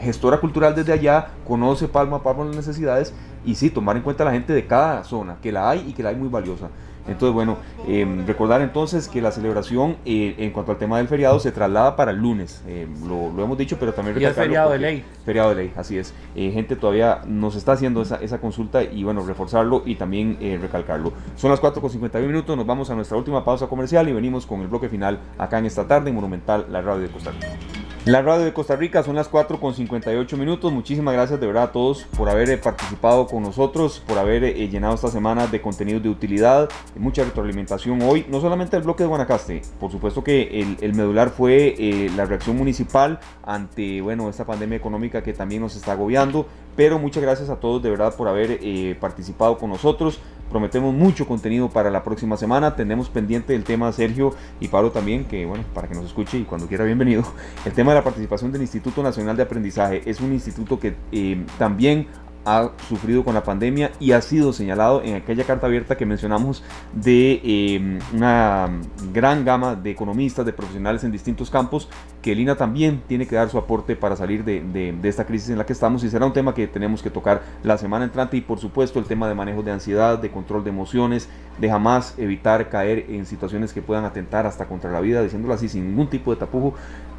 gestora 0.00 0.38
cultural 0.38 0.76
desde 0.76 0.92
allá, 0.92 1.30
conoce 1.44 1.88
palmo 1.88 2.14
a 2.14 2.22
palmo 2.22 2.44
las 2.44 2.54
necesidades 2.54 3.12
y 3.44 3.56
sí, 3.56 3.68
tomar 3.68 3.96
en 3.96 4.02
cuenta 4.02 4.22
a 4.22 4.26
la 4.26 4.32
gente 4.32 4.52
de 4.52 4.64
cada 4.64 5.02
zona, 5.02 5.38
que 5.42 5.50
la 5.50 5.70
hay 5.70 5.86
y 5.88 5.92
que 5.92 6.04
la 6.04 6.10
hay 6.10 6.16
muy 6.16 6.28
valiosa. 6.28 6.68
Entonces, 7.06 7.34
bueno, 7.34 7.58
em, 7.86 8.26
recordar 8.26 8.60
entonces 8.62 9.08
que 9.08 9.20
la 9.20 9.30
celebración 9.30 9.96
eh, 10.04 10.34
en 10.38 10.50
cuanto 10.50 10.72
al 10.72 10.78
tema 10.78 10.98
del 10.98 11.08
feriado 11.08 11.38
se 11.38 11.52
traslada 11.52 11.96
para 11.96 12.12
el 12.12 12.18
lunes. 12.18 12.62
Em, 12.66 12.88
lo, 13.06 13.42
hemos 13.42 13.58
dicho, 13.58 13.76
pero 13.78 13.92
también 13.92 14.16
Y 14.20 14.24
feriado 14.26 14.70
de 14.70 14.78
ley. 14.78 15.04
Feriado 15.24 15.50
de 15.50 15.56
ley, 15.56 15.72
así 15.76 15.98
es. 15.98 16.14
Eh, 16.34 16.50
gente 16.52 16.76
todavía 16.76 17.20
nos 17.26 17.56
está 17.56 17.72
haciendo 17.72 18.02
esa, 18.02 18.16
esa 18.16 18.40
consulta 18.40 18.82
y 18.82 19.04
bueno, 19.04 19.24
reforzarlo 19.26 19.82
y 19.84 19.96
también 19.96 20.38
eh, 20.40 20.58
recalcarlo. 20.60 21.12
Son 21.36 21.50
las 21.50 21.60
4 21.60 21.80
con 21.80 21.90
51 21.90 22.26
minutos, 22.26 22.56
nos 22.56 22.66
vamos 22.66 22.90
a 22.90 22.94
nuestra 22.94 23.16
última 23.16 23.44
pausa 23.44 23.66
comercial 23.66 24.08
y 24.08 24.12
venimos 24.12 24.46
con 24.46 24.60
el 24.60 24.68
bloque 24.68 24.88
final 24.88 25.18
acá 25.38 25.58
en 25.58 25.66
esta 25.66 25.86
tarde 25.86 26.10
en 26.10 26.16
Monumental, 26.16 26.66
la 26.70 26.80
radio 26.80 27.02
de 27.02 27.08
Costa 27.08 27.30
Rica. 27.32 27.83
La 28.06 28.20
radio 28.20 28.44
de 28.44 28.52
Costa 28.52 28.76
Rica 28.76 29.02
son 29.02 29.16
las 29.16 29.28
4 29.28 29.58
con 29.58 29.74
58 29.74 30.36
minutos. 30.36 30.70
Muchísimas 30.70 31.14
gracias 31.14 31.40
de 31.40 31.46
verdad 31.46 31.62
a 31.62 31.72
todos 31.72 32.02
por 32.18 32.28
haber 32.28 32.50
eh, 32.50 32.58
participado 32.58 33.26
con 33.26 33.42
nosotros, 33.42 34.02
por 34.06 34.18
haber 34.18 34.44
eh, 34.44 34.68
llenado 34.68 34.94
esta 34.94 35.08
semana 35.08 35.46
de 35.46 35.62
contenidos 35.62 36.02
de 36.02 36.10
utilidad, 36.10 36.68
mucha 36.96 37.24
retroalimentación 37.24 38.02
hoy. 38.02 38.26
No 38.28 38.42
solamente 38.42 38.76
el 38.76 38.82
bloque 38.82 39.04
de 39.04 39.08
Guanacaste, 39.08 39.62
por 39.80 39.90
supuesto 39.90 40.22
que 40.22 40.76
el, 40.82 40.92
medular 40.92 41.30
fue 41.30 41.76
eh, 41.78 42.10
la 42.14 42.26
reacción 42.26 42.58
municipal 42.58 43.20
ante 43.42 44.02
bueno, 44.02 44.28
esta 44.28 44.44
pandemia 44.44 44.76
económica 44.76 45.22
que 45.22 45.32
también 45.32 45.62
nos 45.62 45.74
está 45.74 45.92
agobiando. 45.92 46.46
Pero 46.76 46.98
muchas 46.98 47.22
gracias 47.22 47.50
a 47.50 47.56
todos 47.56 47.82
de 47.82 47.90
verdad 47.90 48.14
por 48.16 48.28
haber 48.28 48.58
participado 48.98 49.58
con 49.58 49.70
nosotros. 49.70 50.20
Prometemos 50.50 50.94
mucho 50.94 51.26
contenido 51.26 51.68
para 51.68 51.90
la 51.90 52.04
próxima 52.04 52.36
semana. 52.36 52.76
Tenemos 52.76 53.08
pendiente 53.08 53.54
el 53.56 53.64
tema 53.64 53.90
Sergio 53.92 54.34
y 54.60 54.68
Pablo 54.68 54.92
también, 54.92 55.24
que 55.24 55.46
bueno, 55.46 55.64
para 55.74 55.88
que 55.88 55.94
nos 55.94 56.04
escuche 56.04 56.38
y 56.38 56.44
cuando 56.44 56.68
quiera 56.68 56.84
bienvenido. 56.84 57.24
El 57.64 57.72
tema 57.72 57.92
de 57.92 57.98
la 57.98 58.04
participación 58.04 58.52
del 58.52 58.62
Instituto 58.62 59.02
Nacional 59.02 59.36
de 59.36 59.42
Aprendizaje 59.42 60.02
es 60.04 60.20
un 60.20 60.32
instituto 60.32 60.78
que 60.78 60.94
eh, 61.12 61.44
también 61.58 62.06
ha 62.44 62.70
sufrido 62.88 63.24
con 63.24 63.34
la 63.34 63.42
pandemia 63.42 63.92
y 64.00 64.12
ha 64.12 64.20
sido 64.20 64.52
señalado 64.52 65.02
en 65.02 65.16
aquella 65.16 65.44
carta 65.44 65.66
abierta 65.66 65.96
que 65.96 66.06
mencionamos 66.06 66.62
de 66.92 67.40
eh, 67.42 67.98
una 68.12 68.70
gran 69.12 69.44
gama 69.44 69.74
de 69.74 69.90
economistas, 69.90 70.44
de 70.44 70.52
profesionales 70.52 71.04
en 71.04 71.12
distintos 71.12 71.50
campos, 71.50 71.88
que 72.22 72.32
el 72.32 72.40
INA 72.40 72.56
también 72.56 73.02
tiene 73.06 73.26
que 73.26 73.36
dar 73.36 73.50
su 73.50 73.58
aporte 73.58 73.96
para 73.96 74.16
salir 74.16 74.44
de, 74.44 74.60
de, 74.60 75.08
esta 75.08 75.26
crisis 75.26 75.50
en 75.50 75.58
la 75.58 75.66
que 75.66 75.72
estamos 75.72 76.04
y 76.04 76.10
será 76.10 76.26
un 76.26 76.32
tema 76.32 76.54
que 76.54 76.66
tenemos 76.66 77.02
que 77.02 77.10
tocar 77.10 77.42
la 77.62 77.78
semana 77.78 78.04
entrante. 78.04 78.36
Y 78.36 78.40
por 78.40 78.58
supuesto 78.58 78.98
el 78.98 79.06
tema 79.06 79.28
de 79.28 79.34
manejo 79.34 79.62
de 79.62 79.72
ansiedad, 79.72 80.18
de 80.18 80.30
control 80.30 80.64
de 80.64 80.70
emociones, 80.70 81.28
de 81.58 81.68
jamás 81.68 82.14
evitar 82.18 82.68
caer 82.68 83.06
en 83.08 83.26
situaciones 83.26 83.72
que 83.72 83.82
puedan 83.82 84.04
atentar 84.04 84.46
hasta 84.46 84.66
contra 84.66 84.90
la 84.90 85.00
vida, 85.00 85.22
diciéndolo 85.22 85.54
así 85.54 85.68
sin 85.68 85.86
ningún 85.88 86.08
tipo 86.08 86.30
de 86.30 86.38
tapujo, 86.38 86.74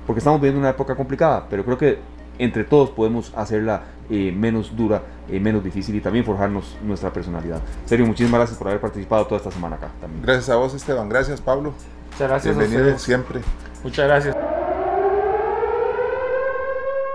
porque 0.05 0.19
estamos 0.19 0.39
viviendo 0.39 0.59
una 0.59 0.69
época 0.69 0.95
complicada, 0.95 1.47
pero 1.49 1.63
creo 1.63 1.77
que 1.77 1.99
entre 2.39 2.63
todos 2.63 2.89
podemos 2.89 3.31
hacerla 3.35 3.83
eh, 4.09 4.31
menos 4.31 4.75
dura, 4.75 5.01
eh, 5.29 5.39
menos 5.39 5.63
difícil 5.63 5.95
y 5.95 6.01
también 6.01 6.25
forjarnos 6.25 6.77
nuestra 6.83 7.11
personalidad. 7.11 7.61
Serio, 7.85 8.05
muchísimas 8.05 8.39
gracias 8.39 8.57
por 8.57 8.67
haber 8.67 8.81
participado 8.81 9.25
toda 9.25 9.37
esta 9.37 9.51
semana 9.51 9.77
acá. 9.77 9.89
También. 9.99 10.21
Gracias 10.21 10.49
a 10.49 10.55
vos, 10.55 10.73
Esteban. 10.73 11.09
Gracias, 11.09 11.41
Pablo. 11.41 11.73
Muchas 12.11 12.29
gracias. 12.29 12.57
Bienvenido 12.57 12.97
siempre. 12.99 13.41
Muchas 13.83 14.07
gracias. 14.07 14.35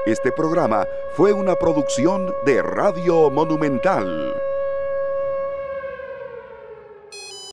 Este 0.07 0.33
programa 0.33 0.85
fue 1.15 1.33
una 1.33 1.55
producción 1.55 2.33
de 2.45 2.63
Radio 2.63 3.31
Monumental. 3.31 4.35